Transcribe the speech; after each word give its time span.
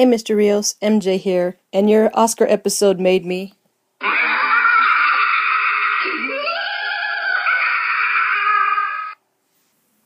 Hey, 0.00 0.06
Mr. 0.06 0.34
Rios, 0.34 0.76
MJ 0.80 1.18
here, 1.20 1.58
and 1.74 1.90
your 1.90 2.10
Oscar 2.14 2.46
episode 2.46 2.98
made 2.98 3.26
me. 3.26 3.52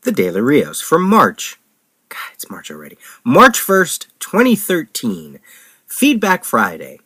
The 0.01 0.11
Daily 0.11 0.41
Rios 0.41 0.81
for 0.81 0.99
March. 0.99 1.61
God, 2.09 2.19
it's 2.33 2.49
March 2.49 2.69
already. 2.69 2.97
March 3.23 3.57
1st, 3.57 4.07
2013. 4.19 5.39
Feedback 5.87 6.43
Friday. 6.43 6.99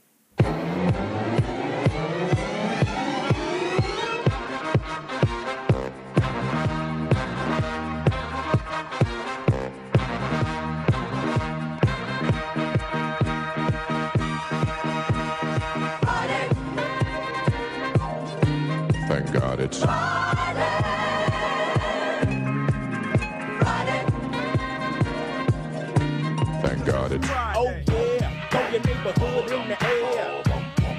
Neighborhood 29.42 29.62
in 29.62 29.70
the 29.70 29.84
air. 29.86 30.42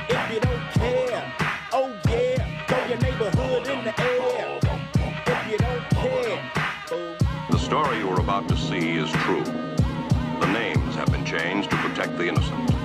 If 0.08 0.34
you 0.34 0.40
don't 0.40 0.70
care, 0.72 1.34
oh 1.72 1.94
yeah, 2.08 2.66
throw 2.66 2.84
your 2.86 2.98
neighborhood 2.98 3.68
in 3.68 3.84
the 3.84 4.00
air. 4.00 4.58
If 5.26 5.50
you 5.50 5.58
don't 5.58 5.90
care, 5.90 6.52
oh. 6.92 7.16
The 7.50 7.58
story 7.58 7.98
you 7.98 8.08
are 8.10 8.20
about 8.20 8.48
to 8.48 8.56
see 8.56 8.96
is 8.96 9.10
true. 9.10 9.44
The 9.44 10.52
names 10.52 10.94
have 10.94 11.10
been 11.12 11.24
changed 11.24 11.70
to 11.70 11.76
protect 11.76 12.16
the 12.16 12.28
innocent. 12.28 12.79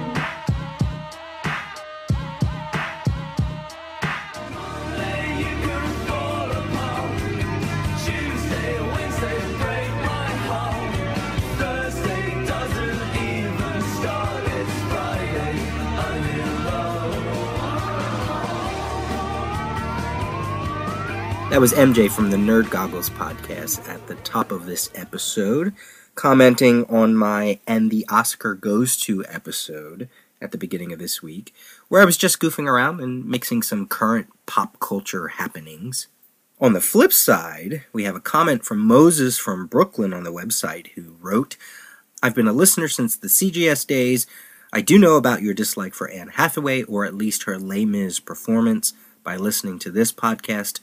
That 21.55 21.61
was 21.61 21.71
MJ 21.71 22.11
from 22.11 22.31
the 22.31 22.35
Nerd 22.35 22.69
Goggles 22.69 23.09
podcast 23.09 23.87
at 23.87 24.05
the 24.07 24.15
top 24.15 24.51
of 24.51 24.65
this 24.65 24.91
episode, 24.93 25.73
commenting 26.13 26.83
on 26.87 27.15
my 27.15 27.61
And 27.65 27.89
the 27.89 28.05
Oscar 28.09 28.55
Goes 28.55 28.97
To 28.97 29.23
episode 29.29 30.09
at 30.41 30.51
the 30.51 30.57
beginning 30.57 30.91
of 30.91 30.99
this 30.99 31.23
week, 31.23 31.53
where 31.87 32.01
I 32.01 32.05
was 32.05 32.17
just 32.17 32.41
goofing 32.41 32.67
around 32.67 32.99
and 32.99 33.23
mixing 33.23 33.63
some 33.63 33.87
current 33.87 34.27
pop 34.45 34.81
culture 34.81 35.29
happenings. 35.29 36.07
On 36.59 36.73
the 36.73 36.81
flip 36.81 37.13
side, 37.13 37.85
we 37.93 38.03
have 38.03 38.17
a 38.17 38.19
comment 38.19 38.65
from 38.65 38.79
Moses 38.79 39.37
from 39.37 39.65
Brooklyn 39.65 40.13
on 40.13 40.23
the 40.23 40.33
website 40.33 40.87
who 40.87 41.15
wrote, 41.21 41.55
I've 42.21 42.35
been 42.35 42.49
a 42.49 42.51
listener 42.51 42.89
since 42.89 43.15
the 43.15 43.29
CGS 43.29 43.87
days. 43.87 44.27
I 44.73 44.81
do 44.81 44.99
know 44.99 45.15
about 45.15 45.41
your 45.41 45.53
dislike 45.53 45.93
for 45.93 46.09
Anne 46.09 46.31
Hathaway, 46.35 46.83
or 46.83 47.05
at 47.05 47.15
least 47.15 47.43
her 47.43 47.57
Les 47.57 47.85
Mis 47.85 48.19
performance, 48.19 48.93
by 49.23 49.37
listening 49.37 49.79
to 49.79 49.89
this 49.89 50.11
podcast. 50.11 50.81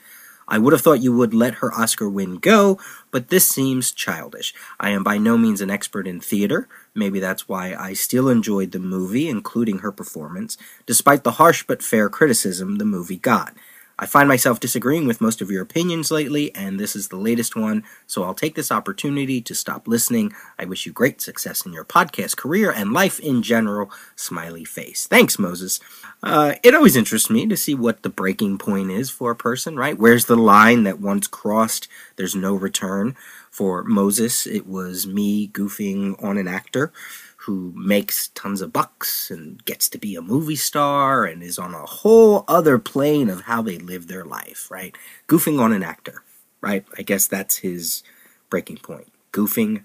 I 0.48 0.58
would 0.58 0.72
have 0.72 0.82
thought 0.82 1.02
you 1.02 1.12
would 1.16 1.34
let 1.34 1.54
her 1.54 1.72
Oscar 1.72 2.08
win 2.08 2.36
go, 2.36 2.78
but 3.10 3.28
this 3.28 3.48
seems 3.48 3.92
childish. 3.92 4.54
I 4.78 4.90
am 4.90 5.02
by 5.02 5.18
no 5.18 5.38
means 5.38 5.60
an 5.60 5.70
expert 5.70 6.06
in 6.06 6.20
theater. 6.20 6.68
Maybe 6.94 7.20
that's 7.20 7.48
why 7.48 7.74
I 7.74 7.92
still 7.94 8.28
enjoyed 8.28 8.72
the 8.72 8.78
movie, 8.78 9.28
including 9.28 9.78
her 9.78 9.92
performance, 9.92 10.56
despite 10.86 11.24
the 11.24 11.32
harsh 11.32 11.64
but 11.66 11.82
fair 11.82 12.08
criticism 12.08 12.76
the 12.76 12.84
movie 12.84 13.16
got. 13.16 13.54
I 13.98 14.06
find 14.06 14.28
myself 14.28 14.58
disagreeing 14.60 15.06
with 15.06 15.20
most 15.20 15.40
of 15.40 15.50
your 15.50 15.62
opinions 15.62 16.10
lately, 16.10 16.54
and 16.54 16.80
this 16.80 16.96
is 16.96 17.08
the 17.08 17.16
latest 17.16 17.54
one, 17.54 17.84
so 18.06 18.24
I'll 18.24 18.34
take 18.34 18.54
this 18.54 18.72
opportunity 18.72 19.40
to 19.42 19.54
stop 19.54 19.86
listening. 19.86 20.32
I 20.58 20.64
wish 20.64 20.86
you 20.86 20.92
great 20.92 21.20
success 21.20 21.64
in 21.66 21.72
your 21.72 21.84
podcast 21.84 22.36
career 22.36 22.70
and 22.70 22.92
life 22.92 23.20
in 23.20 23.42
general. 23.42 23.90
Smiley 24.16 24.64
face. 24.64 25.06
Thanks, 25.06 25.38
Moses. 25.38 25.80
Uh, 26.22 26.54
it 26.62 26.74
always 26.74 26.96
interests 26.96 27.30
me 27.30 27.46
to 27.46 27.56
see 27.56 27.74
what 27.74 28.02
the 28.02 28.08
breaking 28.08 28.58
point 28.58 28.90
is 28.90 29.10
for 29.10 29.30
a 29.30 29.36
person, 29.36 29.76
right? 29.76 29.98
Where's 29.98 30.26
the 30.26 30.36
line 30.36 30.84
that 30.84 31.00
once 31.00 31.26
crossed, 31.26 31.88
there's 32.16 32.34
no 32.34 32.54
return? 32.54 33.16
For 33.52 33.84
Moses, 33.84 34.46
it 34.46 34.66
was 34.66 35.06
me 35.06 35.46
goofing 35.46 36.20
on 36.24 36.38
an 36.38 36.48
actor 36.48 36.90
who 37.36 37.74
makes 37.76 38.28
tons 38.28 38.62
of 38.62 38.72
bucks 38.72 39.30
and 39.30 39.62
gets 39.66 39.90
to 39.90 39.98
be 39.98 40.16
a 40.16 40.22
movie 40.22 40.56
star 40.56 41.26
and 41.26 41.42
is 41.42 41.58
on 41.58 41.74
a 41.74 41.84
whole 41.84 42.46
other 42.48 42.78
plane 42.78 43.28
of 43.28 43.42
how 43.42 43.60
they 43.60 43.76
live 43.76 44.06
their 44.08 44.24
life, 44.24 44.70
right? 44.70 44.96
Goofing 45.28 45.60
on 45.60 45.74
an 45.74 45.82
actor, 45.82 46.22
right? 46.62 46.86
I 46.96 47.02
guess 47.02 47.26
that's 47.26 47.58
his 47.58 48.02
breaking 48.48 48.78
point. 48.78 49.12
Goofing 49.32 49.84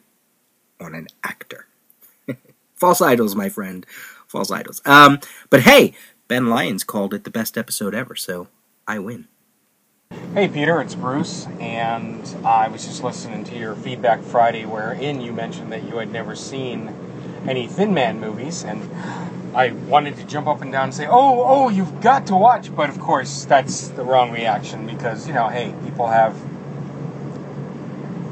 on 0.79 0.95
an 0.95 1.07
actor. 1.21 1.67
False 2.75 3.01
idols, 3.01 3.35
my 3.35 3.49
friend. 3.49 3.85
False 4.27 4.49
idols. 4.49 4.81
Um, 4.85 5.19
but 5.49 5.63
hey, 5.63 5.93
Ben 6.29 6.47
Lyons 6.47 6.85
called 6.85 7.13
it 7.13 7.25
the 7.25 7.31
best 7.31 7.57
episode 7.57 7.93
ever, 7.93 8.15
so 8.15 8.47
I 8.87 8.99
win. 8.99 9.27
Hey 10.37 10.47
Peter, 10.47 10.79
it's 10.81 10.93
Bruce, 10.93 11.47
and 11.59 12.21
I 12.45 12.67
was 12.67 12.85
just 12.85 13.03
listening 13.03 13.43
to 13.45 13.57
your 13.57 13.73
feedback 13.73 14.21
Friday, 14.21 14.65
wherein 14.65 15.19
you 15.19 15.33
mentioned 15.33 15.71
that 15.71 15.85
you 15.85 15.97
had 15.97 16.11
never 16.11 16.35
seen 16.35 16.93
any 17.47 17.65
Thin 17.65 17.91
Man 17.91 18.19
movies, 18.19 18.63
and 18.63 18.87
I 19.55 19.71
wanted 19.71 20.15
to 20.17 20.23
jump 20.25 20.45
up 20.45 20.61
and 20.61 20.71
down 20.71 20.83
and 20.83 20.93
say, 20.93 21.07
"Oh, 21.07 21.43
oh, 21.43 21.69
you've 21.69 22.01
got 22.01 22.27
to 22.27 22.35
watch!" 22.35 22.75
But 22.75 22.91
of 22.91 22.99
course, 22.99 23.45
that's 23.45 23.87
the 23.87 24.03
wrong 24.03 24.31
reaction 24.31 24.85
because 24.85 25.27
you 25.27 25.33
know, 25.33 25.47
hey, 25.47 25.73
people 25.83 26.05
have, 26.05 26.37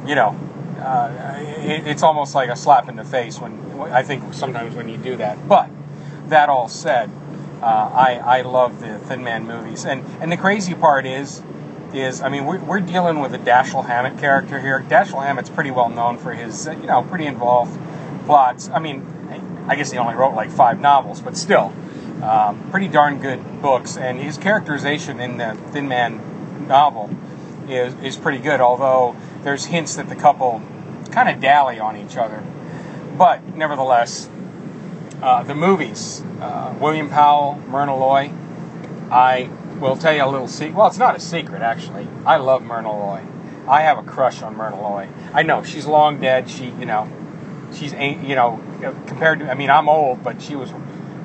you 0.05 0.13
know, 0.13 0.37
uh, 0.79 1.39
it, 1.57 1.87
it's 1.87 2.03
almost 2.03 2.35
like 2.35 2.51
a 2.51 2.55
slap 2.55 2.87
in 2.87 2.97
the 2.97 3.03
face 3.03 3.39
when 3.39 3.59
I 3.91 4.03
think 4.03 4.31
sometimes 4.35 4.75
when 4.75 4.89
you 4.89 4.97
do 4.97 5.15
that. 5.15 5.47
But 5.47 5.71
that 6.27 6.49
all 6.49 6.67
said, 6.67 7.09
uh, 7.63 7.65
I 7.65 8.21
I 8.23 8.41
love 8.43 8.79
the 8.79 8.99
Thin 8.99 9.23
Man 9.23 9.47
movies, 9.47 9.85
and 9.85 10.05
and 10.21 10.31
the 10.31 10.37
crazy 10.37 10.75
part 10.75 11.07
is 11.07 11.41
is, 11.95 12.22
I 12.22 12.29
mean, 12.29 12.45
we're, 12.45 12.59
we're 12.59 12.79
dealing 12.79 13.19
with 13.19 13.33
a 13.33 13.39
Dashiell 13.39 13.85
Hammett 13.85 14.19
character 14.19 14.59
here. 14.59 14.85
Dashiell 14.88 15.23
Hammett's 15.23 15.50
pretty 15.50 15.72
well 15.72 15.89
known 15.89 16.17
for 16.17 16.33
his, 16.33 16.67
uh, 16.67 16.72
you 16.72 16.88
know, 16.88 17.01
pretty 17.03 17.25
involved 17.25 17.79
plots. 18.25 18.69
I 18.69 18.79
mean, 18.79 19.66
I 19.67 19.75
guess 19.75 19.91
he 19.91 19.97
only 19.97 20.16
wrote 20.16 20.35
like 20.35 20.51
five 20.51 20.79
novels, 20.79 21.22
but 21.22 21.35
still, 21.38 21.73
um, 22.22 22.69
pretty 22.72 22.88
darn 22.88 23.19
good 23.19 23.61
books. 23.61 23.97
And 23.97 24.19
his 24.19 24.38
characterization 24.38 25.19
in 25.19 25.38
the 25.38 25.55
Thin 25.72 25.88
Man 25.88 26.67
novel 26.67 27.09
is, 27.67 27.94
is 28.03 28.17
pretty 28.17 28.39
good, 28.39 28.61
although 28.61 29.16
there's 29.44 29.66
hints 29.66 29.95
that 29.95 30.09
the 30.09 30.16
couple 30.16 30.61
kind 31.11 31.29
of 31.29 31.39
dally 31.39 31.79
on 31.79 31.97
each 31.97 32.17
other. 32.17 32.44
But 33.17 33.55
nevertheless, 33.55 34.29
uh, 35.22 35.44
the 35.44 35.55
movies, 35.55 36.22
uh, 36.41 36.75
William 36.79 37.09
Powell, 37.09 37.55
Myrna 37.67 37.95
Loy, 37.95 38.31
I 39.09 39.50
will 39.79 39.95
tell 39.95 40.13
you 40.13 40.23
a 40.23 40.29
little 40.29 40.47
secret. 40.47 40.75
Well, 40.75 40.87
it's 40.87 40.97
not 40.97 41.15
a 41.15 41.19
secret, 41.19 41.61
actually. 41.61 42.07
I 42.25 42.37
love 42.37 42.63
Myrna 42.63 42.91
Loy. 42.91 43.21
I 43.67 43.81
have 43.81 43.97
a 43.97 44.03
crush 44.03 44.41
on 44.41 44.55
Myrna 44.55 44.81
Loy. 44.81 45.09
I 45.33 45.43
know 45.43 45.63
she's 45.63 45.85
long 45.85 46.19
dead. 46.19 46.49
She, 46.49 46.65
you 46.65 46.85
know, 46.85 47.09
she's 47.73 47.93
you 47.93 48.35
know, 48.35 48.61
compared 49.07 49.39
to. 49.39 49.49
I 49.49 49.55
mean, 49.55 49.69
I'm 49.69 49.89
old, 49.89 50.23
but 50.23 50.41
she 50.41 50.55
was 50.55 50.71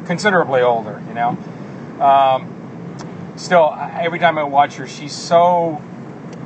considerably 0.07 0.63
older. 0.63 1.03
You 1.09 1.15
know, 1.15 1.29
um, 2.01 3.35
still, 3.37 3.75
every 3.79 4.19
time 4.19 4.39
I 4.39 4.45
watch 4.45 4.77
her, 4.77 4.87
she's 4.87 5.15
so, 5.15 5.83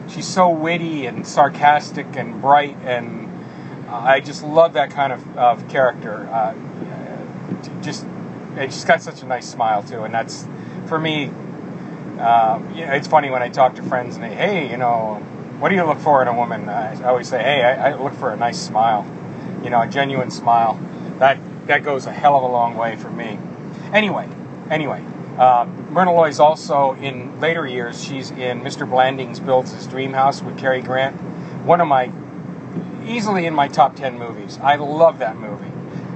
she's 0.09 0.27
so 0.27 0.51
witty 0.51 1.07
and 1.07 1.27
sarcastic 1.27 2.17
and 2.17 2.41
bright, 2.41 2.77
and 2.85 3.29
uh, 3.89 3.95
I 3.95 4.21
just 4.21 4.43
love 4.43 4.73
that 4.75 4.91
kind 4.91 5.13
of, 5.13 5.39
of 5.39 5.69
character. 5.69 6.29
Uh, 6.31 6.55
just, 7.83 8.05
and 8.57 8.73
she's 8.73 8.85
got 8.85 9.01
such 9.01 9.23
a 9.23 9.27
nice 9.27 9.49
smile 9.49 9.83
too, 9.83 10.03
and 10.03 10.13
that's 10.13 10.47
for 10.87 10.99
me 10.99 11.31
um, 12.19 12.75
you 12.75 12.87
know, 12.87 12.93
it's 12.93 13.09
funny 13.09 13.31
when 13.31 13.43
I 13.43 13.49
talk 13.49 13.75
to 13.77 13.83
friends 13.83 14.17
and 14.17 14.25
they, 14.25 14.35
hey, 14.35 14.71
you 14.71 14.77
know, 14.77 15.17
what 15.59 15.69
do 15.69 15.75
you 15.75 15.85
look 15.85 15.99
for 15.99 16.23
in 16.23 16.29
a 16.29 16.35
woman? 16.35 16.69
I 16.69 17.03
always 17.05 17.29
say, 17.29 17.43
hey, 17.43 17.63
I, 17.63 17.91
I, 17.91 18.03
look 18.03 18.13
for 18.15 18.33
a 18.33 18.37
nice 18.37 18.61
smile, 18.61 19.07
you 19.63 19.71
know, 19.71 19.81
a 19.81 19.89
genuine 19.89 20.31
smile. 20.31 20.79
That 21.19 21.39
that 21.67 21.83
goes 21.83 22.07
a 22.07 22.13
hell 22.13 22.37
of 22.37 22.43
a 22.43 22.47
long 22.47 22.77
way 22.77 22.97
for 22.97 23.11
me. 23.11 23.39
Anyway, 23.93 24.29
anyway, 24.71 25.03
uh, 25.39 25.67
Myrna 25.91 26.13
Loy's 26.13 26.39
also 26.39 26.95
in 26.97 27.41
later 27.41 27.67
years. 27.67 28.03
She's 28.05 28.31
in 28.31 28.61
Mr. 28.61 28.89
Blandings 28.89 29.41
Builds 29.41 29.73
His 29.73 29.87
Dream 29.87 30.13
House 30.13 30.43
with 30.43 30.59
Cary 30.59 30.83
Grant. 30.83 31.17
One 31.65 31.81
of 31.81 31.89
my 31.89 32.13
easily 33.07 33.47
in 33.47 33.55
my 33.55 33.69
top 33.69 33.97
ten 33.97 34.19
movies. 34.19 34.59
I 34.63 34.77
love 34.77 35.19
that 35.19 35.37
movie. 35.37 35.71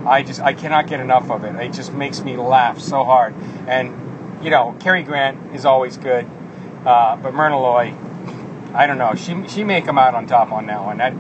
I 0.07 0.23
just 0.23 0.41
I 0.41 0.53
cannot 0.53 0.87
get 0.87 1.01
enough 1.01 1.31
of 1.31 1.45
it. 1.45 1.55
It 1.57 1.73
just 1.73 1.93
makes 1.93 2.21
me 2.21 2.37
laugh 2.37 2.79
so 2.79 3.05
hard 3.05 3.35
and 3.67 4.08
you 4.43 4.51
know, 4.51 4.77
Cary 4.81 5.03
Grant 5.03 5.55
is 5.55 5.65
always 5.65 5.97
good, 5.97 6.27
uh, 6.85 7.17
but 7.17 7.35
Myrna 7.35 7.61
Loy, 7.61 7.95
I 8.75 8.87
don't 8.87 8.99
know. 8.99 9.15
She 9.15 9.47
she 9.49 9.65
may 9.65 9.81
come 9.83 9.99
out 9.99 10.15
on 10.15 10.27
top 10.27 10.53
on 10.53 10.67
that 10.67 10.85
one. 10.85 10.99
That 10.99 11.13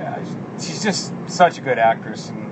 uh, 0.00 0.58
she's 0.58 0.82
just 0.82 1.12
such 1.28 1.58
a 1.58 1.60
good 1.60 1.78
actress, 1.78 2.28
and 2.30 2.44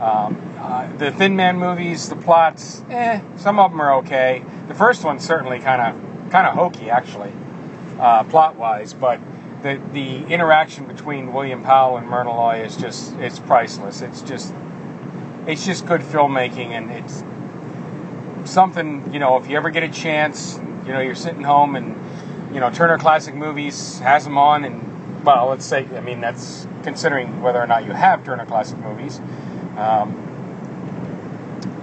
Um, 0.00 0.38
uh, 0.60 0.86
the 0.96 1.10
Thin 1.10 1.34
Man 1.34 1.58
movies, 1.58 2.08
the 2.08 2.14
plots, 2.14 2.84
eh, 2.88 3.20
some 3.36 3.58
of 3.58 3.72
them 3.72 3.80
are 3.80 3.94
okay. 3.96 4.44
The 4.68 4.74
first 4.74 5.02
one's 5.04 5.24
certainly 5.26 5.58
kind 5.58 5.82
of 5.82 6.30
kind 6.30 6.46
of 6.46 6.54
hokey, 6.54 6.88
actually, 6.88 7.32
uh, 7.98 8.22
plot 8.30 8.54
wise, 8.54 8.94
but 8.94 9.18
the 9.62 9.80
the 9.92 10.24
interaction 10.32 10.86
between 10.86 11.32
William 11.32 11.64
Powell 11.64 11.96
and 11.96 12.06
Myrna 12.06 12.30
Loy 12.30 12.62
is 12.64 12.76
just 12.76 13.16
it's 13.18 13.40
priceless. 13.40 14.00
It's 14.02 14.22
just 14.22 14.54
it's 15.48 15.66
just 15.66 15.84
good 15.84 16.02
filmmaking, 16.02 16.70
and 16.78 16.92
it's 16.92 17.24
something 18.48 19.12
you 19.12 19.18
know. 19.18 19.36
If 19.36 19.48
you 19.48 19.56
ever 19.56 19.70
get 19.70 19.82
a 19.82 19.88
chance, 19.88 20.58
you 20.86 20.92
know, 20.92 21.00
you're 21.00 21.14
sitting 21.14 21.42
home 21.42 21.76
and 21.76 21.96
you 22.54 22.60
know 22.60 22.70
Turner 22.70 22.98
Classic 22.98 23.34
Movies 23.34 23.98
has 24.00 24.24
them 24.24 24.38
on, 24.38 24.64
and 24.64 25.24
well, 25.24 25.48
let's 25.48 25.64
say 25.64 25.86
I 25.96 26.00
mean 26.00 26.20
that's 26.20 26.66
considering 26.82 27.42
whether 27.42 27.60
or 27.60 27.66
not 27.66 27.84
you 27.84 27.92
have 27.92 28.24
Turner 28.24 28.46
Classic 28.46 28.78
Movies. 28.78 29.20
Um, 29.76 30.24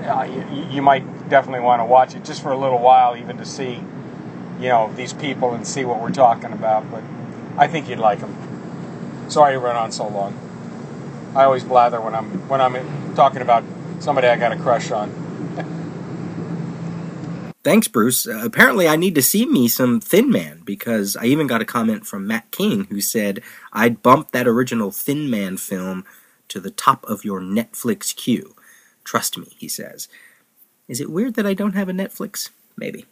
uh, 0.04 0.24
you, 0.24 0.68
you 0.70 0.82
might 0.82 1.30
definitely 1.30 1.62
want 1.62 1.80
to 1.80 1.86
watch 1.86 2.16
it 2.16 2.24
just 2.24 2.42
for 2.42 2.52
a 2.52 2.58
little 2.58 2.80
while, 2.80 3.18
even 3.18 3.38
to 3.38 3.46
see, 3.46 3.82
you 4.60 4.70
know, 4.70 4.92
these 4.96 5.14
people 5.14 5.54
and 5.54 5.66
see 5.66 5.84
what 5.84 6.00
we're 6.00 6.12
talking 6.12 6.52
about. 6.52 6.90
But 6.92 7.04
I 7.58 7.68
think 7.68 7.90
you'd 7.90 8.00
like 8.00 8.20
them. 8.20 8.36
Sorry 9.30 9.54
to 9.54 9.60
run 9.60 9.76
on 9.76 9.92
so 9.92 10.08
long. 10.08 10.38
I 11.36 11.44
always 11.44 11.64
blather 11.64 12.00
when 12.00 12.16
I'm 12.16 12.48
when 12.48 12.62
I'm 12.62 13.16
talking 13.16 13.42
about 13.42 13.64
somebody 14.00 14.28
I 14.28 14.38
got 14.38 14.52
a 14.52 14.58
crush 14.58 14.92
on. 14.92 15.25
Thanks, 17.66 17.88
Bruce. 17.88 18.28
Uh, 18.28 18.42
apparently, 18.44 18.88
I 18.88 18.96
need 18.96 19.16
to 19.16 19.24
see 19.24 19.48
me 19.48 19.68
some 19.68 20.00
Thin 20.00 20.30
Man 20.30 20.62
because 20.64 21.18
I 21.18 21.26
even 21.26 21.48
got 21.48 21.64
a 21.64 21.66
comment 21.66 22.06
from 22.06 22.28
Matt 22.28 22.52
King 22.52 22.84
who 22.92 23.02
said 23.02 23.42
I'd 23.74 24.04
bump 24.04 24.30
that 24.32 24.48
original 24.48 24.92
Thin 24.92 25.32
Man 25.32 25.58
film 25.58 26.06
to 26.50 26.60
the 26.60 26.70
top 26.70 27.04
of 27.06 27.26
your 27.26 27.42
Netflix 27.42 28.16
queue. 28.16 28.56
Trust 29.04 29.36
me, 29.40 29.48
he 29.58 29.68
says. 29.68 30.08
Is 30.88 31.02
it 31.02 31.10
weird 31.10 31.34
that 31.34 31.48
I 31.48 31.56
don't 31.56 31.74
have 31.74 31.90
a 31.90 31.92
Netflix? 31.92 32.52
Maybe. 32.78 33.08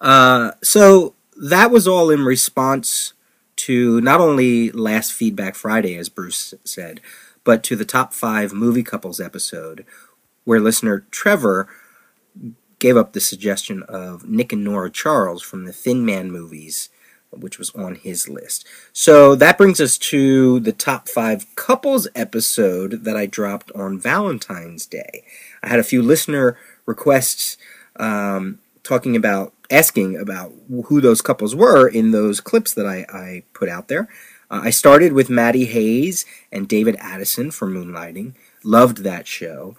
Uh, 0.00 0.50
so 0.60 1.14
that 1.36 1.70
was 1.70 1.86
all 1.86 2.10
in 2.10 2.24
response 2.24 3.12
to 3.58 4.00
not 4.00 4.20
only 4.20 4.72
last 4.72 5.12
Feedback 5.12 5.54
Friday, 5.54 5.96
as 5.96 6.08
Bruce 6.08 6.52
said, 6.64 7.00
but 7.44 7.62
to 7.62 7.76
the 7.76 7.84
top 7.84 8.12
five 8.12 8.52
movie 8.52 8.82
couples 8.82 9.20
episode, 9.20 9.86
where 10.42 10.58
listener 10.58 11.06
Trevor 11.12 11.68
gave 12.84 12.98
up 12.98 13.14
the 13.14 13.20
suggestion 13.20 13.82
of 13.84 14.28
Nick 14.28 14.52
and 14.52 14.62
Nora 14.62 14.90
Charles 14.90 15.40
from 15.42 15.64
the 15.64 15.72
Thin 15.72 16.04
Man 16.04 16.30
movies, 16.30 16.90
which 17.30 17.58
was 17.58 17.70
on 17.70 17.94
his 17.94 18.28
list. 18.28 18.66
So 18.92 19.34
that 19.36 19.56
brings 19.56 19.80
us 19.80 19.96
to 20.12 20.60
the 20.60 20.72
top 20.72 21.08
five 21.08 21.46
couples 21.56 22.06
episode 22.14 23.04
that 23.04 23.16
I 23.16 23.24
dropped 23.24 23.72
on 23.72 23.98
Valentine's 23.98 24.84
Day. 24.84 25.24
I 25.62 25.68
had 25.68 25.78
a 25.78 25.82
few 25.82 26.02
listener 26.02 26.58
requests 26.84 27.56
um, 27.96 28.58
talking 28.82 29.16
about, 29.16 29.54
asking 29.70 30.18
about 30.18 30.52
who 30.84 31.00
those 31.00 31.22
couples 31.22 31.56
were 31.56 31.88
in 31.88 32.10
those 32.10 32.38
clips 32.38 32.74
that 32.74 32.84
I, 32.84 33.06
I 33.10 33.44
put 33.54 33.70
out 33.70 33.88
there. 33.88 34.10
Uh, 34.50 34.60
I 34.64 34.68
started 34.68 35.14
with 35.14 35.30
Maddie 35.30 35.64
Hayes 35.64 36.26
and 36.52 36.68
David 36.68 36.96
Addison 36.98 37.50
for 37.50 37.66
Moonlighting. 37.66 38.34
Loved 38.62 38.98
that 39.04 39.26
show. 39.26 39.74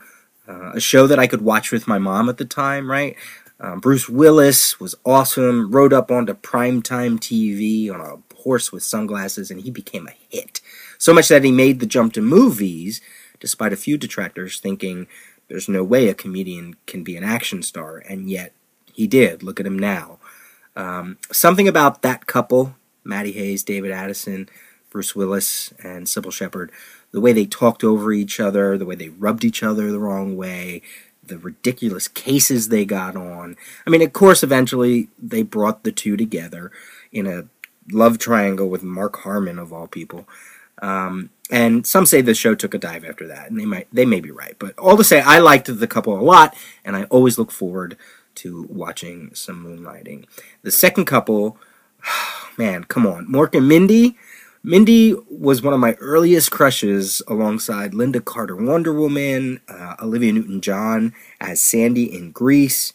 Uh, 0.48 0.72
a 0.74 0.80
show 0.80 1.08
that 1.08 1.20
I 1.20 1.28
could 1.28 1.42
watch 1.42 1.72
with 1.72 1.88
my 1.88 1.98
mom 1.98 2.30
at 2.30 2.38
the 2.38 2.46
time, 2.46 2.90
right? 2.90 3.16
Um, 3.60 3.80
Bruce 3.80 4.10
Willis 4.10 4.80
was 4.80 4.96
awesome, 5.06 5.72
rode 5.72 5.94
up 5.94 6.12
onto 6.12 6.34
primetime 6.34 7.20
TV 7.20 7.92
on 7.92 8.02
a 8.02 8.36
horse 8.36 8.72
with 8.72 8.84
sunglasses, 8.84 9.50
and 9.50 9.62
he 9.62 9.72
became 9.72 10.08
a 10.08 10.16
hit. 10.30 10.62
So 10.98 11.14
much 11.14 11.30
that 11.30 11.44
he 11.44 11.52
made 11.52 11.80
the 11.80 11.86
jump 11.86 12.14
to 12.14 12.22
movies, 12.22 13.02
despite 13.40 13.74
a 13.74 13.78
few 13.78 13.98
detractors 13.98 14.60
thinking 14.60 15.08
there's 15.48 15.70
no 15.70 15.84
way 15.84 16.10
a 16.10 16.14
comedian 16.14 16.76
can 16.86 17.04
be 17.04 17.16
an 17.16 17.24
action 17.24 17.62
star, 17.62 17.98
and 17.98 18.30
yet 18.30 18.54
he 18.94 19.08
did. 19.08 19.44
Look 19.44 19.60
at 19.60 19.66
him 19.66 19.78
now. 19.80 20.20
Um, 20.76 21.18
something 21.32 21.68
about 21.68 22.02
that 22.02 22.26
couple, 22.26 22.76
Maddie 23.04 23.32
Hayes, 23.34 23.64
David 23.64 23.92
Addison, 23.92 24.50
Bruce 24.90 25.16
Willis, 25.16 25.74
and 25.84 26.08
Cybill 26.08 26.32
Shepherd, 26.32 26.72
the 27.16 27.22
way 27.22 27.32
they 27.32 27.46
talked 27.46 27.82
over 27.82 28.12
each 28.12 28.42
other, 28.42 28.78
the 28.78 28.86
way 28.86 28.94
they 28.94 29.08
rubbed 29.08 29.46
each 29.46 29.64
other 29.64 29.90
the 29.90 30.00
wrong 30.00 30.36
way, 30.36 30.82
the 31.24 31.38
ridiculous 31.38 32.10
cases 32.10 32.68
they 32.68 32.84
got 32.84 33.16
on. 33.16 33.56
I 33.88 33.90
mean, 33.90 34.02
of 34.02 34.12
course, 34.12 34.44
eventually 34.44 35.08
they 35.18 35.42
brought 35.42 35.84
the 35.84 35.94
two 35.94 36.18
together 36.18 36.74
in 37.14 37.26
a 37.26 37.46
love 37.90 38.18
triangle 38.18 38.68
with 38.68 38.84
Mark 38.84 39.16
Harmon 39.20 39.58
of 39.58 39.72
all 39.72 39.88
people. 39.88 40.28
Um, 40.82 41.30
and 41.50 41.88
some 41.88 42.06
say 42.06 42.20
the 42.20 42.34
show 42.34 42.54
took 42.54 42.74
a 42.74 42.78
dive 42.78 43.06
after 43.06 43.26
that, 43.28 43.50
and 43.50 43.58
they 43.58 43.66
might 43.66 43.88
they 43.94 44.06
may 44.06 44.20
be 44.20 44.32
right. 44.32 44.58
But 44.60 44.78
all 44.78 44.98
to 44.98 45.04
say, 45.06 45.22
I 45.22 45.40
liked 45.40 45.68
the 45.68 45.88
couple 45.88 46.20
a 46.20 46.22
lot, 46.22 46.54
and 46.84 46.98
I 46.98 47.06
always 47.06 47.38
look 47.38 47.50
forward 47.50 47.96
to 48.36 48.64
watching 48.70 49.34
some 49.34 49.64
moonlighting. 49.64 50.26
The 50.64 50.72
second 50.72 51.06
couple, 51.06 51.58
man, 52.58 52.84
come 52.84 53.08
on, 53.08 53.26
Mork 53.28 53.56
and 53.56 53.70
Mindy. 53.70 54.18
Mindy 54.68 55.16
was 55.30 55.62
one 55.62 55.76
of 55.76 55.80
my 55.80 55.94
earliest 56.00 56.50
crushes 56.50 57.22
alongside 57.28 57.92
Lynda 57.92 58.26
Carter 58.26 58.56
Wonder 58.56 58.92
Woman, 58.92 59.62
uh, 59.68 59.94
Olivia 60.02 60.34
Newton 60.34 60.60
John 60.60 61.14
as 61.40 61.62
Sandy 61.62 62.06
in 62.12 62.32
Grease. 62.32 62.94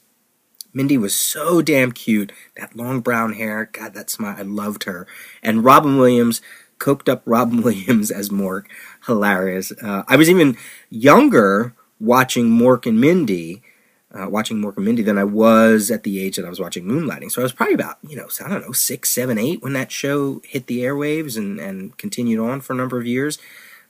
Mindy 0.75 0.99
was 0.99 1.15
so 1.15 1.63
damn 1.63 1.93
cute. 1.93 2.33
That 2.57 2.75
long 2.75 2.99
brown 3.03 3.35
hair, 3.35 3.71
God, 3.73 3.95
that 3.95 4.11
smile, 4.11 4.35
I 4.37 4.43
loved 4.43 4.83
her. 4.83 5.07
And 5.45 5.63
Robin 5.63 5.97
Williams, 5.97 6.41
coked 6.81 7.09
up 7.09 7.23
Robin 7.25 7.63
Williams 7.63 8.11
as 8.11 8.31
Mork, 8.31 8.65
hilarious. 9.07 9.71
Uh, 9.81 10.03
I 10.09 10.17
was 10.17 10.29
even 10.29 10.57
younger 10.89 11.77
watching 12.01 12.51
Mork 12.51 12.85
and 12.85 13.01
Mindy 13.01 13.63
uh, 14.13 14.29
watching 14.29 14.59
Mork 14.59 14.77
and 14.77 14.85
Mindy 14.85 15.03
than 15.03 15.19
I 15.19 15.25
was 15.25 15.91
at 15.91 16.03
the 16.03 16.21
age 16.21 16.37
that 16.37 16.45
I 16.45 16.51
was 16.51 16.61
watching 16.61 16.85
Moonlighting. 16.85 17.31
So 17.31 17.41
I 17.41 17.45
was 17.45 17.53
probably 17.53 17.75
about, 17.75 17.99
you 18.07 18.17
know, 18.17 18.29
I 18.45 18.49
don't 18.49 18.63
know, 18.63 18.73
six, 18.73 19.11
seven, 19.11 19.39
eight 19.39 19.63
when 19.63 19.73
that 19.75 19.93
show 19.93 20.43
hit 20.45 20.67
the 20.67 20.81
airwaves 20.81 21.37
and, 21.37 21.61
and 21.61 21.97
continued 21.97 22.41
on 22.41 22.61
for 22.61 22.73
a 22.73 22.77
number 22.77 22.99
of 22.99 23.07
years. 23.07 23.39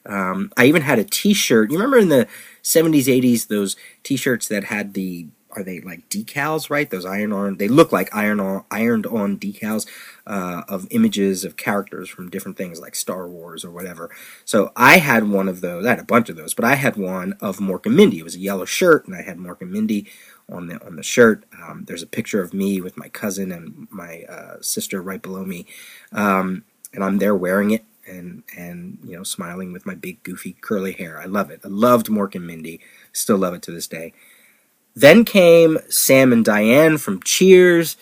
Um, 0.07 0.53
I 0.57 0.65
even 0.67 0.83
had 0.83 0.99
a 0.99 1.05
T-shirt. 1.05 1.71
You 1.71 1.77
remember 1.77 1.99
in 1.99 2.09
the 2.09 2.27
70s, 2.63 3.05
80s, 3.05 3.49
those 3.49 3.77
T-shirts 4.03 4.49
that 4.49 4.65
had 4.65 4.95
the 4.95 5.27
are 5.53 5.63
they 5.63 5.81
like 5.81 6.09
decals, 6.09 6.71
right? 6.71 6.89
Those 6.89 7.05
iron 7.05 7.33
on, 7.33 7.57
they 7.57 7.69
look 7.69 7.93
like 7.93 8.15
iron 8.15 8.41
on, 8.41 8.65
ironed 8.71 9.07
on 9.07 9.39
decals 9.39 9.87
uh, 10.27 10.63
of 10.69 10.87
images 10.91 11.45
of 11.45 11.57
characters 11.57 12.09
from 12.09 12.31
different 12.31 12.57
things 12.57 12.81
like 12.81 12.95
Star 12.95 13.29
Wars 13.29 13.65
or 13.65 13.71
whatever. 13.71 14.11
So 14.45 14.73
I 14.77 14.99
had 14.99 15.29
one 15.29 15.49
of 15.49 15.61
those. 15.61 15.87
I 15.87 15.91
had 15.91 15.99
a 15.99 16.05
bunch 16.05 16.29
of 16.29 16.37
those, 16.37 16.55
but 16.55 16.65
I 16.65 16.75
had 16.75 16.97
one 16.97 17.35
of 17.41 17.59
Mork 17.59 17.87
and 17.87 17.97
Mindy. 17.97 18.19
It 18.19 18.25
was 18.25 18.37
a 18.37 18.41
yellow 18.41 18.65
shirt, 18.65 19.07
and 19.07 19.15
I 19.17 19.23
had 19.23 19.39
Mork 19.39 19.61
and 19.61 19.73
Mindy 19.73 20.07
on 20.49 20.69
the 20.69 20.85
on 20.85 20.97
the 20.97 21.03
shirt. 21.03 21.45
Um, 21.63 21.85
there's 21.87 22.03
a 22.03 22.07
picture 22.07 22.43
of 22.43 22.55
me 22.55 22.81
with 22.81 22.97
my 22.97 23.09
cousin 23.09 23.53
and 23.53 23.89
my 23.91 24.25
uh, 24.29 24.61
sister 24.61 25.03
right 25.03 25.23
below 25.23 25.45
me, 25.45 25.67
um, 26.13 26.65
and 26.93 27.05
I'm 27.05 27.19
there 27.19 27.35
wearing 27.35 27.71
it 27.71 27.85
and 28.07 28.43
and 28.57 28.99
you 29.05 29.17
know 29.17 29.23
smiling 29.23 29.73
with 29.73 29.87
my 29.87 29.95
big 29.95 30.23
goofy 30.23 30.57
curly 30.61 30.93
hair. 30.93 31.21
I 31.21 31.27
love 31.27 31.51
it. 31.51 31.61
I 31.65 31.69
loved 31.69 32.09
Mork 32.09 32.35
and 32.35 32.47
Mindy. 32.47 32.81
Still 33.13 33.39
love 33.39 33.55
it 33.55 33.63
to 33.63 33.71
this 33.71 33.87
day. 33.87 34.13
Then 34.95 35.25
came 35.25 35.79
Sam 35.89 36.33
and 36.33 36.45
Diane 36.45 36.99
from 36.99 37.23
Cheers. 37.23 37.97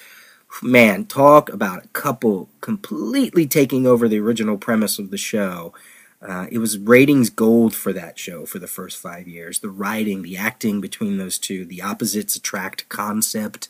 Man, 0.62 1.04
talk 1.04 1.52
about 1.52 1.84
a 1.84 1.88
couple 1.88 2.48
completely 2.60 3.46
taking 3.46 3.86
over 3.86 4.08
the 4.08 4.18
original 4.18 4.56
premise 4.56 4.98
of 4.98 5.10
the 5.10 5.18
show. 5.18 5.72
Uh, 6.20 6.46
it 6.50 6.58
was 6.58 6.78
ratings 6.78 7.30
gold 7.30 7.74
for 7.74 7.92
that 7.92 8.18
show 8.18 8.44
for 8.44 8.58
the 8.58 8.66
first 8.66 8.96
five 8.96 9.28
years. 9.28 9.60
The 9.60 9.68
writing, 9.68 10.22
the 10.22 10.36
acting 10.36 10.80
between 10.80 11.18
those 11.18 11.38
two, 11.38 11.64
the 11.64 11.82
opposites 11.82 12.34
attract 12.34 12.88
concept. 12.88 13.68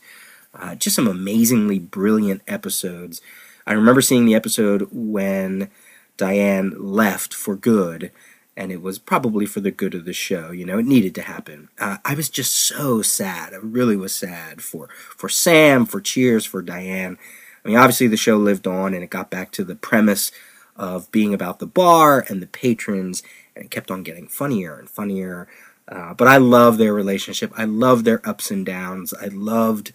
Uh, 0.53 0.73
just 0.75 0.95
some 0.95 1.07
amazingly 1.07 1.77
brilliant 1.77 2.41
episodes. 2.47 3.21
I 3.67 3.73
remember 3.73 4.01
seeing 4.01 4.25
the 4.25 4.33
episode 4.33 4.87
when 4.91 5.69
Diane 6.17 6.73
left 6.77 7.33
for 7.35 7.55
good 7.55 8.11
and 8.59 8.73
it 8.73 8.81
was 8.81 8.99
probably 8.99 9.45
for 9.45 9.61
the 9.61 9.71
good 9.71 9.95
of 9.95 10.03
the 10.03 10.11
show. 10.11 10.51
You 10.51 10.65
know, 10.65 10.77
it 10.77 10.85
needed 10.85 11.15
to 11.15 11.21
happen. 11.21 11.69
Uh, 11.79 11.97
I 12.03 12.13
was 12.13 12.29
just 12.29 12.53
so 12.53 13.01
sad. 13.01 13.53
I 13.53 13.57
really 13.57 13.95
was 13.95 14.13
sad 14.13 14.61
for 14.61 14.89
for 15.15 15.29
Sam, 15.29 15.85
for 15.85 16.01
Cheers, 16.01 16.45
for 16.45 16.61
Diane. 16.61 17.17
I 17.63 17.67
mean, 17.69 17.77
obviously 17.77 18.07
the 18.07 18.17
show 18.17 18.35
lived 18.35 18.67
on, 18.67 18.93
and 18.93 19.01
it 19.01 19.09
got 19.09 19.29
back 19.29 19.51
to 19.51 19.63
the 19.63 19.75
premise 19.75 20.33
of 20.75 21.09
being 21.09 21.33
about 21.33 21.59
the 21.59 21.65
bar 21.65 22.25
and 22.27 22.41
the 22.41 22.47
patrons, 22.47 23.23
and 23.55 23.63
it 23.63 23.71
kept 23.71 23.89
on 23.89 24.03
getting 24.03 24.27
funnier 24.27 24.77
and 24.77 24.89
funnier. 24.89 25.47
Uh, 25.87 26.13
but 26.13 26.27
I 26.27 26.35
love 26.35 26.77
their 26.77 26.93
relationship. 26.93 27.53
I 27.55 27.63
love 27.63 28.03
their 28.03 28.21
ups 28.27 28.51
and 28.51 28.65
downs. 28.65 29.13
I 29.13 29.27
loved 29.27 29.93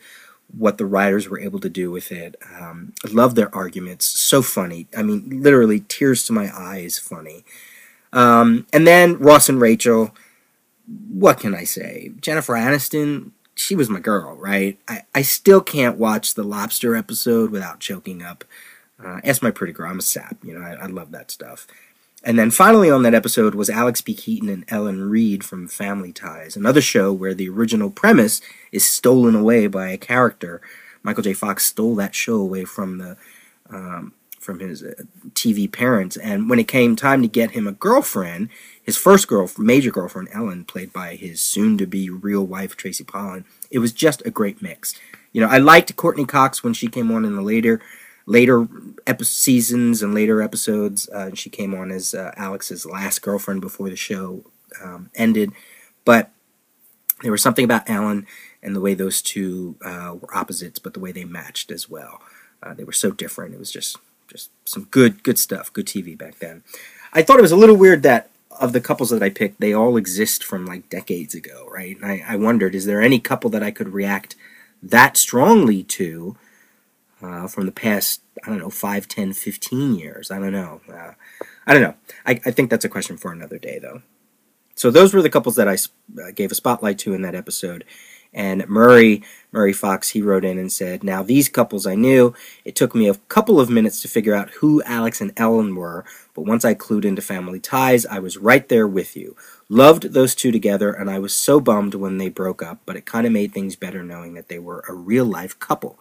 what 0.49 0.79
the 0.79 0.87
writers 0.87 1.29
were 1.29 1.39
able 1.39 1.61
to 1.61 1.69
do 1.69 1.91
with 1.91 2.11
it. 2.11 2.37
Um, 2.59 2.95
I 3.05 3.11
love 3.11 3.35
their 3.35 3.55
arguments. 3.55 4.07
So 4.07 4.41
funny. 4.41 4.87
I 4.97 5.03
mean, 5.03 5.43
literally 5.43 5.81
tears 5.81 6.25
to 6.27 6.33
my 6.33 6.51
eyes 6.57 6.99
funny. 6.99 7.45
Um, 8.15 8.67
and 8.73 8.87
then 8.87 9.19
Ross 9.19 9.49
and 9.49 9.61
Rachel. 9.61 10.15
What 11.09 11.41
can 11.41 11.55
I 11.55 11.65
say? 11.65 12.13
Jennifer 12.21 12.55
Aniston, 12.55 13.33
she 13.55 13.75
was 13.75 13.91
my 13.91 14.01
girl, 14.01 14.37
right? 14.37 14.79
I, 14.89 15.03
I 15.15 15.23
still 15.23 15.61
can't 15.61 15.99
watch 15.99 16.35
the 16.35 16.43
lobster 16.43 16.95
episode 16.95 17.51
without 17.51 17.81
choking 17.81 18.23
up. 18.23 18.45
Uh, 19.05 19.21
ask 19.25 19.43
my 19.43 19.51
pretty 19.51 19.73
girl. 19.73 19.91
I'm 19.91 19.99
a 19.99 20.03
sap. 20.03 20.37
You 20.43 20.59
know, 20.59 20.65
I, 20.65 20.85
I 20.85 20.87
love 20.87 21.11
that 21.13 21.31
stuff. 21.31 21.67
And 22.23 22.39
then 22.39 22.51
finally 22.51 22.91
on 22.91 23.03
that 23.03 23.15
episode 23.15 23.55
was 23.55 23.69
Alex 23.69 24.01
P. 24.01 24.15
Keaton 24.15 24.49
and 24.49 24.65
Ellen 24.69 25.11
Reed 25.11 25.45
from 25.45 25.69
Family 25.69 26.13
Ties, 26.13 26.57
another 26.57 26.81
show 26.81 27.13
where 27.13 27.35
the 27.35 27.51
original 27.51 27.91
premise 27.91 28.41
is 28.73 28.89
stolen 28.89 29.35
away 29.35 29.67
by 29.67 29.89
a 29.89 29.99
character. 29.99 30.63
Michael 31.03 31.23
J. 31.23 31.35
Fox 31.35 31.65
stole 31.65 31.95
that 31.97 32.15
show 32.15 32.37
away 32.37 32.65
from 32.65 32.97
the 32.99 33.17
um, 33.69 34.15
from 34.45 34.61
his 34.61 34.83
uh, 34.83 34.93
TV 35.33 35.71
parents, 35.71 36.17
and 36.17 36.49
when 36.49 36.59
it 36.59 36.69
came 36.69 36.95
time 36.95 37.23
to 37.23 37.29
get 37.29 37.53
him 37.53 37.67
a 37.67 37.73
girlfriend, 37.73 38.51
his 38.83 38.97
first 38.97 39.27
girl, 39.27 39.51
major 39.59 39.91
girlfriend 39.91 40.29
Ellen, 40.33 40.65
played 40.65 40.93
by 40.93 41.17
his 41.17 41.41
soon-to-be 41.41 42.11
real 42.11 42.47
wife 42.47 42.77
Tracy 42.77 43.05
Pollan, 43.05 43.45
it 43.71 43.79
was 43.79 43.93
just 43.93 44.25
a 44.27 44.31
great 44.31 44.63
mix. 44.63 44.95
You 45.33 45.41
know, 45.41 45.49
I 45.49 45.59
liked 45.59 45.97
Courteney 45.97 46.27
Cox 46.27 46.63
when 46.63 46.75
she 46.75 46.87
came 46.89 47.11
on 47.11 47.25
in 47.25 47.35
the 47.35 47.43
later 47.43 47.81
later 48.27 48.67
epi- 49.07 49.25
seasons 49.25 50.03
and 50.03 50.15
later 50.15 50.41
episodes. 50.41 51.09
Uh, 51.09 51.35
she 51.35 51.51
came 51.51 51.75
on 51.75 51.91
as 51.91 52.15
uh, 52.15 52.33
Alex's 52.37 52.87
last 52.87 53.21
girlfriend 53.21 53.61
before 53.61 53.91
the 53.91 53.97
show 53.97 54.45
um, 54.83 55.11
ended, 55.15 55.53
but 56.05 56.31
there 57.23 57.33
was 57.33 57.43
something 57.43 57.65
about 57.65 57.89
Ellen 57.89 58.27
and 58.63 58.75
the 58.75 58.81
way 58.81 58.95
those 58.95 59.21
two 59.21 59.77
uh, 59.85 60.15
were 60.21 60.35
opposites, 60.35 60.79
but 60.79 60.95
the 60.95 61.01
way 61.01 61.13
they 61.13 61.25
matched 61.25 61.71
as 61.71 61.89
well. 61.89 62.23
Uh, 62.63 62.73
they 62.75 62.85
were 62.85 62.93
so 62.93 63.11
different. 63.11 63.55
It 63.55 63.59
was 63.59 63.71
just 63.71 63.99
just 64.35 64.51
some 64.65 64.89
good 64.91 65.23
good 65.23 65.39
stuff, 65.39 65.73
good 65.73 65.87
TV 65.87 66.19
back 66.19 66.39
then. 66.41 66.63
I 67.13 67.23
thought 67.23 67.39
it 67.39 67.43
was 67.43 67.53
a 67.53 67.57
little 67.57 67.77
weird 67.77 68.03
that 68.03 68.31
of 68.61 68.73
the 68.73 68.81
couples 68.81 69.11
that 69.11 69.23
I 69.23 69.31
picked, 69.31 69.61
they 69.61 69.73
all 69.73 69.97
exist 69.97 70.45
from 70.45 70.67
like 70.67 70.89
decades 70.89 71.35
ago, 71.35 71.69
right? 71.71 71.97
And 71.97 72.07
I, 72.07 72.25
I 72.27 72.37
wondered, 72.37 72.75
is 72.75 72.87
there 72.87 73.03
any 73.03 73.19
couple 73.19 73.51
that 73.51 73.63
I 73.63 73.71
could 73.71 73.89
react 73.89 74.37
that 74.83 75.17
strongly 75.17 75.83
to 75.85 76.37
uh, 77.23 77.49
from 77.49 77.67
the 77.67 77.73
past, 77.73 78.21
I 78.45 78.51
don't 78.51 78.59
know, 78.59 78.71
5, 78.71 79.09
10, 79.09 79.33
15 79.33 79.95
years? 79.97 80.31
I 80.31 80.39
don't 80.39 80.53
know. 80.53 80.81
Uh, 80.89 81.13
I 81.67 81.75
don't 81.75 81.83
know. 81.83 81.95
I, 82.27 82.41
I 82.45 82.51
think 82.51 82.71
that's 82.71 82.85
a 82.85 82.89
question 82.91 83.17
for 83.17 83.33
another 83.33 83.59
day, 83.59 83.79
though. 83.79 84.03
So 84.77 84.91
those 84.91 85.15
were 85.15 85.23
the 85.23 85.31
couples 85.31 85.57
that 85.57 85.69
I 85.69 85.75
uh, 86.21 86.31
gave 86.35 86.51
a 86.51 86.57
spotlight 86.57 86.99
to 87.01 87.15
in 87.15 87.23
that 87.23 87.35
episode. 87.35 87.85
And 88.35 88.69
Murray, 88.69 89.23
Murray 89.53 89.73
Fox, 89.73 90.11
he 90.11 90.21
wrote 90.21 90.45
in 90.45 90.59
and 90.59 90.73
said, 90.73 91.05
Now, 91.05 91.23
these 91.23 91.49
couples 91.49 91.87
I 91.87 91.95
knew, 91.95 92.35
it 92.65 92.75
took 92.75 92.95
me 92.95 93.09
a 93.09 93.15
couple 93.15 93.61
of 93.61 93.71
minutes 93.71 94.03
to 94.03 94.09
figure 94.09 94.35
out 94.35 94.51
who 94.51 94.83
Alex 94.83 95.21
and 95.21 95.33
Ellen 95.37 95.77
were, 95.77 96.05
but 96.35 96.43
once 96.45 96.65
I 96.65 96.75
clued 96.75 97.05
into 97.05 97.23
family 97.23 97.61
ties, 97.61 98.05
I 98.05 98.19
was 98.19 98.37
right 98.37 98.69
there 98.69 98.89
with 98.89 99.17
you. 99.17 99.37
Loved 99.69 100.13
those 100.13 100.35
two 100.35 100.51
together, 100.51 100.93
and 100.93 101.09
I 101.09 101.21
was 101.21 101.35
so 101.35 101.61
bummed 101.61 101.95
when 101.95 102.19
they 102.19 102.29
broke 102.29 102.63
up, 102.63 102.81
but 102.85 102.97
it 102.97 103.07
kind 103.07 103.27
of 103.27 103.33
made 103.33 103.53
things 103.53 103.77
better 103.77 104.03
knowing 104.03 104.35
that 104.35 104.49
they 104.49 104.59
were 104.59 104.85
a 104.89 104.93
real 104.93 105.25
life 105.25 105.59
couple. 105.61 105.99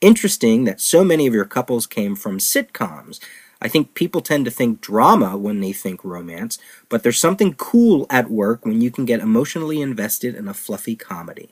Interesting 0.00 0.64
that 0.64 0.80
so 0.80 1.04
many 1.04 1.26
of 1.26 1.34
your 1.34 1.44
couples 1.44 1.86
came 1.86 2.14
from 2.16 2.38
sitcoms. 2.38 3.20
I 3.60 3.68
think 3.68 3.94
people 3.94 4.20
tend 4.20 4.44
to 4.44 4.50
think 4.50 4.80
drama 4.80 5.36
when 5.36 5.60
they 5.60 5.72
think 5.72 6.04
romance, 6.04 6.58
but 6.88 7.02
there's 7.02 7.20
something 7.20 7.54
cool 7.54 8.06
at 8.10 8.30
work 8.30 8.64
when 8.64 8.80
you 8.80 8.90
can 8.90 9.04
get 9.04 9.20
emotionally 9.20 9.80
invested 9.80 10.34
in 10.34 10.48
a 10.48 10.54
fluffy 10.54 10.96
comedy. 10.96 11.50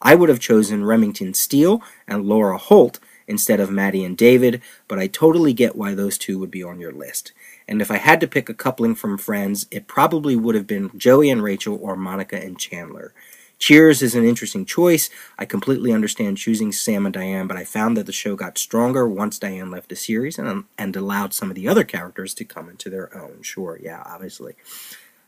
I 0.00 0.14
would 0.14 0.28
have 0.28 0.40
chosen 0.40 0.84
Remington 0.84 1.34
Steele 1.34 1.82
and 2.06 2.24
Laura 2.24 2.58
Holt 2.58 3.00
instead 3.26 3.60
of 3.60 3.70
Maddie 3.70 4.04
and 4.04 4.16
David, 4.16 4.62
but 4.88 4.98
I 4.98 5.06
totally 5.06 5.52
get 5.52 5.76
why 5.76 5.94
those 5.94 6.16
two 6.18 6.38
would 6.38 6.50
be 6.50 6.62
on 6.62 6.80
your 6.80 6.92
list. 6.92 7.32
And 7.68 7.82
if 7.82 7.90
I 7.90 7.98
had 7.98 8.20
to 8.20 8.26
pick 8.26 8.48
a 8.48 8.54
coupling 8.54 8.94
from 8.94 9.18
Friends, 9.18 9.66
it 9.70 9.86
probably 9.86 10.34
would 10.34 10.54
have 10.54 10.66
been 10.66 10.90
Joey 10.96 11.28
and 11.28 11.42
Rachel 11.42 11.78
or 11.82 11.94
Monica 11.96 12.42
and 12.42 12.58
Chandler. 12.58 13.12
Cheers 13.58 14.02
is 14.02 14.14
an 14.14 14.24
interesting 14.24 14.64
choice. 14.64 15.10
I 15.36 15.44
completely 15.44 15.92
understand 15.92 16.38
choosing 16.38 16.70
Sam 16.70 17.04
and 17.04 17.12
Diane, 17.12 17.48
but 17.48 17.56
I 17.56 17.64
found 17.64 17.96
that 17.96 18.06
the 18.06 18.12
show 18.12 18.36
got 18.36 18.56
stronger 18.56 19.06
once 19.08 19.38
Diane 19.38 19.70
left 19.70 19.88
the 19.88 19.96
series 19.96 20.38
and, 20.38 20.64
and 20.78 20.96
allowed 20.96 21.34
some 21.34 21.50
of 21.50 21.56
the 21.56 21.66
other 21.66 21.84
characters 21.84 22.34
to 22.34 22.44
come 22.44 22.68
into 22.68 22.88
their 22.88 23.14
own. 23.16 23.42
Sure, 23.42 23.78
yeah, 23.82 24.02
obviously. 24.06 24.54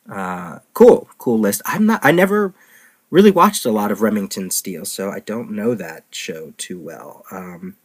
Uh, 0.08 0.60
cool, 0.74 1.08
cool 1.18 1.40
list. 1.40 1.60
I'm 1.66 1.86
not. 1.86 2.00
I 2.04 2.12
never 2.12 2.54
really 3.10 3.30
watched 3.30 3.66
a 3.66 3.72
lot 3.72 3.90
of 3.90 4.02
Remington 4.02 4.50
Steele, 4.50 4.84
so 4.84 5.10
I 5.10 5.20
don't 5.20 5.50
know 5.50 5.74
that 5.74 6.04
show 6.10 6.52
too 6.56 6.78
well. 6.78 7.24
Um, 7.30 7.76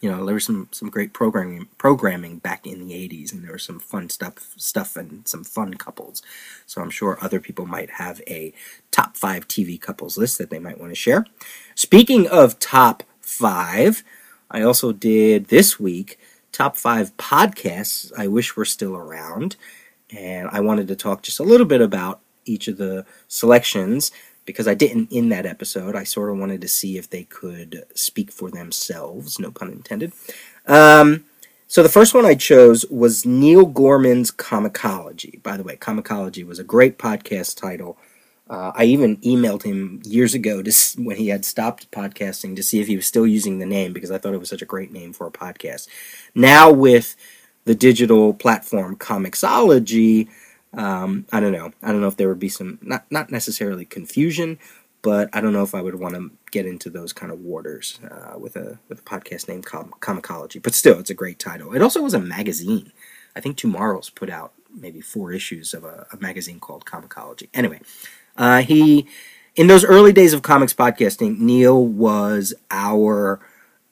you 0.00 0.10
know, 0.10 0.24
there 0.24 0.34
was 0.34 0.44
some, 0.44 0.68
some 0.70 0.90
great 0.90 1.14
programming 1.14 1.68
programming 1.78 2.38
back 2.38 2.66
in 2.66 2.86
the 2.86 2.94
'80s, 2.94 3.32
and 3.32 3.42
there 3.42 3.52
was 3.52 3.64
some 3.64 3.80
fun 3.80 4.10
stuff 4.10 4.52
stuff 4.56 4.96
and 4.96 5.26
some 5.26 5.44
fun 5.44 5.74
couples. 5.74 6.22
So 6.66 6.82
I'm 6.82 6.90
sure 6.90 7.18
other 7.22 7.40
people 7.40 7.66
might 7.66 7.90
have 7.92 8.20
a 8.26 8.52
top 8.90 9.16
five 9.16 9.48
TV 9.48 9.80
couples 9.80 10.18
list 10.18 10.38
that 10.38 10.50
they 10.50 10.58
might 10.58 10.78
want 10.78 10.90
to 10.92 10.96
share. 10.96 11.24
Speaking 11.74 12.28
of 12.28 12.58
top 12.58 13.02
five, 13.20 14.04
I 14.50 14.62
also 14.62 14.92
did 14.92 15.46
this 15.46 15.80
week 15.80 16.18
top 16.52 16.76
five 16.76 17.16
podcasts 17.16 18.12
I 18.16 18.28
wish 18.28 18.56
were 18.56 18.64
still 18.64 18.94
around, 18.94 19.56
and 20.10 20.48
I 20.52 20.60
wanted 20.60 20.86
to 20.88 20.96
talk 20.96 21.22
just 21.22 21.40
a 21.40 21.44
little 21.44 21.66
bit 21.66 21.80
about 21.80 22.20
each 22.44 22.68
of 22.68 22.76
the 22.76 23.04
selections 23.28 24.12
because 24.44 24.68
I 24.68 24.74
didn't 24.74 25.10
in 25.10 25.28
that 25.30 25.46
episode. 25.46 25.96
I 25.96 26.04
sort 26.04 26.30
of 26.30 26.38
wanted 26.38 26.60
to 26.60 26.68
see 26.68 26.98
if 26.98 27.08
they 27.08 27.24
could 27.24 27.84
speak 27.94 28.30
for 28.30 28.50
themselves, 28.50 29.38
no 29.38 29.50
pun 29.50 29.70
intended. 29.70 30.12
Um, 30.66 31.24
so 31.66 31.82
the 31.82 31.88
first 31.88 32.14
one 32.14 32.26
I 32.26 32.34
chose 32.34 32.84
was 32.90 33.26
Neil 33.26 33.66
Gorman's 33.66 34.30
Comicology. 34.30 35.42
By 35.42 35.56
the 35.56 35.62
way, 35.62 35.76
Comicology 35.76 36.46
was 36.46 36.58
a 36.58 36.64
great 36.64 36.98
podcast 36.98 37.60
title. 37.60 37.98
Uh, 38.48 38.72
I 38.74 38.84
even 38.84 39.16
emailed 39.18 39.62
him 39.62 40.02
years 40.04 40.34
ago 40.34 40.62
to, 40.62 40.72
when 40.98 41.16
he 41.16 41.28
had 41.28 41.46
stopped 41.46 41.90
podcasting 41.90 42.54
to 42.56 42.62
see 42.62 42.80
if 42.80 42.86
he 42.86 42.96
was 42.96 43.06
still 43.06 43.26
using 43.26 43.58
the 43.58 43.66
name 43.66 43.94
because 43.94 44.10
I 44.10 44.18
thought 44.18 44.34
it 44.34 44.40
was 44.40 44.50
such 44.50 44.62
a 44.62 44.66
great 44.66 44.92
name 44.92 45.14
for 45.14 45.26
a 45.26 45.32
podcast. 45.32 45.88
Now 46.34 46.70
with 46.70 47.16
the 47.64 47.74
digital 47.74 48.34
platform 48.34 48.96
Comixology, 48.96 50.28
um, 50.76 51.26
I 51.32 51.40
don't 51.40 51.52
know. 51.52 51.72
I 51.82 51.92
don't 51.92 52.00
know 52.00 52.08
if 52.08 52.16
there 52.16 52.28
would 52.28 52.38
be 52.38 52.48
some 52.48 52.78
not 52.82 53.04
not 53.10 53.30
necessarily 53.30 53.84
confusion, 53.84 54.58
but 55.02 55.28
I 55.32 55.40
don't 55.40 55.52
know 55.52 55.62
if 55.62 55.74
I 55.74 55.82
would 55.82 55.96
want 55.96 56.14
to 56.14 56.30
get 56.50 56.66
into 56.66 56.90
those 56.90 57.12
kind 57.12 57.30
of 57.30 57.40
waters 57.40 58.00
uh, 58.10 58.38
with 58.38 58.56
a 58.56 58.78
with 58.88 59.00
a 59.00 59.02
podcast 59.02 59.48
named 59.48 59.66
Com- 59.66 59.94
Comicology. 60.00 60.62
But 60.62 60.74
still, 60.74 60.98
it's 60.98 61.10
a 61.10 61.14
great 61.14 61.38
title. 61.38 61.74
It 61.74 61.82
also 61.82 62.02
was 62.02 62.14
a 62.14 62.20
magazine. 62.20 62.92
I 63.36 63.40
think 63.40 63.56
TwoMorrows 63.56 64.14
put 64.14 64.30
out 64.30 64.52
maybe 64.74 65.00
four 65.00 65.32
issues 65.32 65.74
of 65.74 65.84
a, 65.84 66.06
a 66.12 66.16
magazine 66.16 66.60
called 66.60 66.84
Comicology. 66.84 67.48
Anyway, 67.52 67.80
uh, 68.36 68.62
he 68.62 69.06
in 69.56 69.66
those 69.66 69.84
early 69.84 70.12
days 70.12 70.32
of 70.32 70.42
comics 70.42 70.74
podcasting, 70.74 71.38
Neil 71.38 71.84
was 71.84 72.54
our 72.70 73.40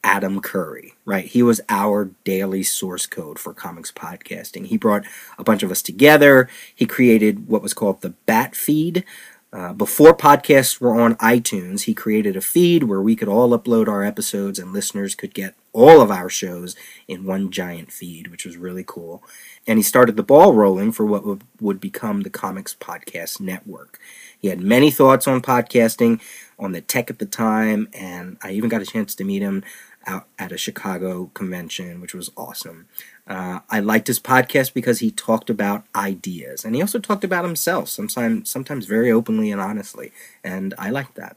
Adam 0.04 0.40
Curry, 0.40 0.94
right? 1.04 1.24
He 1.24 1.42
was 1.42 1.60
our 1.68 2.10
daily 2.24 2.62
source 2.62 3.06
code 3.06 3.38
for 3.38 3.54
comics 3.54 3.92
podcasting. 3.92 4.66
He 4.66 4.76
brought 4.76 5.04
a 5.38 5.44
bunch 5.44 5.62
of 5.62 5.70
us 5.70 5.82
together. 5.82 6.48
He 6.74 6.86
created 6.86 7.48
what 7.48 7.62
was 7.62 7.74
called 7.74 8.00
the 8.00 8.10
Bat 8.26 8.56
Feed. 8.56 9.04
Uh, 9.52 9.74
before 9.74 10.16
podcasts 10.16 10.80
were 10.80 10.98
on 10.98 11.14
iTunes, 11.16 11.82
he 11.82 11.92
created 11.92 12.36
a 12.36 12.40
feed 12.40 12.84
where 12.84 13.02
we 13.02 13.14
could 13.14 13.28
all 13.28 13.50
upload 13.50 13.86
our 13.86 14.02
episodes 14.02 14.58
and 14.58 14.72
listeners 14.72 15.14
could 15.14 15.34
get 15.34 15.54
all 15.74 16.00
of 16.00 16.10
our 16.10 16.30
shows 16.30 16.74
in 17.06 17.24
one 17.24 17.50
giant 17.50 17.92
feed, 17.92 18.28
which 18.28 18.46
was 18.46 18.56
really 18.56 18.84
cool. 18.86 19.22
And 19.66 19.78
he 19.78 19.82
started 19.82 20.16
the 20.16 20.22
ball 20.22 20.54
rolling 20.54 20.90
for 20.90 21.04
what 21.04 21.26
would, 21.26 21.44
would 21.60 21.80
become 21.80 22.22
the 22.22 22.30
Comics 22.30 22.74
Podcast 22.74 23.40
Network. 23.40 23.98
He 24.38 24.48
had 24.48 24.60
many 24.60 24.90
thoughts 24.90 25.28
on 25.28 25.42
podcasting, 25.42 26.22
on 26.58 26.72
the 26.72 26.80
tech 26.80 27.10
at 27.10 27.18
the 27.18 27.26
time, 27.26 27.88
and 27.92 28.38
I 28.42 28.52
even 28.52 28.70
got 28.70 28.82
a 28.82 28.86
chance 28.86 29.14
to 29.16 29.24
meet 29.24 29.42
him 29.42 29.64
out 30.06 30.26
at 30.38 30.52
a 30.52 30.58
Chicago 30.58 31.30
convention, 31.34 32.00
which 32.00 32.14
was 32.14 32.30
awesome. 32.36 32.86
Uh, 33.26 33.60
I 33.70 33.80
liked 33.80 34.08
his 34.08 34.18
podcast 34.20 34.74
because 34.74 34.98
he 34.98 35.10
talked 35.10 35.48
about 35.48 35.84
ideas, 35.94 36.64
and 36.64 36.74
he 36.74 36.80
also 36.80 36.98
talked 36.98 37.24
about 37.24 37.44
himself, 37.44 37.88
sometimes 37.88 38.50
sometimes 38.50 38.86
very 38.86 39.10
openly 39.10 39.50
and 39.50 39.60
honestly, 39.60 40.12
and 40.42 40.74
I 40.78 40.90
liked 40.90 41.14
that. 41.14 41.36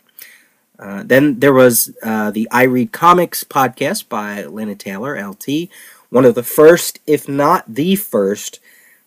Uh, 0.77 1.03
then 1.03 1.39
there 1.39 1.53
was 1.53 1.95
uh, 2.03 2.31
the 2.31 2.47
I 2.51 2.63
Read 2.63 2.91
Comics 2.91 3.43
podcast 3.43 4.09
by 4.09 4.43
Lana 4.43 4.75
Taylor, 4.75 5.15
LT, 5.15 5.69
one 6.09 6.25
of 6.25 6.35
the 6.35 6.43
first, 6.43 6.99
if 7.07 7.29
not 7.29 7.63
the 7.67 7.95
first, 7.95 8.59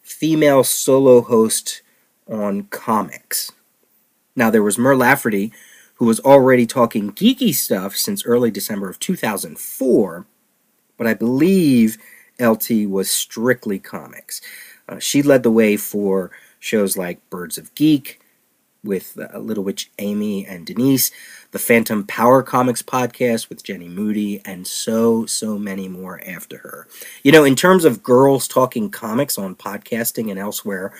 female 0.03 0.65
solo 0.65 1.21
host 1.21 1.83
on 2.29 2.62
comics. 2.65 3.53
Now 4.35 4.50
there 4.50 4.62
was 4.62 4.79
Mur 4.79 4.97
Lafferty, 4.97 5.53
who 5.99 6.07
was 6.07 6.21
already 6.21 6.67
talking 6.67 7.12
geeky 7.12 7.55
stuff 7.55 7.97
since 7.97 8.25
early 8.25 8.50
December 8.50 8.88
of 8.88 8.99
2004, 9.00 10.26
but 10.97 11.07
I 11.07 11.14
believe 11.14 11.99
LT 12.40 12.88
was 12.88 13.11
strictly 13.11 13.78
comics. 13.78 14.40
Uh, 14.88 14.99
she 15.00 15.23
led 15.23 15.43
the 15.43 15.50
way 15.50 15.76
for 15.76 16.31
shows 16.61 16.97
like 16.97 17.28
Birds 17.31 17.59
of 17.59 17.75
Geek 17.75 18.21
with 18.85 19.19
uh, 19.19 19.38
Little 19.38 19.64
Witch 19.64 19.90
Amy 19.99 20.47
and 20.47 20.64
Denise, 20.64 21.11
the 21.50 21.59
Phantom 21.59 22.07
Power 22.07 22.45
Comics 22.45 22.81
podcast 22.81 23.49
with 23.49 23.64
Jenny 23.64 23.88
Moody, 23.88 24.40
and 24.45 24.67
so, 24.67 25.26
so 25.26 25.59
many 25.59 25.88
more 25.88 26.21
after 26.25 26.59
her. 26.59 26.87
You 27.25 27.33
know, 27.33 27.43
in 27.43 27.57
terms 27.57 27.85
of 27.85 28.05
girls 28.05 28.47
talking 28.47 28.88
comics 28.88 29.37
on 29.37 29.57
podcasting 29.57 30.31
and 30.31 30.38
elsewhere, 30.38 30.95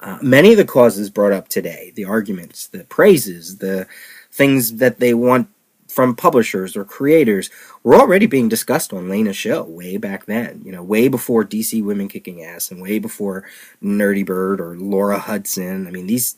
uh, 0.00 0.18
many 0.22 0.52
of 0.52 0.58
the 0.58 0.64
causes 0.64 1.10
brought 1.10 1.32
up 1.32 1.48
today, 1.48 1.92
the 1.96 2.04
arguments, 2.04 2.68
the 2.68 2.84
praises, 2.84 3.58
the 3.58 3.86
things 4.34 4.76
that 4.78 4.98
they 4.98 5.14
want 5.14 5.48
from 5.88 6.16
publishers 6.16 6.76
or 6.76 6.84
creators 6.84 7.50
were 7.84 7.94
already 7.94 8.26
being 8.26 8.48
discussed 8.48 8.92
on 8.92 9.08
Lena's 9.08 9.36
show 9.36 9.62
way 9.62 9.96
back 9.96 10.26
then. 10.26 10.60
You 10.64 10.72
know, 10.72 10.82
way 10.82 11.06
before 11.06 11.44
DC 11.44 11.84
Women 11.84 12.08
Kicking 12.08 12.42
Ass 12.42 12.72
and 12.72 12.82
way 12.82 12.98
before 12.98 13.44
Nerdy 13.80 14.26
Bird 14.26 14.60
or 14.60 14.76
Laura 14.76 15.20
Hudson. 15.20 15.86
I 15.86 15.92
mean, 15.92 16.08
these, 16.08 16.36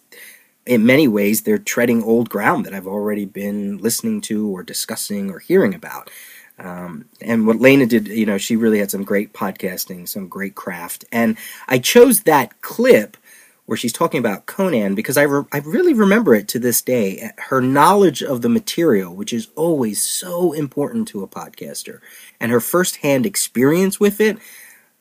in 0.67 0.85
many 0.85 1.09
ways, 1.09 1.43
they're 1.43 1.57
treading 1.57 2.03
old 2.03 2.29
ground 2.29 2.67
that 2.67 2.75
I've 2.75 2.87
already 2.87 3.25
been 3.25 3.79
listening 3.79 4.21
to 4.23 4.47
or 4.47 4.62
discussing 4.62 5.31
or 5.31 5.38
hearing 5.38 5.75
about. 5.75 6.11
Um, 6.59 7.07
and 7.23 7.47
what 7.47 7.61
Lena 7.61 7.87
did, 7.87 8.09
you 8.09 8.26
know, 8.26 8.38
she 8.38 8.57
really 8.57 8.79
had 8.79 8.91
some 8.91 9.05
great 9.05 9.33
podcasting, 9.33 10.07
some 10.07 10.29
great 10.29 10.55
craft. 10.55 11.07
And 11.11 11.38
I 11.67 11.79
chose 11.79 12.21
that 12.21 12.61
clip 12.61 13.17
where 13.66 13.76
she's 13.76 13.92
talking 13.92 14.18
about 14.18 14.46
Conan 14.46 14.94
because 14.94 15.16
I, 15.16 15.23
re- 15.23 15.44
I 15.52 15.58
really 15.58 15.92
remember 15.92 16.35
it 16.35 16.49
to 16.49 16.58
this 16.58 16.80
day. 16.80 17.18
Eh, 17.18 17.30
her 17.49 17.61
knowledge 17.61 18.23
of 18.23 18.42
the 18.42 18.49
material, 18.49 19.14
which 19.14 19.32
is 19.32 19.49
always 19.56 20.02
so 20.02 20.52
important 20.52 21.08
to 21.08 21.23
a 21.23 21.28
podcaster, 21.28 22.00
and 22.40 22.50
her 22.50 22.61
firsthand 22.61 23.26
experience 23.26 24.00
with 24.00 24.20
it. 24.20 24.38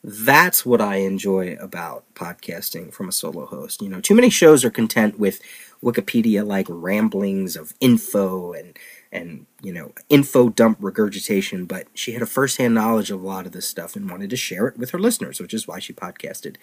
That's 0.03 0.65
what 0.65 0.81
I 0.81 0.97
enjoy 0.97 1.57
about 1.59 2.03
podcasting 2.13 2.93
from 2.93 3.09
a 3.09 3.11
solo 3.11 3.47
host. 3.47 3.81
You 3.81 3.89
know, 3.89 4.01
too 4.01 4.13
many 4.13 4.29
shows 4.29 4.63
are 4.63 4.69
content 4.69 5.17
with 5.17 5.41
Wikipedia 5.83 6.45
like 6.45 6.67
ramblings 6.69 7.55
of 7.55 7.73
info 7.79 8.53
and 8.53 8.77
and 9.15 9.45
you 9.61 9.71
know 9.71 9.91
info 10.09 10.49
dump 10.49 10.77
regurgitation 10.81 11.65
but 11.65 11.87
she 11.93 12.11
had 12.11 12.21
a 12.21 12.27
first-hand 12.27 12.73
knowledge 12.73 13.09
of 13.09 13.21
a 13.21 13.27
lot 13.27 13.45
of 13.45 13.53
this 13.53 13.67
stuff 13.67 13.95
and 13.95 14.09
wanted 14.09 14.29
to 14.29 14.35
share 14.35 14.67
it 14.67 14.77
with 14.77 14.91
her 14.91 14.99
listeners 14.99 15.39
which 15.39 15.53
is 15.53 15.67
why 15.67 15.79
she 15.79 15.93
podcasted. 15.93 16.57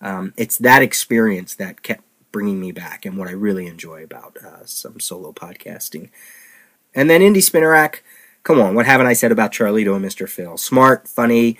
Um, 0.00 0.32
it's 0.36 0.58
that 0.58 0.82
experience 0.82 1.54
that 1.56 1.82
kept 1.82 2.02
bringing 2.32 2.60
me 2.60 2.72
back 2.72 3.04
and 3.04 3.16
what 3.16 3.28
i 3.28 3.32
really 3.32 3.66
enjoy 3.66 4.02
about 4.02 4.36
uh, 4.44 4.64
some 4.64 5.00
solo 5.00 5.32
podcasting. 5.32 6.10
And 6.94 7.08
then 7.08 7.20
Indie 7.20 7.42
Spinner 7.42 7.70
Rack 7.70 8.02
come 8.42 8.60
on 8.60 8.74
what 8.74 8.86
haven't 8.86 9.06
i 9.06 9.12
said 9.12 9.32
about 9.32 9.52
charlito 9.52 9.94
and 9.94 10.04
mr 10.04 10.28
phil? 10.28 10.56
Smart 10.56 11.06
funny 11.06 11.58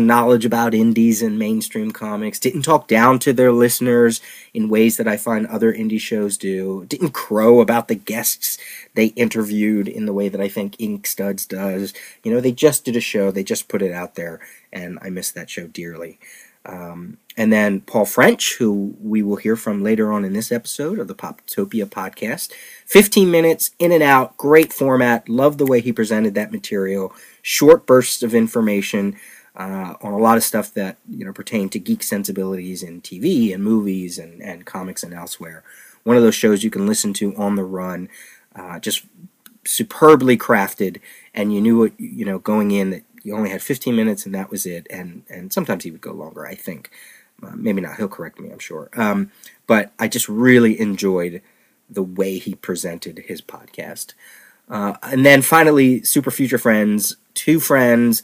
knowledge 0.00 0.44
about 0.44 0.74
indies 0.74 1.22
and 1.22 1.38
mainstream 1.38 1.90
comics, 1.90 2.38
didn't 2.38 2.62
talk 2.62 2.88
down 2.88 3.18
to 3.20 3.32
their 3.32 3.52
listeners 3.52 4.20
in 4.54 4.68
ways 4.68 4.96
that 4.96 5.08
I 5.08 5.16
find 5.16 5.46
other 5.46 5.72
indie 5.72 6.00
shows 6.00 6.36
do, 6.36 6.84
didn't 6.86 7.10
crow 7.10 7.60
about 7.60 7.88
the 7.88 7.94
guests 7.94 8.58
they 8.94 9.06
interviewed 9.06 9.88
in 9.88 10.06
the 10.06 10.12
way 10.12 10.28
that 10.28 10.40
I 10.40 10.48
think 10.48 10.76
Inkstuds 10.76 11.46
does. 11.46 11.92
You 12.22 12.32
know, 12.32 12.40
they 12.40 12.52
just 12.52 12.84
did 12.84 12.96
a 12.96 13.00
show, 13.00 13.30
they 13.30 13.44
just 13.44 13.68
put 13.68 13.82
it 13.82 13.92
out 13.92 14.14
there, 14.14 14.40
and 14.72 14.98
I 15.02 15.10
miss 15.10 15.30
that 15.32 15.50
show 15.50 15.66
dearly. 15.66 16.18
Um, 16.64 17.18
and 17.36 17.52
then 17.52 17.80
Paul 17.80 18.04
French, 18.04 18.56
who 18.58 18.94
we 19.00 19.22
will 19.22 19.36
hear 19.36 19.56
from 19.56 19.82
later 19.82 20.12
on 20.12 20.24
in 20.24 20.32
this 20.32 20.52
episode 20.52 20.98
of 20.98 21.08
the 21.08 21.14
Poptopia 21.14 21.86
podcast. 21.86 22.52
15 22.86 23.30
minutes, 23.30 23.70
in 23.78 23.90
and 23.90 24.02
out, 24.02 24.36
great 24.36 24.72
format. 24.72 25.28
Love 25.28 25.58
the 25.58 25.66
way 25.66 25.80
he 25.80 25.92
presented 25.92 26.34
that 26.34 26.52
material. 26.52 27.14
Short 27.40 27.86
bursts 27.86 28.22
of 28.22 28.34
information 28.34 29.16
uh, 29.56 29.94
on 30.00 30.12
a 30.12 30.18
lot 30.18 30.36
of 30.36 30.44
stuff 30.44 30.72
that 30.74 30.96
you 31.08 31.24
know 31.24 31.32
pertain 31.32 31.68
to 31.70 31.78
geek 31.78 32.02
sensibilities 32.02 32.82
in 32.82 33.00
TV 33.00 33.52
and 33.52 33.62
movies 33.62 34.18
and, 34.18 34.40
and 34.42 34.66
comics 34.66 35.02
and 35.02 35.12
elsewhere. 35.12 35.62
One 36.04 36.16
of 36.16 36.22
those 36.22 36.34
shows 36.34 36.64
you 36.64 36.70
can 36.70 36.86
listen 36.86 37.12
to 37.14 37.34
on 37.36 37.56
the 37.56 37.64
run, 37.64 38.08
uh, 38.56 38.78
just 38.78 39.04
superbly 39.64 40.36
crafted, 40.36 41.00
and 41.34 41.52
you 41.52 41.60
knew 41.60 41.78
what 41.78 41.92
you 41.98 42.24
know 42.24 42.38
going 42.38 42.70
in 42.70 42.90
that 42.90 43.02
you 43.22 43.36
only 43.36 43.50
had 43.50 43.62
15 43.62 43.94
minutes 43.94 44.26
and 44.26 44.34
that 44.34 44.50
was 44.50 44.66
it. 44.66 44.86
And 44.90 45.22
and 45.28 45.52
sometimes 45.52 45.84
he 45.84 45.90
would 45.90 46.00
go 46.00 46.12
longer. 46.12 46.46
I 46.46 46.54
think 46.54 46.90
uh, 47.42 47.52
maybe 47.54 47.80
not. 47.80 47.96
He'll 47.96 48.08
correct 48.08 48.40
me. 48.40 48.50
I'm 48.50 48.58
sure. 48.58 48.88
Um, 48.94 49.30
but 49.66 49.92
I 49.98 50.08
just 50.08 50.28
really 50.28 50.80
enjoyed 50.80 51.42
the 51.88 52.02
way 52.02 52.38
he 52.38 52.54
presented 52.54 53.18
his 53.26 53.42
podcast. 53.42 54.14
Uh, 54.68 54.94
and 55.02 55.26
then 55.26 55.42
finally, 55.42 56.02
Super 56.02 56.30
Future 56.30 56.58
Friends, 56.58 57.16
two 57.34 57.60
friends 57.60 58.22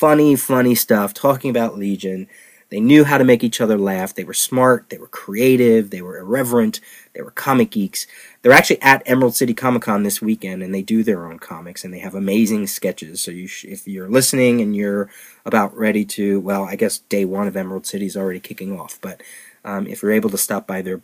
funny, 0.00 0.34
funny 0.34 0.74
stuff 0.74 1.12
talking 1.12 1.50
about 1.50 1.76
Legion. 1.76 2.26
They 2.70 2.80
knew 2.80 3.04
how 3.04 3.18
to 3.18 3.24
make 3.24 3.44
each 3.44 3.60
other 3.60 3.76
laugh. 3.76 4.14
They 4.14 4.24
were 4.24 4.32
smart. 4.32 4.88
They 4.88 4.96
were 4.96 5.08
creative. 5.08 5.90
They 5.90 6.00
were 6.00 6.16
irreverent. 6.16 6.80
They 7.12 7.20
were 7.20 7.32
comic 7.32 7.72
geeks. 7.72 8.06
They're 8.40 8.52
actually 8.52 8.80
at 8.80 9.02
Emerald 9.04 9.36
City 9.36 9.52
Comic 9.52 9.82
Con 9.82 10.02
this 10.02 10.22
weekend, 10.22 10.62
and 10.62 10.74
they 10.74 10.80
do 10.80 11.02
their 11.02 11.26
own 11.26 11.38
comics, 11.38 11.84
and 11.84 11.92
they 11.92 11.98
have 11.98 12.14
amazing 12.14 12.66
sketches. 12.66 13.20
So 13.20 13.30
you 13.30 13.46
sh- 13.46 13.66
if 13.66 13.86
you're 13.86 14.08
listening 14.08 14.62
and 14.62 14.74
you're 14.74 15.10
about 15.44 15.76
ready 15.76 16.06
to, 16.06 16.40
well, 16.40 16.64
I 16.64 16.76
guess 16.76 17.00
day 17.00 17.26
one 17.26 17.46
of 17.46 17.54
Emerald 17.54 17.84
City 17.86 18.06
is 18.06 18.16
already 18.16 18.40
kicking 18.40 18.80
off, 18.80 18.98
but 19.02 19.22
um, 19.66 19.86
if 19.86 20.02
you're 20.02 20.12
able 20.12 20.30
to 20.30 20.38
stop 20.38 20.66
by 20.66 20.80
their 20.80 21.02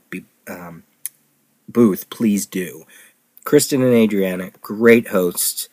um, 0.49 0.85
booth, 1.69 2.09
please 2.09 2.47
do. 2.47 2.87
Kristen 3.45 3.83
and 3.83 3.93
Adriana, 3.93 4.53
great 4.63 5.09
hosts 5.09 5.69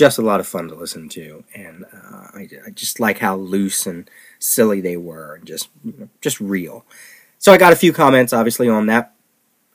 just 0.00 0.16
a 0.16 0.22
lot 0.22 0.40
of 0.40 0.48
fun 0.48 0.66
to 0.66 0.74
listen 0.74 1.10
to, 1.10 1.44
and 1.54 1.84
uh, 1.84 2.28
I, 2.32 2.48
I, 2.66 2.70
just 2.70 3.00
like 3.00 3.18
how 3.18 3.36
loose 3.36 3.86
and 3.86 4.08
silly 4.38 4.80
they 4.80 4.96
were, 4.96 5.34
and 5.34 5.46
just 5.46 5.68
you 5.84 5.92
know, 5.98 6.08
just 6.22 6.40
real. 6.40 6.86
So 7.38 7.52
I 7.52 7.58
got 7.58 7.74
a 7.74 7.76
few 7.76 7.92
comments, 7.92 8.32
obviously, 8.32 8.66
on 8.66 8.86
that 8.86 9.12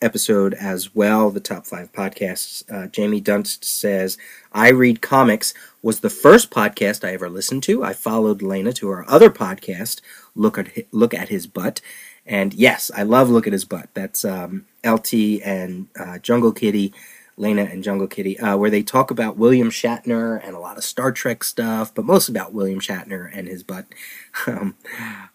episode 0.02 0.56
as 0.56 0.96
well. 0.96 1.30
The 1.30 1.40
top 1.40 1.68
five 1.68 1.94
podcasts. 1.94 2.64
Uh, 2.74 2.88
Jamie 2.88 3.22
Dunst 3.22 3.66
says, 3.66 4.18
"I 4.52 4.70
read 4.70 5.00
comics 5.00 5.54
was 5.84 6.00
the 6.00 6.10
first 6.10 6.50
podcast 6.50 7.08
I 7.08 7.14
ever 7.14 7.30
listened 7.30 7.62
to. 7.64 7.84
I 7.84 7.94
followed 7.94 8.42
Lena 8.42 8.74
to 8.74 8.90
our 8.90 9.08
other 9.08 9.30
podcast, 9.30 10.02
look 10.34 10.58
at 10.58 10.70
look 10.92 11.14
at 11.14 11.30
his 11.30 11.46
butt." 11.46 11.82
And 12.26 12.52
yes, 12.56 12.90
I 12.96 13.04
love 13.04 13.30
Look 13.30 13.46
at 13.46 13.54
His 13.54 13.66
Butt. 13.66 13.90
That's 13.94 14.26
um, 14.26 14.66
LT 14.84 15.14
and 15.46 15.86
uh, 15.96 16.18
Jungle 16.18 16.54
Kitty 16.54 16.92
Lena 17.38 17.64
and 17.64 17.84
Jungle 17.84 18.08
Kitty, 18.08 18.40
uh, 18.40 18.56
where 18.56 18.70
they 18.70 18.82
talk 18.82 19.12
about 19.12 19.38
William 19.38 19.70
Shatner 19.70 20.40
and 20.46 20.56
a 20.56 20.60
lot 20.60 20.78
of 20.78 20.86
Star 20.86 21.12
Trek 21.12 21.44
stuff, 21.44 21.94
but 21.94 22.06
most 22.06 22.30
about 22.30 22.54
William 22.54 22.80
Shatner 22.80 23.30
and 23.34 23.48
his 23.48 23.62
butt. 23.62 23.86
um, 24.48 24.76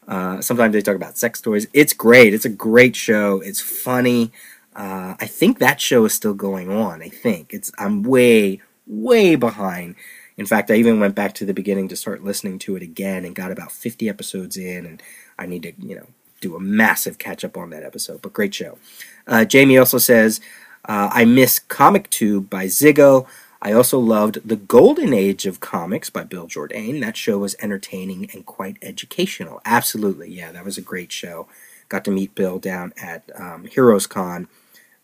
uh, 0.09 0.41
sometimes 0.41 0.73
they 0.73 0.81
talk 0.81 0.97
about 0.97 1.19
sex 1.19 1.41
toys. 1.41 1.67
It's 1.75 1.93
great. 1.93 2.33
It's 2.33 2.47
a 2.47 2.51
great 2.51 2.97
show. 2.97 3.41
It's 3.41 3.61
funny. 3.61 4.33
Uh, 4.75 5.15
I 5.21 5.27
think 5.27 5.59
that 5.59 5.81
show 5.81 6.07
is 6.07 6.15
still 6.15 6.33
going 6.33 6.71
on. 6.71 7.03
I 7.03 7.09
think 7.09 7.53
it's. 7.53 7.71
I'm 7.79 8.03
way, 8.03 8.63
way 8.87 9.35
behind. 9.35 9.97
In 10.39 10.47
fact, 10.47 10.71
I 10.71 10.77
even 10.77 11.01
went 11.01 11.15
back 11.15 11.35
to 11.35 11.45
the 11.45 11.53
beginning 11.53 11.89
to 11.89 11.97
start 11.97 12.25
listening 12.25 12.59
to 12.61 12.77
it 12.77 12.83
again 12.83 13.27
and 13.27 13.35
got 13.35 13.51
about 13.51 13.73
50 13.73 14.09
episodes 14.09 14.57
in, 14.57 14.87
and 14.87 15.03
I 15.39 15.45
need 15.45 15.65
to, 15.65 15.73
you 15.77 15.97
know, 15.97 16.07
do 16.41 16.57
a 16.57 16.61
massive 16.61 17.19
catch 17.19 17.45
up 17.45 17.59
on 17.59 17.69
that 17.71 17.83
episode. 17.83 18.23
But 18.23 18.33
great 18.33 18.55
show. 18.55 18.79
Uh, 19.27 19.45
Jamie 19.45 19.77
also 19.77 19.99
says. 19.99 20.41
Uh, 20.85 21.11
I 21.13 21.25
miss 21.25 21.59
Comic 21.59 22.11
Tube 22.11 22.49
by 22.49 22.67
Ziggo. 22.67 23.27
I 23.63 23.73
also 23.73 23.99
loved 23.99 24.49
The 24.49 24.57
Golden 24.57 25.13
Age 25.13 25.47
of 25.47 25.61
Comics 25.61 26.09
by 26.09 26.25
Bill 26.25 26.47
Jourdain. 26.47 27.01
That 27.01 27.17
show 27.17 27.39
was 27.39 27.57
entertaining 27.61 28.31
and 28.33 28.47
quite 28.47 28.79
educational. 28.81 29.61
Absolutely, 29.65 30.31
yeah, 30.31 30.51
that 30.53 30.65
was 30.65 30.79
a 30.79 30.83
great 30.83 31.13
show. 31.13 31.47
Got 31.91 32.05
to 32.07 32.11
meet 32.11 32.35
Bill 32.35 32.59
down 32.59 32.95
at 33.01 33.31
um, 33.35 33.67
Heroes 33.67 34.07
Con, 34.07 34.49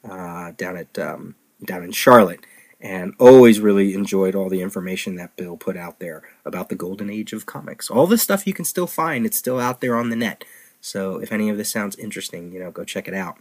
uh, 0.09 0.53
down 0.57 0.77
at 0.77 0.99
um, 0.99 1.35
down 1.62 1.83
in 1.83 1.93
Charlotte, 1.93 2.47
and 2.81 3.12
always 3.19 3.61
really 3.61 3.93
enjoyed 3.93 4.35
all 4.35 4.49
the 4.49 4.62
information 4.62 5.17
that 5.17 5.37
Bill 5.37 5.57
put 5.57 5.77
out 5.77 5.99
there 5.99 6.23
about 6.45 6.69
the 6.71 6.75
golden 6.75 7.11
age 7.11 7.33
of 7.35 7.45
comics. 7.45 7.91
All 7.91 8.07
this 8.07 8.23
stuff 8.23 8.47
you 8.47 8.55
can 8.55 8.65
still 8.65 8.87
find; 8.87 9.27
it's 9.27 9.37
still 9.37 9.61
out 9.61 9.83
there 9.83 9.97
on 9.97 10.09
the 10.09 10.17
net. 10.17 10.45
So 10.81 11.19
if 11.19 11.33
any 11.33 11.51
of 11.51 11.59
this 11.59 11.71
sounds 11.71 11.97
interesting, 11.97 12.53
you 12.53 12.61
know, 12.61 12.71
go 12.71 12.85
check 12.85 13.09
it 13.09 13.15
out. 13.15 13.37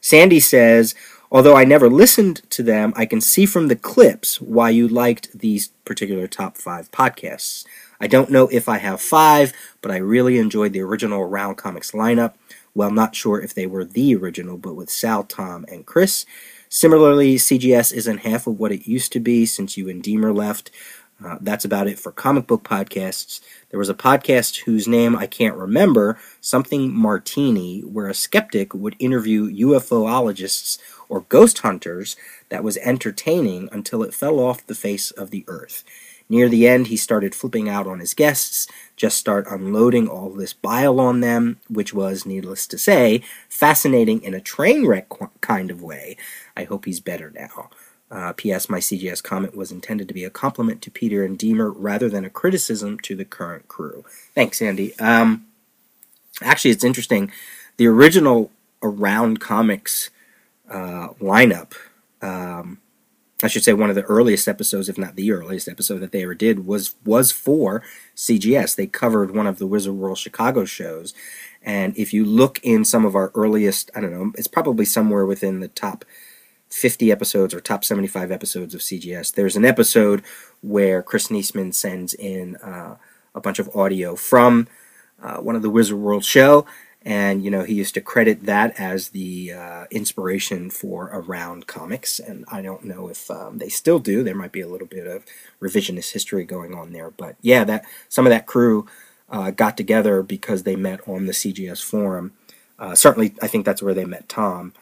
Sandy 0.00 0.40
says, 0.40 0.94
Although 1.30 1.56
I 1.56 1.64
never 1.64 1.90
listened 1.90 2.42
to 2.50 2.62
them, 2.62 2.92
I 2.96 3.06
can 3.06 3.20
see 3.20 3.46
from 3.46 3.68
the 3.68 3.76
clips 3.76 4.40
why 4.40 4.70
you 4.70 4.86
liked 4.86 5.36
these 5.38 5.68
particular 5.84 6.26
top 6.26 6.56
five 6.56 6.90
podcasts. 6.90 7.66
I 8.00 8.06
don't 8.06 8.30
know 8.30 8.48
if 8.48 8.68
I 8.68 8.78
have 8.78 9.00
five, 9.00 9.52
but 9.80 9.90
I 9.90 9.96
really 9.96 10.38
enjoyed 10.38 10.72
the 10.72 10.82
original 10.82 11.22
Around 11.22 11.56
Comics 11.56 11.92
lineup. 11.92 12.34
Well, 12.74 12.90
not 12.90 13.16
sure 13.16 13.40
if 13.40 13.54
they 13.54 13.66
were 13.66 13.84
the 13.84 14.14
original, 14.14 14.58
but 14.58 14.74
with 14.74 14.90
Sal, 14.90 15.24
Tom, 15.24 15.64
and 15.68 15.86
Chris. 15.86 16.26
Similarly, 16.68 17.36
CGS 17.36 17.92
isn't 17.92 18.18
half 18.18 18.46
of 18.46 18.58
what 18.58 18.72
it 18.72 18.86
used 18.86 19.12
to 19.12 19.20
be 19.20 19.46
since 19.46 19.76
you 19.76 19.88
and 19.88 20.02
Deemer 20.02 20.32
left. 20.32 20.70
Uh, 21.24 21.38
that's 21.40 21.64
about 21.64 21.86
it 21.86 21.98
for 21.98 22.12
comic 22.12 22.46
book 22.46 22.62
podcasts. 22.62 23.40
There 23.70 23.78
was 23.78 23.88
a 23.88 23.94
podcast 23.94 24.64
whose 24.64 24.86
name 24.86 25.16
I 25.16 25.26
can't 25.26 25.56
remember, 25.56 26.18
something 26.42 26.92
Martini, 26.94 27.80
where 27.80 28.08
a 28.08 28.14
skeptic 28.14 28.74
would 28.74 28.96
interview 28.98 29.50
UFOologists 29.50 30.78
or 31.08 31.22
ghost 31.28 31.58
hunters 31.58 32.16
that 32.48 32.64
was 32.64 32.76
entertaining 32.78 33.68
until 33.72 34.02
it 34.02 34.14
fell 34.14 34.38
off 34.38 34.66
the 34.66 34.74
face 34.74 35.10
of 35.10 35.30
the 35.30 35.44
earth. 35.48 35.84
Near 36.28 36.48
the 36.48 36.66
end, 36.66 36.88
he 36.88 36.96
started 36.96 37.34
flipping 37.34 37.68
out 37.68 37.86
on 37.86 38.00
his 38.00 38.12
guests, 38.12 38.66
just 38.96 39.16
start 39.16 39.46
unloading 39.48 40.08
all 40.08 40.30
this 40.30 40.52
bile 40.52 40.98
on 40.98 41.20
them, 41.20 41.60
which 41.68 41.94
was, 41.94 42.26
needless 42.26 42.66
to 42.68 42.78
say, 42.78 43.22
fascinating 43.48 44.22
in 44.22 44.34
a 44.34 44.40
train 44.40 44.86
wreck 44.86 45.06
kind 45.40 45.70
of 45.70 45.82
way. 45.82 46.16
I 46.56 46.64
hope 46.64 46.84
he's 46.84 46.98
better 46.98 47.30
now. 47.30 47.70
Uh, 48.10 48.32
P.S. 48.32 48.68
My 48.68 48.78
CGS 48.78 49.22
comment 49.22 49.56
was 49.56 49.72
intended 49.72 50.08
to 50.08 50.14
be 50.14 50.24
a 50.24 50.30
compliment 50.30 50.82
to 50.82 50.90
Peter 50.90 51.24
and 51.24 51.38
Deemer 51.38 51.70
rather 51.70 52.08
than 52.08 52.24
a 52.24 52.30
criticism 52.30 52.98
to 53.00 53.16
the 53.16 53.24
current 53.24 53.68
crew. 53.68 54.04
Thanks, 54.34 54.62
Andy. 54.62 54.98
Um, 54.98 55.46
actually, 56.40 56.70
it's 56.72 56.84
interesting. 56.84 57.30
The 57.76 57.86
original 57.86 58.50
Around 58.82 59.40
Comics 59.40 60.10
uh, 60.70 61.08
lineup 61.20 61.72
um, 62.22 62.80
I 63.42 63.48
should 63.48 63.64
say 63.64 63.74
one 63.74 63.90
of 63.90 63.96
the 63.96 64.02
earliest 64.02 64.48
episodes, 64.48 64.88
if 64.88 64.96
not 64.96 65.14
the 65.14 65.30
earliest 65.30 65.68
episode 65.68 65.98
that 65.98 66.10
they 66.10 66.22
ever 66.22 66.34
did, 66.34 66.66
was 66.66 66.94
was 67.04 67.30
for 67.32 67.82
CGS. 68.16 68.74
They 68.74 68.86
covered 68.86 69.34
one 69.34 69.46
of 69.46 69.58
the 69.58 69.66
Wizard 69.66 69.94
World 69.94 70.16
Chicago 70.16 70.64
shows, 70.64 71.12
and 71.62 71.96
if 71.98 72.14
you 72.14 72.24
look 72.24 72.58
in 72.62 72.84
some 72.84 73.04
of 73.04 73.14
our 73.14 73.30
earliest, 73.34 73.90
I 73.94 74.00
don't 74.00 74.12
know, 74.12 74.32
it's 74.36 74.46
probably 74.46 74.86
somewhere 74.86 75.26
within 75.26 75.60
the 75.60 75.68
top 75.68 76.06
50 76.70 77.12
episodes 77.12 77.52
or 77.52 77.60
top 77.60 77.84
75 77.84 78.32
episodes 78.32 78.74
of 78.74 78.80
CGS. 78.80 79.34
There's 79.34 79.56
an 79.56 79.66
episode 79.66 80.22
where 80.62 81.02
Chris 81.02 81.28
Neseman 81.28 81.74
sends 81.74 82.14
in 82.14 82.56
uh, 82.56 82.96
a 83.34 83.40
bunch 83.40 83.58
of 83.58 83.74
audio 83.76 84.16
from 84.16 84.66
uh, 85.22 85.36
one 85.36 85.56
of 85.56 85.62
the 85.62 85.70
Wizard 85.70 85.98
World 85.98 86.24
show, 86.24 86.64
and 87.06 87.44
you 87.44 87.52
know 87.52 87.62
he 87.62 87.72
used 87.72 87.94
to 87.94 88.00
credit 88.00 88.46
that 88.46 88.78
as 88.80 89.10
the 89.10 89.52
uh, 89.52 89.84
inspiration 89.92 90.70
for 90.70 91.04
Around 91.12 91.68
Comics. 91.68 92.18
And 92.18 92.44
I 92.48 92.62
don't 92.62 92.84
know 92.84 93.06
if 93.06 93.30
um, 93.30 93.58
they 93.58 93.68
still 93.68 94.00
do. 94.00 94.24
There 94.24 94.34
might 94.34 94.50
be 94.50 94.60
a 94.60 94.66
little 94.66 94.88
bit 94.88 95.06
of 95.06 95.24
revisionist 95.62 96.12
history 96.12 96.44
going 96.44 96.74
on 96.74 96.92
there, 96.92 97.12
but 97.12 97.36
yeah, 97.40 97.62
that 97.62 97.84
some 98.08 98.26
of 98.26 98.30
that 98.30 98.46
crew 98.46 98.88
uh, 99.30 99.52
got 99.52 99.76
together 99.76 100.20
because 100.20 100.64
they 100.64 100.74
met 100.74 100.98
on 101.08 101.26
the 101.26 101.32
CGS 101.32 101.82
forum. 101.82 102.32
Uh, 102.76 102.96
certainly, 102.96 103.34
I 103.40 103.46
think 103.46 103.64
that's 103.64 103.82
where 103.82 103.94
they 103.94 104.04
met 104.04 104.28
Tom, 104.28 104.72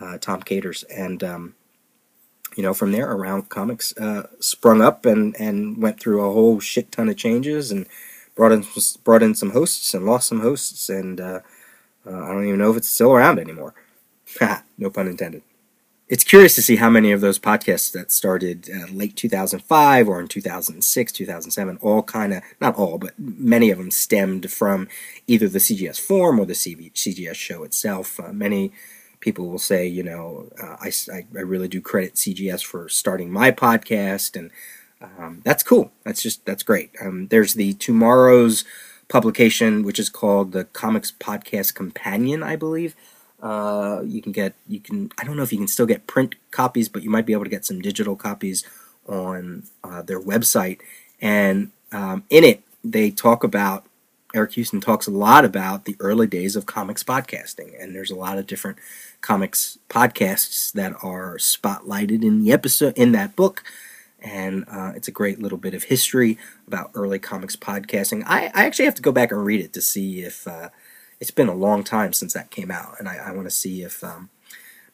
uh, 0.00 0.16
Tom 0.16 0.40
Caters, 0.40 0.84
and 0.84 1.22
um, 1.22 1.54
you 2.56 2.62
know 2.62 2.72
from 2.72 2.92
there, 2.92 3.12
Around 3.12 3.50
Comics 3.50 3.94
uh, 3.98 4.28
sprung 4.40 4.80
up 4.80 5.04
and 5.04 5.36
and 5.38 5.82
went 5.82 6.00
through 6.00 6.22
a 6.22 6.32
whole 6.32 6.60
shit 6.60 6.90
ton 6.90 7.10
of 7.10 7.18
changes 7.18 7.70
and 7.70 7.86
brought 8.34 8.52
in 8.52 8.64
brought 9.04 9.22
in 9.22 9.34
some 9.34 9.50
hosts 9.50 9.92
and 9.92 10.06
lost 10.06 10.28
some 10.28 10.40
hosts, 10.40 10.88
and 10.88 11.20
uh, 12.06 12.24
I 12.24 12.28
don't 12.28 12.46
even 12.46 12.58
know 12.58 12.70
if 12.70 12.76
it's 12.76 12.88
still 12.88 13.12
around 13.12 13.38
anymore. 13.38 13.74
no 14.78 14.90
pun 14.90 15.08
intended. 15.08 15.42
It's 16.06 16.22
curious 16.24 16.54
to 16.56 16.62
see 16.62 16.76
how 16.76 16.90
many 16.90 17.12
of 17.12 17.22
those 17.22 17.38
podcasts 17.38 17.90
that 17.92 18.12
started 18.12 18.68
uh, 18.70 18.92
late 18.92 19.16
2005 19.16 20.06
or 20.06 20.20
in 20.20 20.28
2006, 20.28 21.12
2007, 21.12 21.78
all 21.80 22.02
kind 22.02 22.34
of, 22.34 22.42
not 22.60 22.76
all, 22.76 22.98
but 22.98 23.18
many 23.18 23.70
of 23.70 23.78
them 23.78 23.90
stemmed 23.90 24.50
from 24.50 24.86
either 25.26 25.48
the 25.48 25.58
CGS 25.58 25.98
forum 25.98 26.38
or 26.38 26.44
the 26.44 26.52
CGS 26.52 27.34
show 27.34 27.64
itself. 27.64 28.20
Uh, 28.20 28.34
many 28.34 28.70
people 29.20 29.48
will 29.48 29.58
say, 29.58 29.86
you 29.86 30.02
know, 30.02 30.50
uh, 30.62 30.76
I, 30.78 30.92
I, 31.10 31.24
really 31.40 31.68
do 31.68 31.80
credit 31.80 32.14
CGS 32.14 32.62
for 32.62 32.90
starting 32.90 33.30
my 33.30 33.50
podcast, 33.50 34.36
and 34.36 34.50
um, 35.00 35.40
that's 35.42 35.62
cool. 35.62 35.90
That's 36.04 36.22
just, 36.22 36.44
that's 36.44 36.62
great. 36.62 36.90
Um, 37.00 37.28
there's 37.28 37.54
the 37.54 37.72
TwoMorrows 37.74 38.64
publication, 39.08 39.82
which 39.82 39.98
is 39.98 40.08
called 40.08 40.52
the 40.52 40.64
Comics 40.64 41.12
Podcast 41.12 41.74
Companion, 41.74 42.42
I 42.42 42.56
believe. 42.56 42.94
Uh, 43.42 44.02
you 44.06 44.22
can 44.22 44.32
get 44.32 44.54
you 44.66 44.80
can 44.80 45.10
I 45.18 45.24
don't 45.24 45.36
know 45.36 45.42
if 45.42 45.52
you 45.52 45.58
can 45.58 45.68
still 45.68 45.86
get 45.86 46.06
print 46.06 46.34
copies, 46.50 46.88
but 46.88 47.02
you 47.02 47.10
might 47.10 47.26
be 47.26 47.32
able 47.32 47.44
to 47.44 47.50
get 47.50 47.64
some 47.64 47.80
digital 47.80 48.16
copies 48.16 48.64
on 49.06 49.64
uh, 49.82 50.02
their 50.02 50.20
website. 50.20 50.78
And 51.20 51.70
um, 51.92 52.24
in 52.30 52.44
it, 52.44 52.62
they 52.82 53.10
talk 53.10 53.44
about 53.44 53.84
Eric 54.34 54.52
Houston 54.54 54.80
talks 54.80 55.06
a 55.06 55.12
lot 55.12 55.44
about 55.44 55.84
the 55.84 55.96
early 56.00 56.26
days 56.26 56.56
of 56.56 56.66
comics 56.66 57.04
podcasting, 57.04 57.80
and 57.80 57.94
there's 57.94 58.10
a 58.10 58.16
lot 58.16 58.38
of 58.38 58.46
different 58.46 58.78
comics 59.20 59.78
podcasts 59.88 60.72
that 60.72 60.92
are 61.02 61.36
spotlighted 61.36 62.22
in 62.22 62.42
the 62.42 62.52
episode 62.52 62.94
in 62.96 63.12
that 63.12 63.36
book. 63.36 63.62
And 64.24 64.64
uh, 64.70 64.92
it's 64.96 65.06
a 65.06 65.12
great 65.12 65.38
little 65.38 65.58
bit 65.58 65.74
of 65.74 65.84
history 65.84 66.38
about 66.66 66.90
early 66.94 67.18
comics 67.18 67.56
podcasting. 67.56 68.22
I, 68.26 68.46
I 68.54 68.64
actually 68.64 68.86
have 68.86 68.94
to 68.94 69.02
go 69.02 69.12
back 69.12 69.30
and 69.30 69.44
read 69.44 69.60
it 69.60 69.74
to 69.74 69.82
see 69.82 70.22
if 70.22 70.48
uh, 70.48 70.70
it's 71.20 71.30
been 71.30 71.48
a 71.48 71.54
long 71.54 71.84
time 71.84 72.14
since 72.14 72.32
that 72.32 72.50
came 72.50 72.70
out, 72.70 72.96
and 72.98 73.06
I, 73.06 73.16
I 73.16 73.32
want 73.32 73.46
to 73.46 73.50
see 73.50 73.82
if 73.82 74.02
um, 74.02 74.30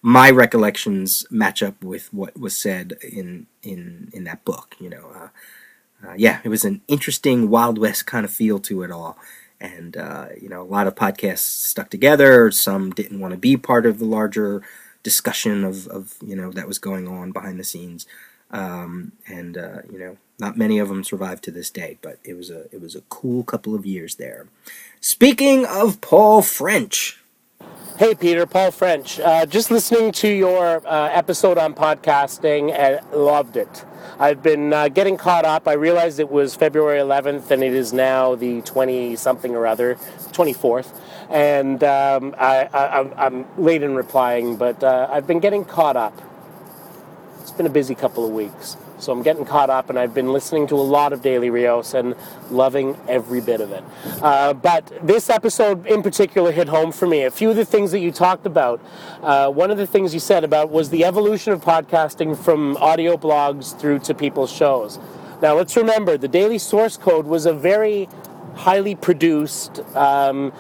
my 0.03 0.31
recollections 0.31 1.25
match 1.31 1.63
up 1.63 1.83
with 1.85 2.13
what 2.13 2.39
was 2.39 2.57
said 2.57 2.95
in 3.03 3.47
in 3.63 4.11
in 4.13 4.25
that 4.25 4.45
book. 4.45 4.75
You 4.81 4.91
know, 4.91 5.13
uh, 5.15 5.29
uh, 6.07 6.15
yeah, 6.17 6.41
it 6.43 6.49
was 6.49 6.65
an 6.65 6.83
interesting 6.89 7.51
Wild 7.51 7.79
West 7.79 8.07
kind 8.07 8.25
of 8.25 8.33
feel 8.33 8.59
to 8.61 8.83
it 8.83 8.91
all, 8.91 9.17
and 9.61 9.97
uh, 9.97 10.27
you 10.41 10.49
know, 10.49 10.63
a 10.63 10.65
lot 10.65 10.87
of 10.87 10.95
podcasts 10.95 11.39
stuck 11.39 11.91
together. 11.91 12.51
Some 12.51 12.91
didn't 12.91 13.21
want 13.21 13.33
to 13.33 13.39
be 13.39 13.57
part 13.57 13.87
of 13.87 13.99
the 13.99 14.07
larger 14.07 14.63
discussion 15.03 15.65
of, 15.65 15.87
of 15.89 16.15
you 16.25 16.37
know 16.37 16.51
that 16.53 16.69
was 16.69 16.79
going 16.79 17.07
on 17.07 17.33
behind 17.33 17.61
the 17.61 17.65
scenes, 17.65 18.07
um, 18.51 19.13
and 19.27 19.57
uh, 19.57 19.83
you 19.91 19.99
know, 19.99 20.17
not 20.39 20.57
many 20.57 20.79
of 20.79 20.89
them 20.89 21.05
survived 21.05 21.45
to 21.45 21.51
this 21.51 21.71
day. 21.71 21.99
But 22.03 22.19
it 22.25 22.35
was 22.35 22.51
a 22.51 22.73
it 22.75 22.81
was 22.81 22.95
a 22.95 23.03
cool 23.03 23.45
couple 23.45 23.75
of 23.75 23.87
years 23.87 24.17
there. 24.17 24.47
Speaking 25.01 25.67
of 25.67 26.01
Paul 26.01 26.43
French. 26.43 27.17
Hey, 27.99 28.15
Peter, 28.15 28.47
Paul 28.47 28.71
French. 28.71 29.21
Uh, 29.21 29.45
just 29.45 29.71
listening 29.71 30.11
to 30.13 30.29
your 30.29 30.81
uh, 30.87 31.11
episode 31.13 31.59
on 31.59 31.75
podcasting 31.75 32.73
and 32.73 32.99
loved 33.13 33.59
it. 33.59 33.85
I've 34.19 34.43
been 34.43 34.73
uh, 34.73 34.89
getting 34.89 35.17
caught 35.17 35.45
up. 35.45 35.69
I 35.69 35.75
realized 35.75 36.19
it 36.19 36.31
was 36.31 36.55
February 36.55 36.99
11th 36.99 37.51
and 37.51 37.63
it 37.63 37.75
is 37.75 37.93
now 37.93 38.35
the 38.35 38.63
20 38.63 39.17
something 39.17 39.55
or 39.55 39.67
other, 39.67 39.97
24th. 40.33 40.99
And 41.29 41.85
um, 41.85 42.35
I, 42.39 43.07
am 43.17 43.47
late 43.57 43.83
in 43.83 43.95
replying, 43.95 44.57
but 44.57 44.83
uh, 44.83 45.09
I've 45.11 45.27
been 45.27 45.41
getting 45.41 45.65
caught 45.65 45.97
up. 45.97 46.30
Been 47.61 47.67
a 47.67 47.69
busy 47.69 47.95
couple 47.95 48.25
of 48.25 48.31
weeks. 48.31 48.79
So 49.01 49.13
I'm 49.13 49.23
getting 49.23 49.45
caught 49.45 49.69
up, 49.69 49.91
and 49.91 49.99
I've 49.99 50.15
been 50.15 50.33
listening 50.33 50.67
to 50.69 50.77
a 50.77 50.81
lot 50.81 51.13
of 51.13 51.21
Daily 51.21 51.51
Rios 51.51 51.93
and 51.93 52.15
loving 52.51 52.97
every 53.07 53.43
bit 53.43 53.61
of 53.61 53.71
it. 53.71 53.85
Uh, 54.23 54.55
but 54.55 54.91
this 55.07 55.29
episode 55.29 55.87
in 55.87 56.03
particular 56.03 56.53
hit 56.53 56.69
home 56.69 56.91
for 56.91 57.07
me. 57.07 57.25
A 57.25 57.31
few 57.31 57.51
of 57.51 57.57
the 57.57 57.67
things 57.67 57.91
that 57.91 57.99
you 57.99 58.13
talked 58.13 58.47
about, 58.47 58.81
uh, 59.23 59.51
one 59.51 59.71
of 59.71 59.77
the 59.77 59.87
things 59.87 60.15
you 60.15 60.21
said 60.21 60.43
about 60.43 60.71
was 60.71 60.89
the 60.89 61.05
evolution 61.05 61.53
of 61.53 61.61
podcasting 61.61 62.35
from 62.35 62.79
audio 62.79 63.19
blogs 63.19 63.79
through 63.79 63.99
to 63.99 64.15
people's 64.15 64.51
shows. 64.51 64.99
Now 65.43 65.55
let's 65.55 65.77
remember, 65.77 66.17
the 66.17 66.29
Daily 66.29 66.57
Source 66.57 66.97
Code 66.97 67.27
was 67.27 67.45
a 67.45 67.53
very 67.53 68.09
highly 68.55 68.95
produced, 68.95 69.81
um, 69.95 70.51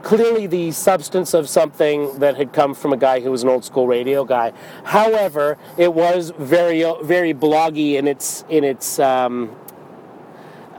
clearly 0.00 0.46
the 0.46 0.70
substance 0.72 1.34
of 1.34 1.48
something 1.48 2.18
that 2.18 2.36
had 2.36 2.52
come 2.52 2.74
from 2.74 2.92
a 2.92 2.96
guy 2.96 3.20
who 3.20 3.30
was 3.30 3.42
an 3.42 3.48
old 3.48 3.64
school 3.64 3.86
radio 3.86 4.24
guy. 4.24 4.52
However, 4.84 5.58
it 5.76 5.94
was 5.94 6.32
very 6.38 6.84
very 7.02 7.34
bloggy 7.34 7.94
in 7.94 8.06
its 8.08 8.44
in 8.48 8.64
its 8.64 8.98
um, 8.98 9.54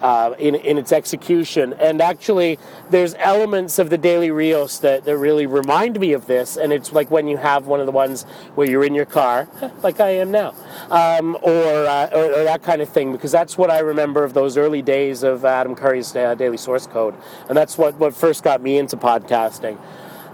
uh, 0.01 0.33
in, 0.39 0.55
in 0.55 0.77
its 0.77 0.91
execution. 0.91 1.73
And 1.73 2.01
actually, 2.01 2.59
there's 2.89 3.15
elements 3.15 3.79
of 3.79 3.89
the 3.89 3.97
Daily 3.97 4.31
Rios 4.31 4.79
that, 4.79 5.05
that 5.05 5.17
really 5.17 5.45
remind 5.45 5.99
me 5.99 6.13
of 6.13 6.27
this. 6.27 6.57
And 6.57 6.71
it's 6.71 6.91
like 6.91 7.11
when 7.11 7.27
you 7.27 7.37
have 7.37 7.67
one 7.67 7.79
of 7.79 7.85
the 7.85 7.91
ones 7.91 8.23
where 8.55 8.69
you're 8.69 8.83
in 8.83 8.95
your 8.95 9.05
car, 9.05 9.47
like 9.83 9.99
I 9.99 10.09
am 10.09 10.31
now, 10.31 10.53
um, 10.89 11.37
or, 11.41 11.85
uh, 11.85 12.09
or, 12.13 12.33
or, 12.33 12.43
that 12.43 12.63
kind 12.63 12.81
of 12.81 12.89
thing, 12.89 13.11
because 13.11 13.31
that's 13.31 13.57
what 13.57 13.69
I 13.69 13.79
remember 13.79 14.23
of 14.23 14.33
those 14.33 14.57
early 14.57 14.81
days 14.81 15.23
of 15.23 15.45
Adam 15.45 15.75
Curry's 15.75 16.15
uh, 16.15 16.35
Daily 16.35 16.57
Source 16.57 16.87
Code. 16.87 17.15
And 17.47 17.57
that's 17.57 17.77
what, 17.77 17.95
what 17.95 18.13
first 18.13 18.43
got 18.43 18.61
me 18.61 18.77
into 18.77 18.97
podcasting. 18.97 19.77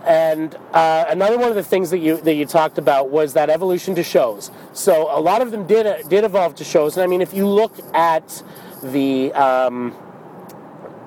And 0.06 0.56
uh, 0.72 1.06
another 1.08 1.38
one 1.38 1.50
of 1.50 1.56
the 1.56 1.64
things 1.64 1.90
that 1.90 1.98
you 1.98 2.18
that 2.18 2.36
you 2.36 2.46
talked 2.46 2.78
about 2.78 3.10
was 3.10 3.34
that 3.34 3.50
evolution 3.50 3.96
to 3.96 4.04
shows. 4.04 4.52
So 4.72 5.10
a 5.10 5.20
lot 5.20 5.42
of 5.42 5.50
them 5.50 5.66
did 5.66 6.08
did 6.10 6.24
evolve 6.24 6.54
to 6.56 6.64
shows. 6.64 6.96
And 6.96 7.04
I 7.04 7.08
mean, 7.08 7.22
if 7.22 7.34
you 7.34 7.48
look 7.48 7.74
at 7.96 8.44
the 8.92 9.34
um, 9.34 9.96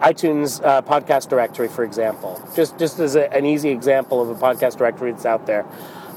iTunes 0.01 0.65
uh, 0.65 0.83
podcast 0.83 1.29
directory, 1.29 1.69
for 1.69 1.85
example, 1.85 2.41
just 2.55 2.79
just 2.79 2.99
as 2.99 3.17
a, 3.17 3.33
an 3.33 3.45
easy 3.45 3.71
example 3.71 4.21
of 4.21 4.29
a 4.31 4.35
podcast 4.35 4.79
directory 4.79 5.13
that's 5.13 5.27
out 5.27 5.47
there. 5.47 5.67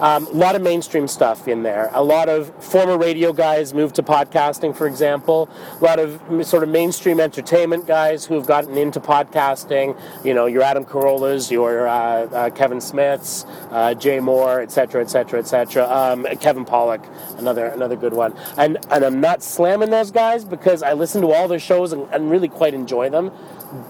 Um, 0.02 0.26
a 0.26 0.32
lot 0.32 0.56
of 0.56 0.64
mainstream 0.64 1.08
stuff 1.08 1.48
in 1.48 1.62
there. 1.62 1.92
A 1.94 2.04
lot 2.04 2.28
of 2.28 2.52
former 2.64 2.98
radio 2.98 3.32
guys 3.32 3.72
moved 3.72 3.94
to 3.96 4.04
podcasting, 4.04 4.76
for 4.76 4.88
example. 4.88 5.48
A 5.80 5.84
lot 5.84 6.00
of 6.00 6.20
sort 6.44 6.64
of 6.64 6.70
mainstream 6.70 7.20
entertainment 7.20 7.86
guys 7.86 8.26
who 8.26 8.34
have 8.34 8.48
gotten 8.48 8.78
into 8.78 9.00
podcasting. 9.00 9.96
You 10.26 10.34
know, 10.34 10.48
your 10.48 10.64
Adam 10.64 10.86
Carollas, 10.86 11.52
your 11.52 11.88
uh, 11.88 11.94
uh, 11.94 12.50
Kevin 12.50 12.82
Smiths, 12.82 13.46
uh, 13.70 13.94
Jay 13.94 14.18
Mohr, 14.18 14.64
etc., 14.64 15.04
etc., 15.04 15.40
etc. 15.40 16.36
Kevin 16.40 16.66
Pollak, 16.66 17.08
another 17.38 17.68
another 17.68 17.96
good 17.96 18.14
one. 18.14 18.36
And 18.58 18.80
and 18.90 19.06
I'm 19.06 19.22
not 19.22 19.44
slamming 19.44 19.92
those 19.92 20.10
guys 20.10 20.44
because 20.44 20.82
I 20.82 20.94
listen 20.94 21.22
to 21.22 21.32
all 21.32 21.48
their 21.48 21.60
shows 21.60 21.94
and, 21.94 22.08
and 22.12 22.32
really 22.32 22.50
quite 22.50 22.74
enjoy 22.74 23.12
them, 23.12 23.32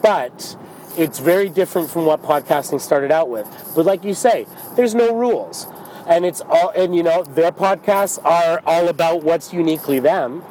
but 0.01 0.57
it's 0.97 1.19
very 1.19 1.47
different 1.47 1.89
from 1.89 2.05
what 2.05 2.21
podcasting 2.21 2.81
started 2.81 3.11
out 3.11 3.29
with. 3.29 3.47
But 3.77 3.85
like 3.85 4.03
you 4.03 4.13
say, 4.13 4.45
there's 4.75 4.93
no 4.93 5.15
rules 5.15 5.67
and 6.11 6.25
it's 6.25 6.41
all 6.41 6.71
and 6.75 6.93
you 6.93 7.03
know 7.03 7.23
their 7.23 7.51
podcasts 7.53 8.23
are 8.25 8.61
all 8.65 8.89
about 8.89 9.23
what's 9.23 9.53
uniquely 9.53 9.99
them. 9.99 10.43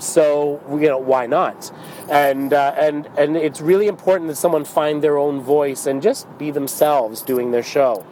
So 0.00 0.60
you 0.70 0.88
know 0.88 0.98
why 0.98 1.26
not? 1.26 1.70
And 2.10 2.52
uh, 2.52 2.74
and 2.76 3.08
and 3.16 3.36
it's 3.36 3.60
really 3.60 3.86
important 3.86 4.28
that 4.28 4.36
someone 4.36 4.64
find 4.64 5.02
their 5.02 5.16
own 5.16 5.40
voice 5.40 5.86
and 5.86 6.02
just 6.02 6.26
be 6.38 6.50
themselves 6.50 7.22
doing 7.22 7.52
their 7.52 7.62
show. 7.62 8.04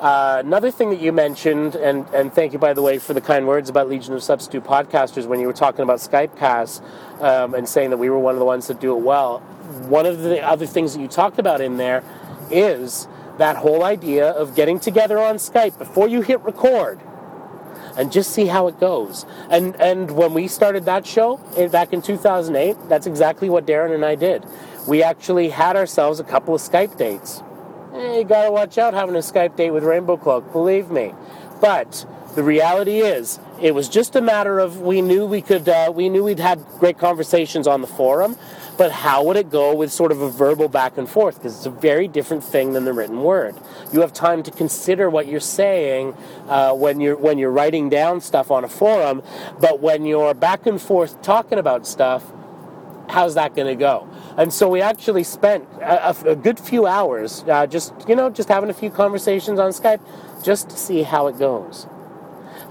Uh, 0.00 0.42
another 0.44 0.72
thing 0.72 0.90
that 0.90 1.00
you 1.00 1.12
mentioned, 1.12 1.76
and, 1.76 2.04
and 2.12 2.34
thank 2.34 2.52
you, 2.52 2.58
by 2.58 2.72
the 2.72 2.82
way, 2.82 2.98
for 2.98 3.14
the 3.14 3.20
kind 3.20 3.46
words 3.46 3.70
about 3.70 3.88
Legion 3.88 4.14
of 4.14 4.20
Substitute 4.20 4.64
Podcasters 4.64 5.26
when 5.26 5.38
you 5.38 5.46
were 5.46 5.52
talking 5.52 5.82
about 5.82 6.00
Skypecast 6.00 6.82
um, 7.22 7.54
and 7.54 7.68
saying 7.68 7.90
that 7.90 7.98
we 7.98 8.10
were 8.10 8.18
one 8.18 8.34
of 8.34 8.40
the 8.40 8.44
ones 8.44 8.66
that 8.66 8.80
do 8.80 8.96
it 8.96 9.00
well. 9.00 9.38
One 9.88 10.04
of 10.04 10.22
the 10.22 10.42
other 10.42 10.66
things 10.66 10.94
that 10.94 11.00
you 11.00 11.06
talked 11.06 11.38
about 11.38 11.60
in 11.60 11.76
there 11.76 12.02
is 12.50 13.06
that 13.38 13.56
whole 13.56 13.84
idea 13.84 14.30
of 14.30 14.54
getting 14.54 14.78
together 14.78 15.18
on 15.18 15.36
Skype 15.36 15.78
before 15.78 16.08
you 16.08 16.20
hit 16.20 16.40
record 16.42 17.00
and 17.96 18.12
just 18.12 18.30
see 18.30 18.46
how 18.46 18.68
it 18.68 18.78
goes. 18.80 19.26
And 19.50 19.76
and 19.80 20.10
when 20.10 20.34
we 20.34 20.48
started 20.48 20.84
that 20.86 21.06
show 21.06 21.40
eh, 21.56 21.68
back 21.68 21.92
in 21.92 22.02
2008, 22.02 22.88
that's 22.88 23.06
exactly 23.06 23.48
what 23.50 23.66
Darren 23.66 23.94
and 23.94 24.04
I 24.04 24.14
did. 24.14 24.44
We 24.86 25.02
actually 25.02 25.50
had 25.50 25.76
ourselves 25.76 26.20
a 26.20 26.24
couple 26.24 26.54
of 26.54 26.60
Skype 26.60 26.96
dates. 26.96 27.42
Eh, 27.94 28.18
you 28.18 28.24
gotta 28.24 28.50
watch 28.50 28.78
out 28.78 28.94
having 28.94 29.14
a 29.14 29.20
Skype 29.20 29.56
date 29.56 29.70
with 29.70 29.84
Rainbow 29.84 30.16
Cloak, 30.16 30.50
believe 30.52 30.90
me. 30.90 31.14
But 31.60 32.06
the 32.34 32.42
reality 32.42 33.00
is, 33.00 33.38
it 33.60 33.74
was 33.74 33.88
just 33.88 34.16
a 34.16 34.20
matter 34.20 34.58
of 34.58 34.80
we 34.80 35.02
knew 35.02 35.26
we 35.26 35.42
could, 35.42 35.68
uh, 35.68 35.92
we 35.94 36.08
knew 36.08 36.24
we'd 36.24 36.38
had 36.38 36.64
great 36.78 36.98
conversations 36.98 37.66
on 37.66 37.82
the 37.82 37.86
forum, 37.86 38.36
but 38.76 38.90
how 38.90 39.24
would 39.24 39.36
it 39.36 39.50
go 39.50 39.74
with 39.74 39.92
sort 39.92 40.12
of 40.12 40.20
a 40.20 40.30
verbal 40.30 40.68
back 40.68 40.98
and 40.98 41.08
forth? 41.08 41.36
Because 41.36 41.56
it's 41.56 41.66
a 41.66 41.70
very 41.70 42.08
different 42.08 42.42
thing 42.42 42.72
than 42.72 42.84
the 42.84 42.92
written 42.92 43.22
word. 43.22 43.54
You 43.92 44.00
have 44.00 44.12
time 44.12 44.42
to 44.44 44.50
consider 44.50 45.10
what 45.10 45.26
you're 45.26 45.40
saying 45.40 46.14
uh, 46.48 46.72
when 46.74 47.00
you're 47.00 47.16
when 47.16 47.38
you're 47.38 47.50
writing 47.50 47.88
down 47.88 48.20
stuff 48.20 48.50
on 48.50 48.64
a 48.64 48.68
forum, 48.68 49.22
but 49.60 49.80
when 49.80 50.06
you're 50.06 50.34
back 50.34 50.66
and 50.66 50.80
forth 50.80 51.20
talking 51.22 51.58
about 51.58 51.86
stuff, 51.86 52.24
how's 53.08 53.34
that 53.34 53.54
going 53.54 53.68
to 53.68 53.74
go? 53.74 54.08
And 54.36 54.52
so 54.52 54.68
we 54.68 54.80
actually 54.80 55.24
spent 55.24 55.68
a, 55.80 56.16
a 56.26 56.36
good 56.36 56.58
few 56.58 56.86
hours 56.86 57.44
uh, 57.46 57.66
just, 57.66 57.92
you 58.08 58.16
know, 58.16 58.30
just 58.30 58.48
having 58.48 58.70
a 58.70 58.74
few 58.74 58.90
conversations 58.90 59.58
on 59.58 59.70
Skype 59.72 60.00
just 60.42 60.70
to 60.70 60.76
see 60.76 61.02
how 61.02 61.26
it 61.26 61.38
goes. 61.38 61.86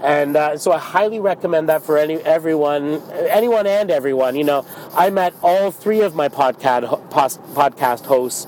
And 0.02 0.36
uh, 0.36 0.58
so 0.58 0.72
I 0.72 0.78
highly 0.78 1.20
recommend 1.20 1.68
that 1.68 1.82
for 1.82 1.96
any 1.96 2.16
everyone, 2.16 3.02
anyone 3.30 3.66
and 3.66 3.90
everyone. 3.90 4.34
You 4.34 4.44
know, 4.44 4.66
I 4.94 5.10
met 5.10 5.34
all 5.42 5.70
three 5.70 6.00
of 6.00 6.14
my 6.14 6.28
podcast 6.28 7.08
podcast 7.10 8.04
hosts 8.06 8.46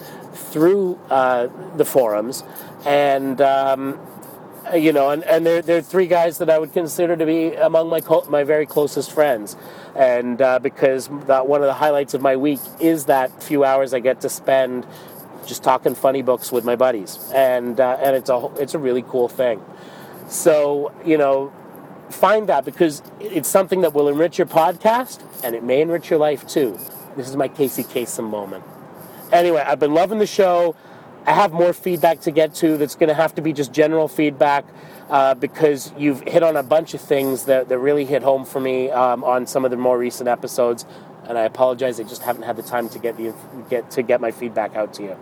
through 0.51 0.99
uh, 1.11 1.49
the 1.77 1.85
forums, 1.85 2.43
and 2.85 3.40
um, 3.40 4.01
you 4.75 4.93
know, 4.93 5.11
and, 5.11 5.23
and 5.25 5.47
they're, 5.47 5.62
they're 5.62 5.83
three 5.83 6.07
guys 6.07 6.38
that 6.38 6.51
I 6.51 6.59
would 6.59 6.73
consider 6.73 7.17
to 7.17 7.27
be 7.27 7.55
among 7.55 7.88
my 7.88 8.01
my 8.29 8.43
very 8.45 8.67
closest 8.67 9.12
friends 9.12 9.57
and 9.95 10.40
uh, 10.43 10.59
because 10.59 11.09
that 11.27 11.47
one 11.47 11.61
of 11.61 11.67
the 11.67 11.75
highlights 11.75 12.14
of 12.14 12.21
my 12.21 12.37
week 12.37 12.61
is 12.81 13.05
that 13.07 13.43
few 13.43 13.64
hours 13.64 13.95
I 13.95 14.01
get 14.01 14.21
to 14.23 14.29
spend 14.29 14.87
just 15.47 15.62
talking 15.62 15.95
funny 15.95 16.23
books 16.23 16.51
with 16.51 16.64
my 16.64 16.75
buddies, 16.75 17.19
and 17.35 17.79
uh, 17.79 17.99
and 18.01 18.17
it's 18.17 18.31
a 18.31 18.51
it's 18.59 18.75
a 18.75 18.79
really 18.79 19.03
cool 19.03 19.29
thing. 19.29 19.62
So 20.29 20.93
you 21.05 21.19
know, 21.19 21.53
find 22.11 22.49
that 22.49 22.65
because 22.65 23.03
it's 23.21 23.49
something 23.49 23.83
that 23.83 23.95
will 23.95 24.09
enrich 24.09 24.39
your 24.39 24.47
podcast, 24.47 25.23
and 25.45 25.55
it 25.55 25.63
may 25.63 25.81
enrich 25.81 26.11
your 26.11 26.19
life 26.19 26.47
too. 26.47 26.79
This 27.17 27.29
is 27.29 27.37
my 27.37 27.49
Casey 27.49 27.85
Kasem 27.85 28.29
moment. 28.29 28.65
Anyway, 29.33 29.63
I've 29.65 29.81
been 29.81 29.95
loving 29.95 30.19
the 30.19 30.27
show. 30.27 30.77
I 31.27 31.33
have 31.33 31.53
more 31.53 31.73
feedback 31.73 32.21
to 32.23 32.31
get 32.31 32.55
to. 32.57 32.77
That's 32.77 32.97
going 32.97 33.09
to 33.09 33.15
have 33.15 33.35
to 33.37 33.43
be 33.43 33.53
just 33.53 33.73
general 33.73 34.09
feedback 34.09 34.67
uh, 35.09 35.35
because 35.35 35.93
you've 35.97 36.21
hit 36.21 36.43
on 36.43 36.57
a 36.57 36.63
bunch 36.63 36.93
of 36.93 37.01
things 37.01 37.45
that, 37.45 37.69
that 37.69 37.79
really 37.79 38.05
hit 38.05 38.23
home 38.23 38.45
for 38.45 38.61
me 38.61 38.91
um, 38.91 39.25
on 39.25 39.47
some 39.47 39.65
of 39.65 39.71
the 39.71 39.77
more 39.77 39.99
recent 39.99 40.29
episodes. 40.29 40.85
And 41.25 41.39
I 41.39 41.43
apologize, 41.43 41.99
I 41.99 42.03
just 42.03 42.23
haven't 42.23 42.43
had 42.43 42.57
the 42.57 42.63
time 42.63 42.89
to 42.91 42.99
get 42.99 43.17
the 43.17 43.35
get 43.71 43.91
to 43.93 44.03
get 44.03 44.21
my 44.21 44.31
feedback 44.31 44.77
out 44.77 44.93
to 44.95 45.03
you. 45.03 45.17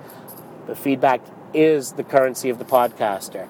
The 0.67 0.75
feedback 0.75 1.21
is 1.55 1.93
the 1.93 2.05
currency 2.05 2.49
of 2.49 2.59
the 2.59 2.65
podcaster. 2.65 3.49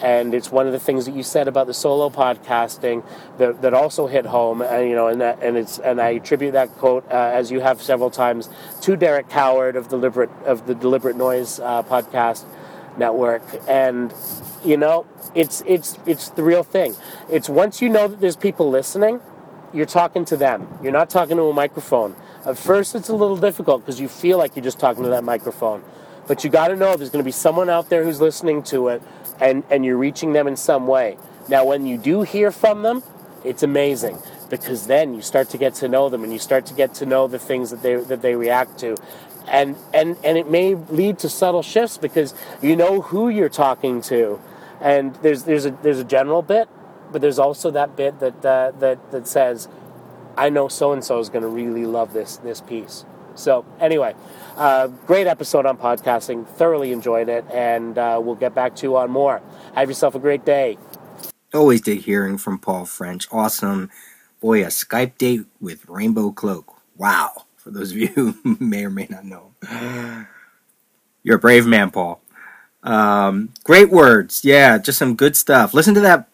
And 0.00 0.34
it's 0.34 0.52
one 0.52 0.66
of 0.66 0.72
the 0.72 0.78
things 0.78 1.06
that 1.06 1.14
you 1.14 1.22
said 1.22 1.48
about 1.48 1.66
the 1.66 1.74
solo 1.74 2.08
podcasting 2.08 3.04
that, 3.38 3.62
that 3.62 3.74
also 3.74 4.06
hit 4.06 4.26
home, 4.26 4.62
and 4.62 4.88
you 4.88 4.94
know, 4.94 5.08
and 5.08 5.20
that, 5.20 5.42
and 5.42 5.56
it's 5.56 5.78
and 5.78 6.00
I 6.00 6.10
attribute 6.10 6.52
that 6.52 6.70
quote 6.76 7.04
uh, 7.10 7.14
as 7.14 7.50
you 7.50 7.60
have 7.60 7.82
several 7.82 8.10
times 8.10 8.48
to 8.82 8.96
Derek 8.96 9.28
Coward 9.28 9.76
of 9.76 9.88
deliberate 9.88 10.30
of 10.44 10.66
the 10.66 10.74
Deliberate 10.74 11.16
Noise 11.16 11.58
uh, 11.60 11.82
podcast 11.82 12.44
network, 12.96 13.42
and 13.66 14.14
you 14.64 14.76
know, 14.76 15.06
it's 15.34 15.62
it's 15.66 15.98
it's 16.06 16.28
the 16.30 16.42
real 16.42 16.62
thing. 16.62 16.94
It's 17.30 17.48
once 17.48 17.82
you 17.82 17.88
know 17.88 18.08
that 18.08 18.20
there's 18.20 18.36
people 18.36 18.70
listening, 18.70 19.20
you're 19.72 19.86
talking 19.86 20.24
to 20.26 20.36
them. 20.36 20.66
You're 20.82 20.92
not 20.92 21.10
talking 21.10 21.36
to 21.36 21.44
a 21.44 21.52
microphone. 21.52 22.16
At 22.46 22.56
first, 22.56 22.94
it's 22.94 23.08
a 23.08 23.14
little 23.14 23.36
difficult 23.36 23.82
because 23.82 24.00
you 24.00 24.08
feel 24.08 24.38
like 24.38 24.56
you're 24.56 24.64
just 24.64 24.78
talking 24.78 25.02
to 25.04 25.10
that 25.10 25.24
microphone. 25.24 25.82
But 26.26 26.44
you 26.44 26.50
got 26.50 26.68
to 26.68 26.76
know 26.76 26.96
there's 26.96 27.10
going 27.10 27.22
to 27.22 27.28
be 27.28 27.32
someone 27.32 27.70
out 27.70 27.88
there 27.88 28.04
who's 28.04 28.20
listening 28.20 28.62
to 28.64 28.88
it, 28.88 29.02
and, 29.40 29.64
and 29.70 29.84
you're 29.84 29.96
reaching 29.96 30.32
them 30.32 30.46
in 30.46 30.56
some 30.56 30.86
way. 30.86 31.16
Now, 31.48 31.64
when 31.64 31.86
you 31.86 31.96
do 31.96 32.22
hear 32.22 32.50
from 32.50 32.82
them, 32.82 33.02
it's 33.44 33.62
amazing 33.62 34.18
because 34.50 34.86
then 34.86 35.14
you 35.14 35.22
start 35.22 35.48
to 35.50 35.58
get 35.58 35.74
to 35.74 35.88
know 35.88 36.08
them 36.08 36.24
and 36.24 36.32
you 36.32 36.38
start 36.38 36.66
to 36.66 36.74
get 36.74 36.94
to 36.94 37.06
know 37.06 37.26
the 37.26 37.38
things 37.38 37.70
that 37.70 37.82
they 37.82 37.96
that 37.96 38.22
they 38.22 38.34
react 38.34 38.78
to. 38.78 38.96
And, 39.46 39.76
and 39.94 40.16
and 40.24 40.36
it 40.36 40.50
may 40.50 40.74
lead 40.74 41.18
to 41.20 41.28
subtle 41.28 41.62
shifts 41.62 41.96
because 41.96 42.34
you 42.60 42.76
know 42.76 43.00
who 43.00 43.30
you're 43.30 43.48
talking 43.48 44.02
to, 44.02 44.40
and 44.80 45.14
there's 45.16 45.44
there's 45.44 45.64
a 45.64 45.70
there's 45.70 45.98
a 45.98 46.04
general 46.04 46.42
bit, 46.42 46.68
but 47.10 47.22
there's 47.22 47.38
also 47.38 47.70
that 47.70 47.96
bit 47.96 48.20
that 48.20 48.44
uh, 48.44 48.72
that 48.78 49.10
that 49.10 49.26
says, 49.26 49.68
I 50.36 50.50
know 50.50 50.68
so 50.68 50.92
and 50.92 51.02
so 51.02 51.18
is 51.18 51.30
going 51.30 51.42
to 51.42 51.48
really 51.48 51.86
love 51.86 52.12
this 52.12 52.36
this 52.36 52.60
piece. 52.60 53.06
So 53.38 53.64
anyway, 53.80 54.14
uh, 54.56 54.88
great 55.06 55.26
episode 55.26 55.64
on 55.66 55.78
podcasting. 55.78 56.46
Thoroughly 56.46 56.92
enjoyed 56.92 57.28
it, 57.28 57.44
and 57.52 57.96
uh, 57.96 58.20
we'll 58.22 58.34
get 58.34 58.54
back 58.54 58.74
to 58.76 58.82
you 58.86 58.96
on 58.96 59.10
more. 59.10 59.40
Have 59.74 59.88
yourself 59.88 60.14
a 60.14 60.18
great 60.18 60.44
day. 60.44 60.76
Always 61.54 61.80
dig 61.80 62.00
hearing 62.00 62.36
from 62.36 62.58
Paul 62.58 62.84
French. 62.84 63.26
Awesome. 63.32 63.90
Boy, 64.40 64.62
a 64.62 64.66
Skype 64.66 65.16
date 65.18 65.46
with 65.60 65.88
Rainbow 65.88 66.30
Cloak. 66.32 66.76
Wow. 66.96 67.44
For 67.56 67.70
those 67.70 67.92
of 67.92 67.96
you 67.98 68.08
who 68.44 68.56
may 68.60 68.84
or 68.84 68.90
may 68.90 69.06
not 69.08 69.24
know. 69.24 69.52
You're 71.22 71.36
a 71.36 71.40
brave 71.40 71.66
man, 71.66 71.90
Paul. 71.90 72.20
Um, 72.82 73.52
great 73.64 73.90
words. 73.90 74.44
Yeah, 74.44 74.78
just 74.78 74.98
some 74.98 75.14
good 75.16 75.36
stuff. 75.36 75.74
Listen 75.74 75.94
to 75.94 76.00
that. 76.00 76.28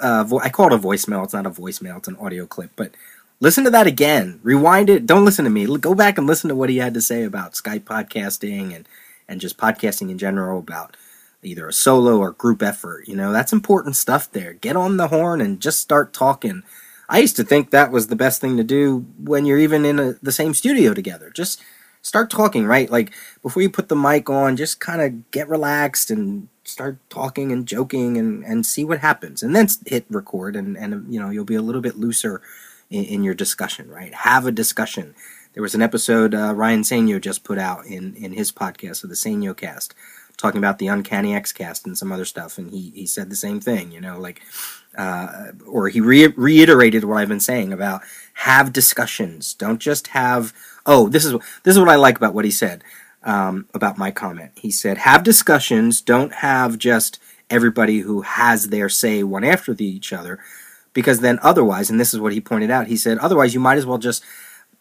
Uh, 0.00 0.24
vo- 0.24 0.40
I 0.40 0.48
call 0.48 0.68
it 0.68 0.72
a 0.72 0.78
voicemail. 0.78 1.24
It's 1.24 1.34
not 1.34 1.46
a 1.46 1.50
voicemail, 1.50 1.98
it's 1.98 2.08
an 2.08 2.16
audio 2.16 2.46
clip. 2.46 2.70
But 2.76 2.92
listen 3.40 3.64
to 3.64 3.70
that 3.70 3.86
again. 3.86 4.40
Rewind 4.42 4.90
it. 4.90 5.06
Don't 5.06 5.24
listen 5.24 5.44
to 5.44 5.50
me. 5.50 5.66
Go 5.78 5.94
back 5.94 6.18
and 6.18 6.26
listen 6.26 6.48
to 6.48 6.56
what 6.56 6.70
he 6.70 6.78
had 6.78 6.94
to 6.94 7.00
say 7.00 7.24
about 7.24 7.52
Skype 7.52 7.84
podcasting 7.84 8.74
and, 8.74 8.88
and 9.28 9.40
just 9.40 9.58
podcasting 9.58 10.10
in 10.10 10.18
general 10.18 10.58
about 10.58 10.96
either 11.42 11.68
a 11.68 11.72
solo 11.72 12.18
or 12.18 12.32
group 12.32 12.62
effort. 12.62 13.06
You 13.06 13.16
know, 13.16 13.32
that's 13.32 13.52
important 13.52 13.96
stuff 13.96 14.30
there. 14.30 14.54
Get 14.54 14.76
on 14.76 14.96
the 14.96 15.08
horn 15.08 15.40
and 15.40 15.60
just 15.60 15.80
start 15.80 16.12
talking. 16.12 16.62
I 17.08 17.20
used 17.20 17.36
to 17.36 17.44
think 17.44 17.70
that 17.70 17.92
was 17.92 18.08
the 18.08 18.16
best 18.16 18.40
thing 18.40 18.56
to 18.56 18.64
do 18.64 19.06
when 19.22 19.46
you're 19.46 19.58
even 19.58 19.84
in 19.84 19.98
a, 19.98 20.12
the 20.14 20.32
same 20.32 20.52
studio 20.52 20.94
together. 20.94 21.30
Just 21.30 21.62
start 22.02 22.30
talking, 22.30 22.66
right? 22.66 22.90
Like 22.90 23.12
before 23.42 23.62
you 23.62 23.70
put 23.70 23.88
the 23.88 23.96
mic 23.96 24.28
on, 24.28 24.56
just 24.56 24.80
kind 24.80 25.00
of 25.00 25.30
get 25.30 25.48
relaxed 25.48 26.10
and 26.10 26.48
start 26.64 26.98
talking 27.08 27.50
and 27.50 27.66
joking 27.66 28.18
and, 28.18 28.44
and 28.44 28.66
see 28.66 28.84
what 28.84 28.98
happens. 28.98 29.42
And 29.42 29.54
then 29.54 29.68
hit 29.86 30.06
record 30.10 30.56
and, 30.56 30.76
and 30.76 31.12
you 31.12 31.20
know, 31.20 31.30
you'll 31.30 31.44
be 31.44 31.54
a 31.54 31.62
little 31.62 31.80
bit 31.80 31.96
looser 31.96 32.42
in, 32.90 33.04
in 33.04 33.24
your 33.24 33.34
discussion, 33.34 33.88
right? 33.88 34.14
Have 34.14 34.46
a 34.46 34.52
discussion. 34.52 35.14
There 35.54 35.62
was 35.62 35.74
an 35.74 35.82
episode 35.82 36.34
uh, 36.34 36.54
Ryan 36.54 36.82
Sainio 36.82 37.20
just 37.20 37.44
put 37.44 37.58
out 37.58 37.86
in, 37.86 38.14
in 38.14 38.32
his 38.32 38.52
podcast 38.52 39.02
of 39.02 39.10
the 39.10 39.16
Sainio 39.16 39.56
cast 39.56 39.94
talking 40.38 40.58
about 40.58 40.78
the 40.78 40.86
Uncanny 40.86 41.34
X 41.34 41.52
cast 41.52 41.84
and 41.84 41.98
some 41.98 42.12
other 42.12 42.24
stuff. 42.24 42.56
And 42.56 42.70
he, 42.70 42.92
he 42.94 43.06
said 43.06 43.28
the 43.28 43.36
same 43.36 43.60
thing, 43.60 43.90
you 43.92 44.00
know, 44.00 44.18
like, 44.18 44.40
uh, 44.96 45.48
or 45.66 45.88
he 45.88 46.00
re- 46.00 46.28
reiterated 46.28 47.04
what 47.04 47.18
I've 47.18 47.28
been 47.28 47.40
saying 47.40 47.72
about 47.72 48.02
have 48.34 48.72
discussions. 48.72 49.52
Don't 49.52 49.80
just 49.80 50.08
have, 50.08 50.54
oh, 50.86 51.08
this 51.08 51.24
is, 51.24 51.32
this 51.64 51.74
is 51.74 51.78
what 51.78 51.88
I 51.88 51.96
like 51.96 52.16
about 52.16 52.34
what 52.34 52.44
he 52.44 52.50
said 52.52 52.82
um, 53.24 53.66
about 53.74 53.98
my 53.98 54.10
comment. 54.10 54.52
He 54.54 54.70
said, 54.70 54.98
have 54.98 55.24
discussions. 55.24 56.00
Don't 56.00 56.34
have 56.34 56.78
just 56.78 57.18
everybody 57.50 58.00
who 58.00 58.22
has 58.22 58.68
their 58.68 58.88
say 58.88 59.22
one 59.24 59.44
after 59.44 59.74
the, 59.74 59.84
each 59.84 60.12
other. 60.12 60.38
Because 60.98 61.20
then 61.20 61.38
otherwise, 61.44 61.90
and 61.90 62.00
this 62.00 62.12
is 62.12 62.18
what 62.18 62.32
he 62.32 62.40
pointed 62.40 62.72
out, 62.72 62.88
he 62.88 62.96
said, 62.96 63.18
otherwise 63.18 63.54
you 63.54 63.60
might 63.60 63.78
as 63.78 63.86
well 63.86 63.98
just 63.98 64.24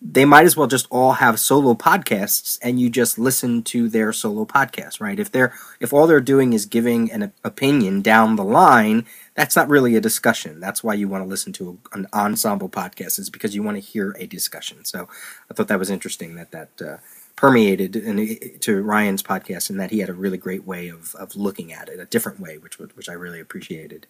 they 0.01 0.25
might 0.25 0.45
as 0.45 0.57
well 0.57 0.65
just 0.65 0.87
all 0.89 1.11
have 1.11 1.39
solo 1.39 1.75
podcasts 1.75 2.57
and 2.63 2.79
you 2.79 2.89
just 2.89 3.19
listen 3.19 3.61
to 3.61 3.87
their 3.87 4.11
solo 4.11 4.45
podcast, 4.45 4.99
right? 4.99 5.19
If 5.19 5.31
they're 5.31 5.53
if 5.79 5.93
all 5.93 6.07
they're 6.07 6.19
doing 6.19 6.53
is 6.53 6.65
giving 6.65 7.11
an 7.11 7.33
opinion 7.43 8.01
down 8.01 8.35
the 8.35 8.43
line, 8.43 9.05
that's 9.35 9.55
not 9.55 9.69
really 9.69 9.95
a 9.95 10.01
discussion. 10.01 10.59
That's 10.59 10.83
why 10.83 10.95
you 10.95 11.07
want 11.07 11.23
to 11.23 11.29
listen 11.29 11.53
to 11.53 11.77
an 11.93 12.07
ensemble 12.11 12.67
podcast 12.67 13.19
is 13.19 13.29
because 13.29 13.53
you 13.53 13.61
want 13.61 13.77
to 13.77 13.91
hear 13.91 14.15
a 14.17 14.25
discussion. 14.25 14.85
So 14.85 15.07
I 15.51 15.53
thought 15.53 15.67
that 15.67 15.77
was 15.77 15.91
interesting 15.91 16.33
that 16.33 16.49
that 16.49 16.81
uh, 16.81 16.97
permeated 17.35 17.95
in, 17.95 18.59
to 18.61 18.81
Ryan's 18.81 19.21
podcast 19.21 19.69
and 19.69 19.79
that 19.79 19.91
he 19.91 19.99
had 19.99 20.09
a 20.09 20.13
really 20.13 20.39
great 20.39 20.65
way 20.65 20.89
of 20.89 21.13
of 21.13 21.35
looking 21.35 21.71
at 21.71 21.89
it, 21.89 21.99
a 21.99 22.05
different 22.05 22.39
way, 22.39 22.57
which 22.57 22.79
which 22.79 23.07
I 23.07 23.13
really 23.13 23.39
appreciated. 23.39 24.07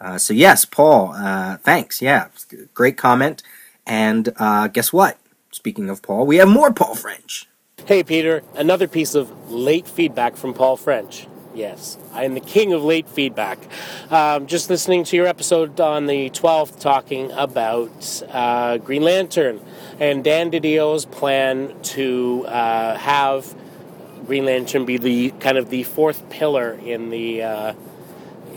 Uh, 0.00 0.18
so 0.18 0.32
yes, 0.32 0.64
Paul, 0.64 1.12
uh, 1.14 1.56
thanks. 1.58 2.00
Yeah, 2.00 2.28
great 2.74 2.96
comment. 2.96 3.42
And 3.86 4.32
uh, 4.36 4.68
guess 4.68 4.92
what? 4.92 5.18
Speaking 5.50 5.88
of 5.88 6.02
Paul, 6.02 6.26
we 6.26 6.36
have 6.36 6.48
more 6.48 6.72
Paul 6.72 6.94
French. 6.94 7.48
Hey, 7.86 8.02
Peter, 8.02 8.42
another 8.54 8.86
piece 8.86 9.14
of 9.14 9.50
late 9.50 9.88
feedback 9.88 10.36
from 10.36 10.52
Paul 10.52 10.76
French. 10.76 11.26
Yes, 11.54 11.98
I 12.12 12.24
am 12.24 12.34
the 12.34 12.40
king 12.40 12.72
of 12.72 12.84
late 12.84 13.08
feedback. 13.08 13.58
Um, 14.10 14.46
just 14.46 14.70
listening 14.70 15.04
to 15.04 15.16
your 15.16 15.26
episode 15.26 15.80
on 15.80 16.06
the 16.06 16.30
12th 16.30 16.78
talking 16.78 17.32
about 17.32 18.22
uh, 18.30 18.76
Green 18.78 19.02
Lantern 19.02 19.60
and 19.98 20.22
Dan 20.22 20.50
Didio's 20.50 21.04
plan 21.06 21.74
to 21.82 22.44
uh, 22.46 22.96
have 22.96 23.52
Green 24.26 24.44
Lantern 24.44 24.84
be 24.84 24.98
the 24.98 25.30
kind 25.40 25.56
of 25.56 25.70
the 25.70 25.82
fourth 25.82 26.28
pillar 26.30 26.72
in 26.84 27.10
the 27.10 27.42
uh, 27.42 27.74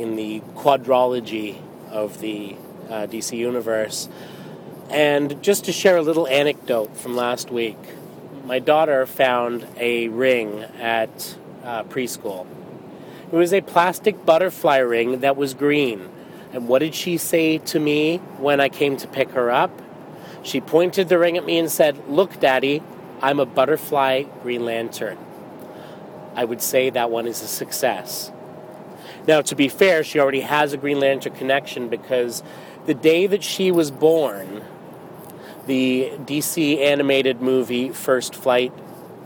in 0.01 0.15
the 0.15 0.39
quadrology 0.55 1.61
of 1.91 2.19
the 2.21 2.55
uh, 2.89 3.05
DC 3.07 3.37
universe. 3.37 4.09
And 4.89 5.41
just 5.43 5.65
to 5.65 5.71
share 5.71 5.97
a 5.97 6.01
little 6.01 6.27
anecdote 6.27 6.97
from 6.97 7.15
last 7.15 7.51
week, 7.51 7.77
my 8.43 8.59
daughter 8.59 9.05
found 9.05 9.67
a 9.77 10.07
ring 10.09 10.63
at 10.79 11.37
uh, 11.63 11.83
preschool. 11.83 12.47
It 13.31 13.35
was 13.35 13.53
a 13.53 13.61
plastic 13.61 14.25
butterfly 14.25 14.79
ring 14.79 15.19
that 15.19 15.37
was 15.37 15.53
green. 15.53 16.09
And 16.51 16.67
what 16.67 16.79
did 16.79 16.95
she 16.95 17.17
say 17.17 17.59
to 17.59 17.79
me 17.79 18.17
when 18.37 18.59
I 18.59 18.67
came 18.67 18.97
to 18.97 19.07
pick 19.07 19.29
her 19.31 19.51
up? 19.51 19.71
She 20.43 20.59
pointed 20.59 21.07
the 21.07 21.19
ring 21.19 21.37
at 21.37 21.45
me 21.45 21.57
and 21.59 21.71
said, 21.71 22.09
Look, 22.09 22.39
Daddy, 22.39 22.81
I'm 23.21 23.39
a 23.39 23.45
butterfly 23.45 24.23
Green 24.41 24.65
Lantern. 24.65 25.17
I 26.35 26.43
would 26.43 26.61
say 26.61 26.89
that 26.89 27.11
one 27.11 27.27
is 27.27 27.41
a 27.41 27.47
success. 27.47 28.31
Now, 29.27 29.41
to 29.41 29.55
be 29.55 29.67
fair, 29.67 30.03
she 30.03 30.19
already 30.19 30.41
has 30.41 30.73
a 30.73 30.77
Green 30.77 30.99
Lantern 30.99 31.33
connection 31.33 31.89
because 31.89 32.41
the 32.85 32.93
day 32.93 33.27
that 33.27 33.43
she 33.43 33.71
was 33.71 33.91
born, 33.91 34.63
the 35.67 36.11
DC 36.25 36.79
animated 36.79 37.41
movie 37.41 37.89
First 37.89 38.35
Flight 38.35 38.73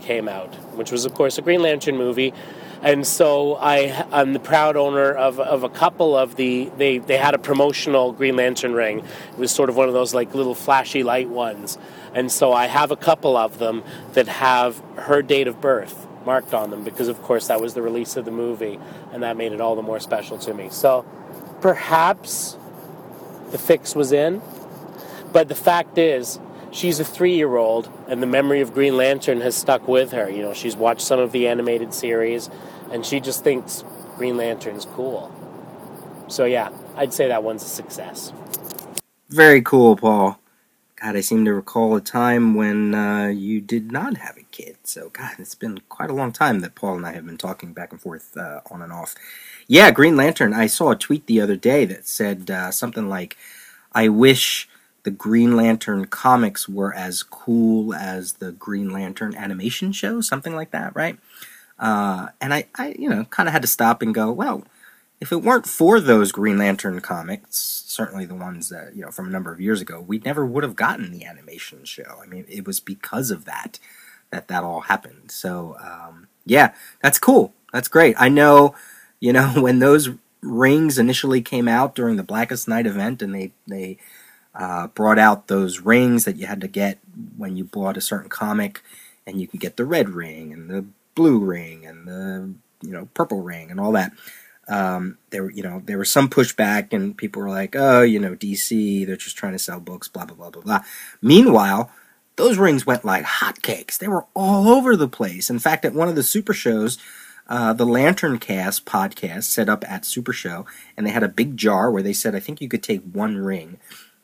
came 0.00 0.28
out, 0.28 0.54
which 0.74 0.92
was, 0.92 1.06
of 1.06 1.14
course, 1.14 1.38
a 1.38 1.42
Green 1.42 1.62
Lantern 1.62 1.96
movie. 1.96 2.34
And 2.82 3.06
so 3.06 3.56
I, 3.56 4.06
I'm 4.12 4.34
the 4.34 4.38
proud 4.38 4.76
owner 4.76 5.10
of, 5.10 5.40
of 5.40 5.62
a 5.62 5.68
couple 5.70 6.14
of 6.14 6.36
the. 6.36 6.70
They, 6.76 6.98
they 6.98 7.16
had 7.16 7.34
a 7.34 7.38
promotional 7.38 8.12
Green 8.12 8.36
Lantern 8.36 8.74
ring. 8.74 8.98
It 8.98 9.38
was 9.38 9.50
sort 9.50 9.70
of 9.70 9.76
one 9.76 9.88
of 9.88 9.94
those 9.94 10.12
like 10.12 10.34
little 10.34 10.54
flashy 10.54 11.02
light 11.02 11.30
ones. 11.30 11.78
And 12.14 12.30
so 12.30 12.52
I 12.52 12.66
have 12.66 12.90
a 12.90 12.96
couple 12.96 13.34
of 13.34 13.58
them 13.58 13.82
that 14.12 14.28
have 14.28 14.82
her 14.96 15.22
date 15.22 15.48
of 15.48 15.60
birth 15.60 16.06
marked 16.26 16.52
on 16.52 16.70
them 16.70 16.84
because, 16.84 17.08
of 17.08 17.22
course, 17.22 17.46
that 17.46 17.60
was 17.60 17.74
the 17.74 17.82
release 17.82 18.16
of 18.16 18.24
the 18.24 18.30
movie, 18.30 18.78
and 19.12 19.22
that 19.22 19.36
made 19.36 19.52
it 19.52 19.60
all 19.60 19.76
the 19.76 19.82
more 19.82 20.00
special 20.00 20.36
to 20.38 20.52
me. 20.52 20.68
So 20.70 21.06
perhaps 21.60 22.58
the 23.52 23.58
fix 23.58 23.94
was 23.94 24.12
in, 24.12 24.42
but 25.32 25.48
the 25.48 25.54
fact 25.54 25.96
is, 25.96 26.38
she's 26.70 27.00
a 27.00 27.04
three 27.04 27.34
year 27.34 27.56
old, 27.56 27.90
and 28.08 28.22
the 28.22 28.26
memory 28.26 28.60
of 28.60 28.74
Green 28.74 28.96
Lantern 28.96 29.40
has 29.40 29.54
stuck 29.54 29.86
with 29.88 30.12
her. 30.12 30.28
You 30.28 30.42
know, 30.42 30.52
she's 30.52 30.76
watched 30.76 31.02
some 31.02 31.20
of 31.20 31.32
the 31.32 31.48
animated 31.48 31.94
series, 31.94 32.50
and 32.90 33.06
she 33.06 33.20
just 33.20 33.42
thinks 33.42 33.84
Green 34.16 34.36
Lantern's 34.36 34.84
cool. 34.84 35.32
So, 36.28 36.44
yeah, 36.44 36.70
I'd 36.96 37.14
say 37.14 37.28
that 37.28 37.42
one's 37.44 37.62
a 37.62 37.68
success. 37.68 38.32
Very 39.28 39.62
cool, 39.62 39.96
Paul. 39.96 40.38
God, 41.00 41.14
I 41.14 41.20
seem 41.20 41.44
to 41.44 41.52
recall 41.52 41.94
a 41.94 42.00
time 42.00 42.54
when 42.54 42.94
uh, 42.94 43.28
you 43.28 43.60
did 43.60 43.92
not 43.92 44.16
have 44.16 44.36
a 44.38 44.45
kid. 44.56 44.76
So, 44.84 45.10
God, 45.10 45.32
it's 45.38 45.54
been 45.54 45.80
quite 45.88 46.08
a 46.08 46.14
long 46.14 46.32
time 46.32 46.60
that 46.60 46.74
Paul 46.74 46.96
and 46.96 47.06
I 47.06 47.12
have 47.12 47.26
been 47.26 47.36
talking 47.36 47.72
back 47.74 47.92
and 47.92 48.00
forth 48.00 48.36
uh, 48.36 48.60
on 48.70 48.80
and 48.80 48.92
off. 48.92 49.14
Yeah, 49.68 49.90
Green 49.90 50.16
Lantern. 50.16 50.54
I 50.54 50.66
saw 50.66 50.92
a 50.92 50.96
tweet 50.96 51.26
the 51.26 51.40
other 51.40 51.56
day 51.56 51.84
that 51.84 52.08
said 52.08 52.50
uh, 52.50 52.70
something 52.70 53.08
like, 53.08 53.36
I 53.92 54.08
wish 54.08 54.68
the 55.02 55.10
Green 55.10 55.56
Lantern 55.56 56.06
comics 56.06 56.68
were 56.68 56.94
as 56.94 57.22
cool 57.22 57.94
as 57.94 58.34
the 58.34 58.52
Green 58.52 58.90
Lantern 58.90 59.34
animation 59.36 59.92
show, 59.92 60.20
something 60.20 60.54
like 60.54 60.70
that, 60.70 60.96
right? 60.96 61.18
Uh, 61.78 62.28
and 62.40 62.54
I, 62.54 62.66
I, 62.76 62.94
you 62.98 63.10
know, 63.10 63.24
kind 63.24 63.48
of 63.48 63.52
had 63.52 63.62
to 63.62 63.68
stop 63.68 64.00
and 64.00 64.14
go, 64.14 64.32
well, 64.32 64.64
if 65.20 65.32
it 65.32 65.42
weren't 65.42 65.66
for 65.66 66.00
those 66.00 66.32
Green 66.32 66.58
Lantern 66.58 67.00
comics, 67.00 67.58
certainly 67.86 68.24
the 68.24 68.34
ones 68.34 68.70
that, 68.70 68.96
you 68.96 69.02
know, 69.02 69.10
from 69.10 69.26
a 69.26 69.30
number 69.30 69.52
of 69.52 69.60
years 69.60 69.80
ago, 69.82 70.00
we 70.00 70.18
never 70.18 70.46
would 70.46 70.64
have 70.64 70.76
gotten 70.76 71.12
the 71.12 71.24
animation 71.24 71.84
show. 71.84 72.20
I 72.22 72.26
mean, 72.26 72.46
it 72.48 72.66
was 72.66 72.80
because 72.80 73.30
of 73.30 73.44
that 73.44 73.78
that 74.36 74.48
that 74.48 74.62
all 74.64 74.82
happened. 74.82 75.30
So, 75.30 75.76
um, 75.82 76.28
yeah, 76.44 76.74
that's 77.02 77.18
cool. 77.18 77.52
That's 77.72 77.88
great. 77.88 78.14
I 78.18 78.28
know, 78.28 78.74
you 79.18 79.32
know, 79.32 79.48
when 79.56 79.80
those 79.80 80.10
rings 80.42 80.98
initially 80.98 81.42
came 81.42 81.66
out 81.66 81.94
during 81.94 82.16
the 82.16 82.22
Blackest 82.22 82.68
Night 82.68 82.86
event 82.86 83.22
and 83.22 83.34
they, 83.34 83.52
they, 83.66 83.98
uh, 84.54 84.86
brought 84.88 85.18
out 85.18 85.48
those 85.48 85.80
rings 85.80 86.24
that 86.24 86.36
you 86.36 86.46
had 86.46 86.62
to 86.62 86.68
get 86.68 86.98
when 87.36 87.56
you 87.56 87.64
bought 87.64 87.96
a 87.96 88.00
certain 88.00 88.30
comic, 88.30 88.82
and 89.26 89.38
you 89.40 89.46
could 89.46 89.60
get 89.60 89.76
the 89.76 89.84
red 89.84 90.08
ring 90.08 90.52
and 90.52 90.70
the 90.70 90.86
blue 91.14 91.38
ring 91.38 91.84
and 91.84 92.08
the 92.08 92.54
you 92.80 92.92
know 92.92 93.08
purple 93.12 93.42
ring 93.42 93.70
and 93.70 93.78
all 93.78 93.92
that. 93.92 94.12
Um, 94.68 95.18
there 95.30 95.44
were 95.44 95.50
you 95.50 95.62
know 95.62 95.82
there 95.84 95.98
was 95.98 96.10
some 96.10 96.30
pushback, 96.30 96.92
and 96.92 97.16
people 97.16 97.42
were 97.42 97.50
like, 97.50 97.76
oh, 97.76 98.02
you 98.02 98.18
know, 98.18 98.34
DC, 98.34 99.06
they're 99.06 99.16
just 99.16 99.36
trying 99.36 99.52
to 99.52 99.58
sell 99.58 99.78
books, 99.78 100.08
blah 100.08 100.24
blah 100.24 100.36
blah 100.36 100.50
blah 100.50 100.62
blah. 100.62 100.80
Meanwhile, 101.20 101.90
those 102.36 102.58
rings 102.58 102.86
went 102.86 103.04
like 103.04 103.24
hotcakes. 103.24 103.98
They 103.98 104.08
were 104.08 104.26
all 104.34 104.68
over 104.68 104.96
the 104.96 105.08
place. 105.08 105.50
In 105.50 105.58
fact, 105.58 105.84
at 105.84 105.94
one 105.94 106.08
of 106.08 106.14
the 106.14 106.22
super 106.22 106.54
shows. 106.54 106.98
Uh, 107.48 107.72
the 107.72 107.86
Lantern 107.86 108.40
Cast 108.40 108.84
podcast 108.86 109.44
set 109.44 109.68
up 109.68 109.88
at 109.88 110.04
Super 110.04 110.32
Show, 110.32 110.66
and 110.96 111.06
they 111.06 111.12
had 111.12 111.22
a 111.22 111.28
big 111.28 111.56
jar 111.56 111.92
where 111.92 112.02
they 112.02 112.12
said, 112.12 112.34
I 112.34 112.40
think 112.40 112.60
you 112.60 112.68
could 112.68 112.82
take 112.82 113.02
one 113.02 113.36
ring 113.36 113.78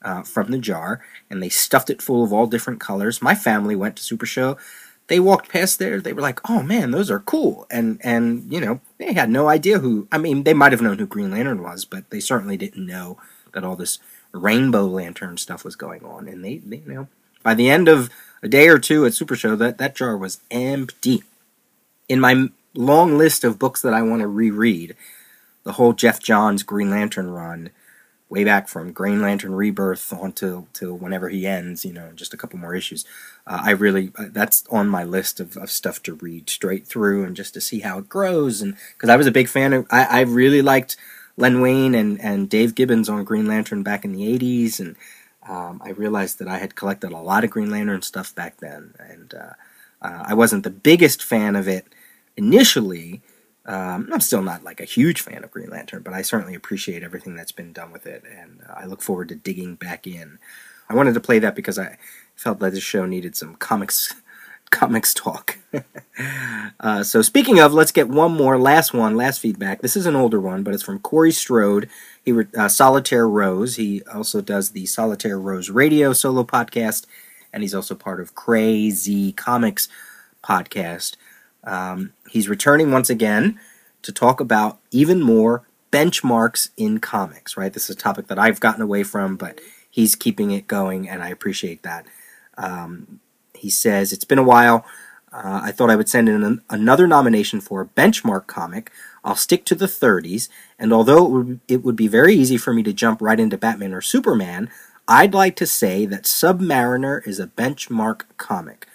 uh, 0.05 0.23
from 0.23 0.51
the 0.51 0.59
jar, 0.59 1.01
and 1.31 1.43
they 1.43 1.49
stuffed 1.49 1.91
it 1.91 2.03
full 2.03 2.25
of 2.25 2.33
all 2.33 2.47
different 2.47 2.81
colors. 2.81 3.23
My 3.23 3.35
family 3.35 3.77
went 3.77 3.97
to 3.97 4.03
Super 4.03 4.27
Show. 4.27 4.57
They 5.07 5.21
walked 5.21 5.49
past 5.49 5.79
there. 5.79 6.01
They 6.01 6.13
were 6.13 6.23
like, 6.23 6.41
"Oh 6.49 6.63
man, 6.63 6.91
those 6.91 7.11
are 7.11 7.21
cool!" 7.21 7.67
And 7.71 8.01
and 8.03 8.53
you 8.53 8.61
know, 8.61 8.81
they 8.99 9.13
had 9.13 9.31
no 9.31 9.49
idea 9.49 9.79
who. 9.79 10.09
I 10.11 10.19
mean, 10.19 10.45
they 10.45 10.55
might 10.55 10.73
have 10.73 10.81
known 10.81 10.99
who 10.99 11.07
Green 11.07 11.31
Lantern 11.31 11.63
was, 11.63 11.85
but 11.85 12.11
they 12.11 12.21
certainly 12.21 12.57
didn't 12.57 12.87
know 12.87 13.19
that 13.53 13.65
all 13.65 13.77
this 13.77 13.99
Rainbow 14.33 14.87
Lantern 14.87 15.37
stuff 15.37 15.65
was 15.65 15.77
going 15.77 16.05
on. 16.05 16.29
And 16.29 16.45
they, 16.45 16.59
they 16.59 16.79
you 16.79 16.95
know, 16.95 17.09
by 17.43 17.55
the 17.55 17.71
end 17.71 17.89
of 17.89 18.11
a 18.43 18.49
day 18.49 18.69
or 18.69 18.79
two 18.79 19.07
at 19.07 19.15
Super 19.15 19.37
Show, 19.37 19.57
that 19.57 19.79
that 19.79 19.95
jar 19.95 20.17
was 20.17 20.41
empty. 20.51 21.23
In 22.09 22.21
my 22.21 22.49
long 22.75 23.17
list 23.17 23.45
of 23.45 23.59
books 23.59 23.81
that 23.83 23.95
I 23.95 24.03
want 24.03 24.23
to 24.23 24.29
reread, 24.29 24.97
the 25.65 25.73
whole 25.73 25.93
Geoff 25.93 26.21
Johns 26.21 26.63
Green 26.63 26.91
Lantern 26.91 27.31
run 27.31 27.71
way 28.33 28.45
back 28.45 28.67
from 28.67 28.93
Green 28.93 29.21
Lantern 29.21 29.55
Rebirth 29.55 30.11
on 30.11 30.33
till, 30.33 30.67
whenever 30.97 31.29
he 31.29 31.47
ends, 31.47 31.85
you 31.85 31.93
know, 31.93 32.13
just 32.15 32.33
a 32.33 32.37
couple 32.39 32.59
more 32.59 32.75
issues. 32.75 33.05
Uh, 33.47 33.61
I 33.65 33.71
really, 33.73 34.11
uh, 34.17 34.27
that's 34.31 34.65
on 34.71 34.89
my 34.89 35.05
list 35.05 35.39
of, 35.39 35.57
of 35.59 35.71
stuff 35.71 36.03
to 36.05 36.15
read 36.15 36.49
straight 36.49 36.87
through 36.87 37.25
and 37.25 37.37
just 37.37 37.53
to 37.55 37.61
see 37.61 37.81
how 37.81 37.99
it 37.99 38.09
grows. 38.09 38.63
And 38.63 38.75
because 38.95 39.11
I 39.11 39.17
was 39.17 39.27
a 39.27 39.33
big 39.33 39.49
fan 39.49 39.75
of, 39.75 39.87
I, 39.91 40.05
I 40.05 40.21
really 40.23 40.63
liked 40.63 40.97
Len 41.37 41.61
Wein 41.61 41.95
and, 41.95 42.19
and 42.23 42.49
Dave 42.49 42.75
Gibbons 42.75 43.11
on 43.11 43.23
Green 43.23 43.47
Lantern 43.47 43.83
back 43.83 44.03
in 44.03 44.13
the 44.13 44.39
80s. 44.39 44.81
And 44.81 44.97
um, 45.49 45.81
I 45.85 45.91
realized 45.91 46.39
that 46.39 46.49
I 46.49 46.59
had 46.59 46.75
collected 46.75 47.13
a 47.13 47.19
lot 47.19 47.45
of 47.45 47.51
Green 47.51 47.71
Lantern 47.71 48.03
stuff 48.03 48.35
back 48.35 48.59
then. 48.59 48.95
And 48.99 49.35
uh, 49.35 49.53
uh 50.01 50.25
I 50.27 50.35
wasn't 50.35 50.65
the 50.65 50.71
biggest 50.71 51.23
fan 51.23 51.57
of 51.57 51.69
it 51.69 51.87
initially 52.37 53.23
um, 53.65 54.09
I'm 54.13 54.21
still 54.21 54.43
not 54.43 54.65
like 54.65 54.81
a 54.81 54.85
huge 54.85 55.21
fan 55.21 55.45
of 55.45 55.51
Green 55.51 55.71
Lantern, 55.71 56.03
but 56.03 56.15
I 56.15 56.23
certainly 56.23 56.55
appreciate 56.55 57.05
everything 57.05 57.37
that's 57.37 57.53
been 57.53 57.73
done 57.73 57.93
with 57.93 58.07
it, 58.07 58.25
and 58.25 58.61
uh, 58.69 58.75
I 58.77 58.87
look 58.87 59.03
forward 59.03 59.29
to 59.29 59.37
digging 59.37 59.77
back 59.77 60.07
in. 60.07 60.39
I 60.89 60.95
wanted 60.95 61.15
to 61.15 61.21
play 61.21 61.39
that 61.39 61.55
because 61.55 61.79
I 61.79 61.97
felt 62.35 62.59
that 62.59 62.73
this 62.73 62.83
show 62.83 63.07
needed 63.07 63.37
some 63.37 63.55
comics 63.55 64.15
comics 64.73 65.15
talk. 65.15 65.59
uh, 66.81 67.05
so 67.05 67.23
speaking 67.23 67.61
of, 67.61 67.73
let's 67.73 67.93
get 67.93 68.09
one 68.09 68.33
more, 68.33 68.59
last 68.59 68.93
one, 68.93 69.17
last 69.17 69.39
feedback. 69.39 69.81
This 69.81 69.97
is 69.97 70.07
an 70.07 70.17
older 70.17 70.41
one, 70.41 70.65
but 70.65 70.75
it's 70.75 70.83
from 70.83 70.99
Corey 70.99 71.31
Strode. 71.31 71.89
He 72.25 72.33
uh, 72.57 72.69
Solitaire 72.69 73.29
Rose. 73.29 73.77
He 73.77 74.03
also 74.13 74.41
does 74.41 74.71
the 74.71 74.87
Solitaire 74.87 75.39
Rose 75.39 75.71
Radio 75.71 76.13
solo 76.13 76.43
podcast, 76.43 77.07
and 77.53 77.63
he's 77.63 77.75
also 77.75 77.95
part 77.95 78.21
of 78.21 78.35
Krayz 78.35 79.35
Comix 79.35 79.89
podcast. 80.43 81.17
Um, 81.63 82.13
he's 82.29 82.49
returning 82.49 82.91
once 82.91 83.09
again 83.09 83.61
to 84.03 84.11
talk 84.11 84.41
about 84.41 84.81
even 84.91 85.23
more 85.23 85.63
benchmarks 85.93 86.71
in 86.77 86.99
comics, 86.99 87.57
right? 87.57 87.73
This 87.73 87.89
is 87.89 87.97
a 87.97 87.99
topic 87.99 88.27
that 88.29 88.39
I've 88.39 88.59
gotten 88.59 88.83
away 88.83 89.05
from, 89.05 89.37
but 89.37 89.61
he's 89.89 90.17
keeping 90.17 90.51
it 90.51 90.67
going, 90.67 91.09
and 91.09 91.23
I 91.23 91.29
appreciate 91.29 91.83
that. 91.83 92.07
Um, 92.57 93.21
he 93.63 93.71
says, 93.71 94.13
It's 94.13 94.25
been 94.25 94.39
a 94.39 94.43
while. 94.43 94.85
Uh, 95.33 95.61
I 95.63 95.73
thought 95.73 95.89
I 95.89 95.97
would 95.97 96.09
send 96.09 96.29
in 96.29 96.43
an, 96.43 96.63
another 96.69 97.07
nomination 97.07 97.61
for 97.61 97.81
a 97.81 97.87
benchmark 97.87 98.47
comic. 98.47 98.91
I'll 99.25 99.37
stick 99.37 99.65
to 99.67 99.75
the 99.77 99.87
30s, 99.87 100.49
and 100.79 100.93
although 100.93 101.25
it 101.25 101.31
would, 101.31 101.61
it 101.69 101.85
would 101.85 101.97
be 101.97 102.09
very 102.09 102.35
easy 102.35 102.59
for 102.59 102.75
me 102.75 102.83
to 102.83 102.93
jump 102.93 103.23
right 103.23 103.39
into 103.39 103.57
Batman 103.57 103.95
or 103.95 104.01
Superman, 104.01 104.69
I'd 105.07 105.33
like 105.33 105.55
to 105.57 105.67
say 105.67 106.05
that 106.07 106.25
Submariner 106.25 107.27
is 107.27 107.39
a 107.39 107.47
benchmark 107.47 108.23
comic. 108.37 108.89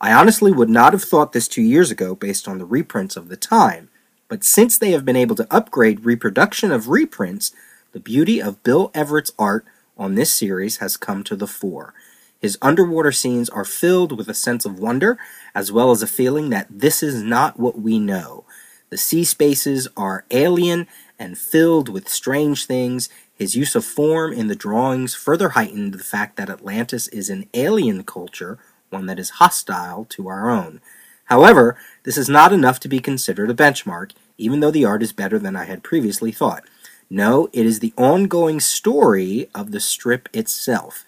I 0.00 0.12
honestly 0.12 0.50
would 0.52 0.70
not 0.70 0.94
have 0.94 1.04
thought 1.04 1.32
this 1.32 1.46
two 1.46 1.62
years 1.62 1.90
ago 1.90 2.14
based 2.14 2.48
on 2.48 2.58
the 2.58 2.64
reprints 2.64 3.16
of 3.16 3.28
the 3.28 3.36
time, 3.36 3.90
but 4.28 4.42
since 4.42 4.78
they 4.78 4.90
have 4.92 5.04
been 5.04 5.16
able 5.16 5.36
to 5.36 5.46
upgrade 5.50 6.04
reproduction 6.06 6.72
of 6.72 6.88
reprints, 6.88 7.52
the 7.92 8.00
beauty 8.00 8.40
of 8.40 8.62
Bill 8.62 8.90
Everett's 8.94 9.32
art 9.38 9.64
on 9.96 10.14
this 10.14 10.32
series 10.32 10.78
has 10.78 10.96
come 10.96 11.22
to 11.24 11.36
the 11.36 11.46
fore. 11.46 11.94
His 12.40 12.58
underwater 12.60 13.12
scenes 13.12 13.48
are 13.48 13.64
filled 13.64 14.16
with 14.16 14.28
a 14.28 14.34
sense 14.34 14.64
of 14.64 14.78
wonder, 14.78 15.18
as 15.54 15.72
well 15.72 15.90
as 15.90 16.02
a 16.02 16.06
feeling 16.06 16.50
that 16.50 16.66
this 16.70 17.02
is 17.02 17.22
not 17.22 17.58
what 17.58 17.78
we 17.78 17.98
know. 17.98 18.44
The 18.90 18.98
sea 18.98 19.24
spaces 19.24 19.88
are 19.96 20.24
alien 20.30 20.86
and 21.18 21.38
filled 21.38 21.88
with 21.88 22.08
strange 22.08 22.66
things. 22.66 23.08
His 23.34 23.56
use 23.56 23.74
of 23.74 23.84
form 23.84 24.32
in 24.32 24.48
the 24.48 24.54
drawings 24.54 25.14
further 25.14 25.50
heightened 25.50 25.94
the 25.94 26.04
fact 26.04 26.36
that 26.36 26.50
Atlantis 26.50 27.08
is 27.08 27.30
an 27.30 27.48
alien 27.54 28.04
culture 28.04 28.58
one 28.94 29.06
that 29.06 29.18
is 29.18 29.30
hostile 29.42 30.06
to 30.06 30.28
our 30.28 30.48
own. 30.48 30.80
However, 31.24 31.76
this 32.04 32.16
is 32.16 32.28
not 32.28 32.52
enough 32.52 32.80
to 32.80 32.88
be 32.88 33.00
considered 33.00 33.50
a 33.50 33.54
benchmark, 33.54 34.12
even 34.38 34.60
though 34.60 34.70
the 34.70 34.84
art 34.84 35.02
is 35.02 35.12
better 35.12 35.38
than 35.38 35.56
I 35.56 35.64
had 35.64 35.82
previously 35.82 36.30
thought. 36.32 36.64
No, 37.10 37.48
it 37.52 37.66
is 37.66 37.80
the 37.80 37.92
ongoing 37.96 38.60
story 38.60 39.48
of 39.54 39.72
the 39.72 39.80
strip 39.80 40.28
itself. 40.32 41.04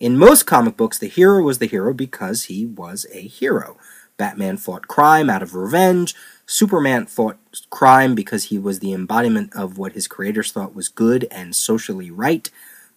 In 0.00 0.16
most 0.16 0.44
comic 0.44 0.78
books, 0.78 0.96
the 0.96 1.08
hero 1.08 1.42
was 1.42 1.58
the 1.58 1.66
hero 1.66 1.92
because 1.92 2.44
he 2.44 2.64
was 2.64 3.04
a 3.12 3.20
hero. 3.20 3.76
Batman 4.16 4.56
fought 4.56 4.88
crime 4.88 5.28
out 5.28 5.42
of 5.42 5.54
revenge. 5.54 6.14
Superman 6.46 7.04
fought 7.04 7.36
crime 7.68 8.14
because 8.14 8.44
he 8.44 8.58
was 8.58 8.78
the 8.78 8.94
embodiment 8.94 9.54
of 9.54 9.76
what 9.76 9.92
his 9.92 10.08
creators 10.08 10.52
thought 10.52 10.74
was 10.74 10.88
good 10.88 11.28
and 11.30 11.54
socially 11.54 12.10
right. 12.10 12.50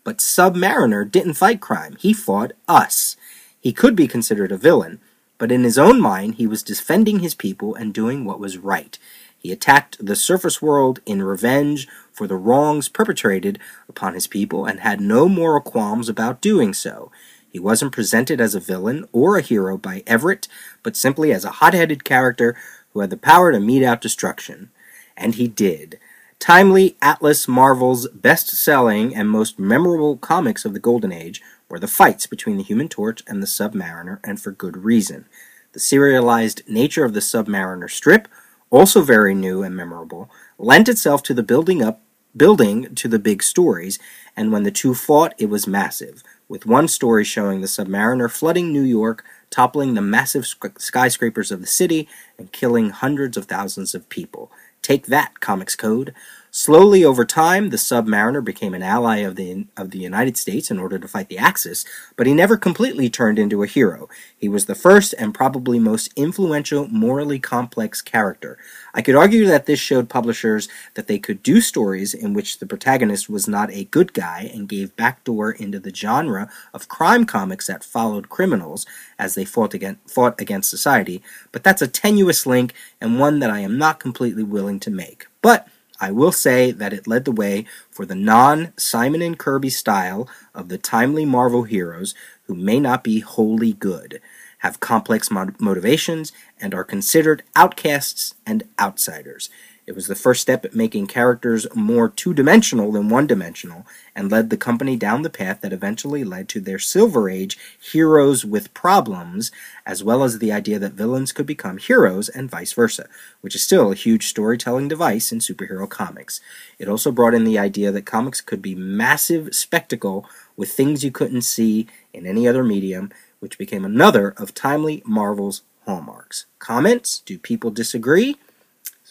But 0.06 0.20
Submariner 0.20 1.10
didn't 1.12 1.34
fight 1.34 1.60
crime, 1.60 1.98
he 2.00 2.14
fought 2.14 2.54
us. 2.70 3.18
He 3.60 3.74
could 3.74 3.98
be 3.98 4.08
considered 4.08 4.54
a 4.54 4.58
villain, 4.58 5.02
but 5.38 5.52
in 5.52 5.66
his 5.66 5.78
own 5.78 6.00
mind, 6.00 6.36
he 6.36 6.48
was 6.48 6.64
defending 6.64 7.20
his 7.20 7.36
people 7.36 7.76
and 7.76 7.94
doing 7.94 8.24
what 8.24 8.40
was 8.40 8.58
right. 8.58 8.98
He 9.44 9.52
attacked 9.52 9.98
the 10.04 10.16
surface 10.16 10.62
world 10.62 11.02
in 11.06 11.22
revenge 11.22 11.90
for 12.14 12.28
the 12.28 12.38
wrongs 12.38 12.88
perpetrated 12.88 13.60
upon 13.90 14.14
his 14.14 14.26
people 14.26 14.66
and 14.66 14.80
had 14.80 15.02
no 15.02 15.28
moral 15.28 15.60
qualms 15.60 16.08
about 16.08 16.40
doing 16.40 16.74
so. 16.74 17.12
He 17.50 17.60
wasn't 17.60 17.92
presented 17.92 18.40
as 18.40 18.56
a 18.56 18.62
villain 18.62 19.06
or 19.12 19.38
a 19.38 19.42
hero 19.42 19.78
by 19.78 20.02
Everett, 20.08 20.48
but 20.82 20.96
simply 20.96 21.34
as 21.34 21.44
a 21.44 21.52
hot 21.60 21.74
headed 21.74 22.06
character 22.06 22.56
who 22.94 23.02
had 23.02 23.10
the 23.10 23.18
power 23.18 23.52
to 23.52 23.60
mete 23.60 23.84
out 23.84 24.00
destruction. 24.00 24.72
And 25.18 25.36
he 25.36 25.50
did. 25.50 26.00
Timely 26.40 26.96
Atlas 27.02 27.46
Marvel's 27.46 28.08
best 28.08 28.50
selling 28.50 29.14
and 29.14 29.30
most 29.30 29.60
memorable 29.60 30.16
comics 30.16 30.64
of 30.64 30.72
the 30.72 30.80
Golden 30.80 31.12
Age 31.12 31.42
were 31.68 31.80
the 31.80 31.88
fights 31.88 32.28
between 32.28 32.56
the 32.56 32.64
Human 32.64 32.88
Torch 32.88 33.22
and 33.28 33.44
the 33.44 33.48
Submariner, 33.48 34.20
and 34.24 34.40
for 34.40 34.52
good 34.52 34.78
reason. 34.78 35.26
The 35.74 35.80
serialized 35.80 36.62
nature 36.68 37.04
of 37.04 37.14
the 37.14 37.20
Submariner 37.20 37.90
strip, 37.90 38.28
also 38.74 39.02
very 39.02 39.36
new 39.36 39.62
and 39.62 39.76
memorable, 39.76 40.32
lent 40.58 40.90
itself 40.90 41.22
to 41.22 41.34
the 41.34 41.44
building 41.44 41.84
up 41.84 42.02
building 42.36 42.96
to 42.96 43.08
the 43.08 43.20
big 43.20 43.44
stories, 43.44 44.00
and 44.36 44.52
when 44.52 44.64
the 44.64 44.72
two 44.72 44.96
fought, 44.96 45.36
it 45.38 45.48
was 45.48 45.68
massive, 45.68 46.24
with 46.50 46.66
one 46.66 46.88
story 46.88 47.24
showing 47.24 47.62
the 47.62 47.68
Submariner 47.68 48.32
flooding 48.32 48.74
New 48.74 48.82
York, 48.82 49.24
toppling 49.52 49.94
the 49.94 50.02
massive 50.02 50.48
skyscrapers 50.80 51.52
of 51.52 51.62
the 51.62 51.68
city, 51.68 52.10
and 52.40 52.52
killing 52.52 52.90
hundreds 52.90 53.38
of 53.38 53.46
thousands 53.46 53.94
of 53.94 54.10
people. 54.10 54.52
Take 54.82 55.06
that, 55.06 55.40
Comics 55.42 55.76
Code. 55.76 56.16
Slowly 56.56 57.04
over 57.04 57.26
time, 57.26 57.72
the 57.72 57.78
Submariner 57.78 58.46
became 58.46 58.76
an 58.76 58.84
ally 58.84 59.18
of 59.18 59.38
the 59.38 59.66
of 59.76 59.90
the 59.90 59.98
United 59.98 60.38
States 60.38 60.70
in 60.70 60.78
order 60.78 61.00
to 61.00 61.08
fight 61.08 61.28
the 61.28 61.40
Axis, 61.40 61.84
but 62.16 62.28
he 62.28 62.34
never 62.36 62.58
completely 62.58 63.10
turned 63.10 63.40
into 63.40 63.64
a 63.64 63.68
hero. 63.68 64.08
He 64.38 64.48
was 64.48 64.68
the 64.68 64.76
first 64.76 65.16
and 65.18 65.34
probably 65.34 65.80
most 65.80 66.14
influential, 66.16 66.88
morally 66.90 67.40
complex 67.40 68.04
character. 68.04 68.60
I 68.94 69.02
could 69.02 69.16
argue 69.16 69.48
that 69.48 69.66
this 69.66 69.80
showed 69.80 70.10
publishers 70.10 70.70
that 70.94 71.08
they 71.08 71.18
could 71.18 71.42
do 71.42 71.60
stories 71.60 72.14
in 72.14 72.36
which 72.36 72.60
the 72.60 72.68
protagonist 72.68 73.28
was 73.28 73.48
not 73.48 73.72
a 73.72 73.86
good 73.86 74.14
guy 74.14 74.52
and 74.54 74.70
gave 74.70 74.96
backdoor 74.96 75.54
into 75.54 75.80
the 75.80 75.94
genre 75.94 76.52
of 76.72 76.88
crime 76.88 77.26
comics 77.26 77.66
that 77.66 77.84
followed 77.84 78.30
criminals 78.30 78.86
as 79.18 79.34
they 79.34 79.44
fought 79.44 79.74
against, 79.74 80.08
fought 80.08 80.40
against 80.40 80.70
society, 80.70 81.24
but 81.52 81.64
that's 81.64 81.82
a 81.82 81.88
tenuous 81.88 82.46
link 82.46 82.76
and 83.02 83.20
one 83.20 83.40
that 83.40 83.50
I 83.50 83.62
am 83.62 83.80
not 83.80 84.00
completely 84.00 84.44
willing 84.44 84.80
to 84.82 84.92
make. 84.92 85.26
But 85.42 85.68
I 86.00 86.12
will 86.12 86.32
say 86.32 86.72
that 86.72 86.94
it 86.94 87.08
led 87.08 87.26
the 87.26 87.32
way 87.32 87.66
for 87.92 88.06
the 88.06 88.16
non 88.16 88.74
Simon 88.78 89.22
and 89.22 89.38
Kirby 89.38 89.70
style 89.70 90.28
of 90.54 90.70
the 90.70 90.78
timely 90.78 91.26
Marvel 91.26 91.64
heroes 91.64 92.16
who 92.48 92.56
may 92.56 92.80
not 92.80 93.04
be 93.04 93.20
wholly 93.20 93.74
good, 93.74 94.22
have 94.60 94.80
complex 94.80 95.32
mo- 95.32 95.54
motivations, 95.60 96.32
and 96.60 96.74
are 96.74 96.84
considered 96.84 97.44
outcasts 97.56 98.36
and 98.46 98.64
outsiders. 98.80 99.50
It 99.86 99.96
was 99.96 100.08
the 100.08 100.16
first 100.16 100.42
step 100.42 100.64
at 100.64 100.74
making 100.74 101.08
characters 101.08 101.68
more 101.76 102.08
two 102.08 102.34
dimensional 102.34 102.94
than 102.94 103.10
one 103.10 103.28
dimensional, 103.28 103.86
and 104.16 104.32
led 104.32 104.50
the 104.50 104.56
company 104.56 104.96
down 104.96 105.24
the 105.24 105.30
path 105.30 105.60
that 105.60 105.74
eventually 105.74 106.24
led 106.24 106.48
to 106.50 106.62
their 106.62 106.80
Silver 106.80 107.30
Age 107.30 107.58
heroes 107.80 108.46
with 108.46 108.74
problems, 108.74 109.52
as 109.86 110.02
well 110.02 110.24
as 110.24 110.40
the 110.40 110.54
idea 110.54 110.80
that 110.80 110.94
villains 110.94 111.34
could 111.34 111.46
become 111.46 111.78
heroes 111.78 112.30
and 112.30 112.50
vice 112.50 112.72
versa, 112.72 113.08
which 113.42 113.56
is 113.56 113.64
still 113.64 113.92
a 113.92 113.96
huge 113.96 114.28
storytelling 114.28 114.88
device 114.88 115.34
in 115.34 115.40
superhero 115.40 115.90
comics. 115.90 116.40
It 116.80 116.88
also 116.88 117.12
brought 117.12 117.34
in 117.34 117.44
the 117.44 117.60
idea 117.60 117.92
that 117.92 118.06
comics 118.06 118.40
could 118.40 118.62
be 118.62 118.76
massive 118.76 119.54
spectacle 119.54 120.26
with 120.56 120.72
things 120.72 121.04
you 121.04 121.12
couldn't 121.12 121.42
see 121.42 121.88
in 122.14 122.26
any 122.26 122.48
other 122.48 122.64
medium, 122.64 123.12
which 123.42 123.58
became 123.58 123.84
another 123.84 124.34
of 124.38 124.54
Timely 124.54 125.04
Marvel's 125.06 125.64
hallmarks. 125.86 126.46
Comments? 126.60 127.20
Do 127.26 127.38
people 127.38 127.70
disagree? 127.70 128.38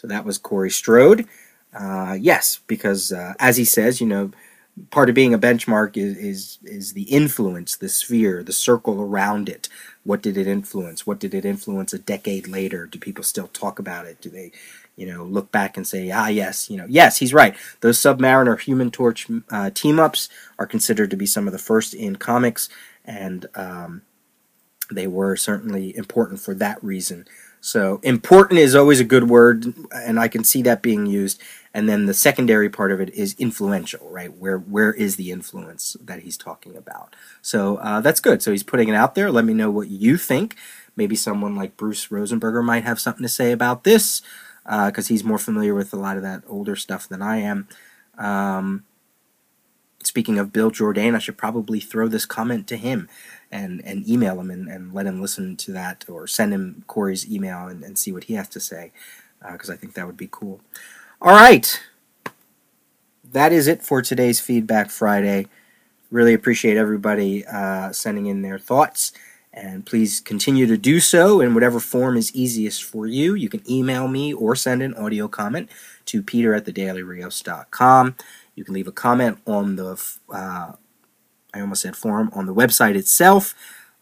So 0.03 0.07
that 0.09 0.25
was 0.25 0.37
Corey 0.37 0.69
Strode. 0.69 1.25
Uh, 1.73 2.17
yes, 2.19 2.59
because 2.67 3.13
uh, 3.13 3.35
as 3.39 3.55
he 3.55 3.63
says, 3.63 4.01
you 4.01 4.07
know, 4.07 4.31
part 4.91 5.07
of 5.07 5.15
being 5.15 5.33
a 5.33 5.39
benchmark 5.39 5.95
is, 5.95 6.17
is 6.17 6.57
is 6.63 6.91
the 6.91 7.03
influence, 7.03 7.77
the 7.77 7.87
sphere, 7.87 8.43
the 8.43 8.51
circle 8.51 8.99
around 9.01 9.47
it. 9.47 9.69
What 10.03 10.21
did 10.21 10.35
it 10.35 10.45
influence? 10.45 11.07
What 11.07 11.19
did 11.19 11.33
it 11.33 11.45
influence 11.45 11.93
a 11.93 11.99
decade 11.99 12.49
later? 12.49 12.85
Do 12.85 12.99
people 12.99 13.23
still 13.23 13.47
talk 13.47 13.79
about 13.79 14.05
it? 14.05 14.19
Do 14.19 14.29
they, 14.29 14.51
you 14.97 15.07
know, 15.07 15.23
look 15.23 15.53
back 15.53 15.77
and 15.77 15.87
say, 15.87 16.11
ah, 16.11 16.27
yes, 16.27 16.69
you 16.69 16.75
know, 16.75 16.85
yes, 16.89 17.19
he's 17.19 17.33
right. 17.33 17.55
Those 17.79 17.97
Submariner 17.97 18.59
Human 18.59 18.91
Torch 18.91 19.27
uh, 19.49 19.69
team 19.69 20.01
ups 20.01 20.27
are 20.59 20.67
considered 20.67 21.11
to 21.11 21.17
be 21.17 21.25
some 21.25 21.47
of 21.47 21.53
the 21.53 21.59
first 21.59 21.93
in 21.93 22.17
comics, 22.17 22.67
and 23.05 23.45
um, 23.55 24.01
they 24.91 25.07
were 25.07 25.37
certainly 25.37 25.95
important 25.95 26.41
for 26.41 26.53
that 26.55 26.83
reason. 26.83 27.25
So 27.65 28.01
important 28.03 28.59
is 28.59 28.75
always 28.75 28.99
a 28.99 29.05
good 29.05 29.29
word, 29.29 29.73
and 29.93 30.19
I 30.19 30.27
can 30.27 30.43
see 30.43 30.61
that 30.63 30.81
being 30.81 31.05
used. 31.05 31.41
And 31.73 31.87
then 31.87 32.07
the 32.07 32.13
secondary 32.13 32.69
part 32.69 32.91
of 32.91 32.99
it 32.99 33.09
is 33.13 33.37
influential, 33.39 34.05
right? 34.09 34.35
Where 34.35 34.57
where 34.57 34.91
is 34.91 35.15
the 35.15 35.31
influence 35.31 35.95
that 36.03 36.19
he's 36.19 36.35
talking 36.35 36.75
about? 36.75 37.15
So 37.41 37.77
uh, 37.77 38.01
that's 38.01 38.19
good. 38.19 38.43
So 38.43 38.51
he's 38.51 38.63
putting 38.63 38.89
it 38.89 38.95
out 38.95 39.15
there. 39.15 39.31
Let 39.31 39.45
me 39.45 39.53
know 39.53 39.71
what 39.71 39.87
you 39.87 40.17
think. 40.17 40.57
Maybe 40.97 41.15
someone 41.15 41.55
like 41.55 41.77
Bruce 41.77 42.07
Rosenberger 42.07 42.65
might 42.65 42.83
have 42.83 42.99
something 42.99 43.23
to 43.23 43.29
say 43.29 43.53
about 43.53 43.85
this 43.85 44.21
because 44.65 45.09
uh, 45.09 45.13
he's 45.13 45.23
more 45.23 45.39
familiar 45.39 45.73
with 45.73 45.93
a 45.93 45.97
lot 45.97 46.17
of 46.17 46.23
that 46.23 46.43
older 46.45 46.75
stuff 46.75 47.07
than 47.07 47.21
I 47.21 47.37
am. 47.37 47.69
Um, 48.17 48.83
speaking 50.03 50.37
of 50.37 50.51
Bill 50.51 50.69
Jourdain, 50.69 51.15
I 51.15 51.19
should 51.19 51.37
probably 51.37 51.79
throw 51.79 52.09
this 52.09 52.25
comment 52.25 52.67
to 52.67 52.75
him 52.75 53.07
and, 53.53 53.81
and 53.85 54.07
email 54.09 54.39
him 54.39 54.49
and, 54.49 54.67
and 54.67 54.93
let 54.93 55.05
him 55.05 55.21
listen 55.21 55.55
to 55.57 55.71
that 55.71 56.03
or 56.09 56.25
send 56.25 56.51
him 56.53 56.83
Corey's 56.87 57.29
email 57.31 57.67
and, 57.67 57.83
and 57.83 57.97
see 57.97 58.11
what 58.11 58.25
he 58.25 58.33
has 58.33 58.49
to 58.49 58.59
say 58.59 58.91
because 59.51 59.69
uh, 59.69 59.73
I 59.73 59.75
think 59.75 59.93
that 59.93 60.07
would 60.07 60.17
be 60.17 60.29
cool. 60.31 60.59
All 61.21 61.31
right. 61.31 61.79
That 63.31 63.51
is 63.51 63.67
it 63.67 63.81
for 63.83 64.01
today's 64.01 64.39
Feedback 64.39 64.89
Friday. 64.89 65.47
Really 66.11 66.33
appreciate 66.33 66.77
everybody 66.77 67.45
uh, 67.45 67.91
sending 67.91 68.25
in 68.25 68.41
their 68.41 68.59
thoughts. 68.59 69.13
And 69.53 69.85
please 69.85 70.19
continue 70.19 70.65
to 70.65 70.77
do 70.77 70.99
so 70.99 71.39
in 71.39 71.53
whatever 71.53 71.79
form 71.79 72.17
is 72.17 72.35
easiest 72.35 72.83
for 72.83 73.05
you. 73.05 73.35
You 73.35 73.49
can 73.49 73.61
email 73.69 74.07
me 74.07 74.33
or 74.33 74.55
send 74.55 74.81
an 74.81 74.95
audio 74.95 75.27
comment 75.27 75.69
to 76.05 76.23
peter 76.23 76.55
at 76.55 76.65
thedailyrios.com. 76.65 78.15
You 78.55 78.63
can 78.63 78.73
leave 78.73 78.87
a 78.87 78.91
comment 78.91 79.39
on 79.45 79.75
the 79.75 80.03
uh, 80.31 80.73
I 81.53 81.61
almost 81.61 81.81
said 81.81 81.95
forum, 81.95 82.29
on 82.33 82.45
the 82.45 82.53
website 82.53 82.95
itself 82.95 83.53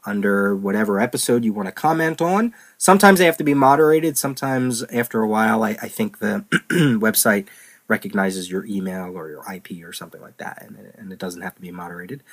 under 0.04 0.56
whatever 0.56 0.99
episode 0.99 1.43
you 1.43 1.54
want 1.54 1.68
to 1.68 1.72
comment 1.72 2.22
on. 2.22 2.54
Sometimes 2.78 3.20
they 3.20 3.26
have 3.26 3.38
to 3.38 3.43
be 3.43 3.54
moderated. 3.54 4.18
Sometimes 4.18 4.84
after 4.84 5.22
a 5.22 5.28
while, 5.28 5.64
I, 5.64 5.72
I 5.82 5.88
think 5.88 6.20
the 6.20 6.45
website 6.72 7.47
recognizes 7.88 8.49
your 8.49 8.66
email 8.66 9.16
or 9.18 9.30
your 9.30 9.43
IP 9.54 9.84
or 9.84 9.93
something 9.93 10.22
like 10.22 10.38
that, 10.38 10.64
and, 10.66 10.93
and 10.97 11.12
it 11.12 11.20
doesn't 11.20 11.41
have 11.41 11.56
to 11.56 11.62
be 11.62 11.72
moderated. 11.72 12.24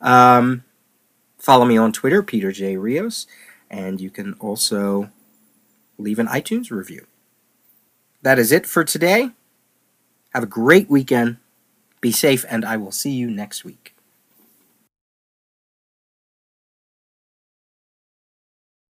Um, 0.00 0.64
follow 1.38 1.64
me 1.64 1.76
on 1.76 1.92
Twitter, 1.92 2.22
Peter 2.22 2.50
J. 2.50 2.76
Rios, 2.76 3.26
and 3.70 4.00
you 4.00 4.10
can 4.10 4.34
also 4.34 5.10
leave 5.98 6.18
an 6.18 6.26
iTunes 6.26 6.70
review. 6.70 7.06
That 8.22 8.38
is 8.38 8.52
it 8.52 8.66
for 8.66 8.84
today. 8.84 9.30
Have 10.32 10.44
a 10.44 10.46
great 10.46 10.88
weekend. 10.88 11.36
Be 12.00 12.10
safe, 12.10 12.44
and 12.48 12.64
I 12.64 12.76
will 12.76 12.90
see 12.90 13.10
you 13.10 13.30
next 13.30 13.64
week. 13.64 13.91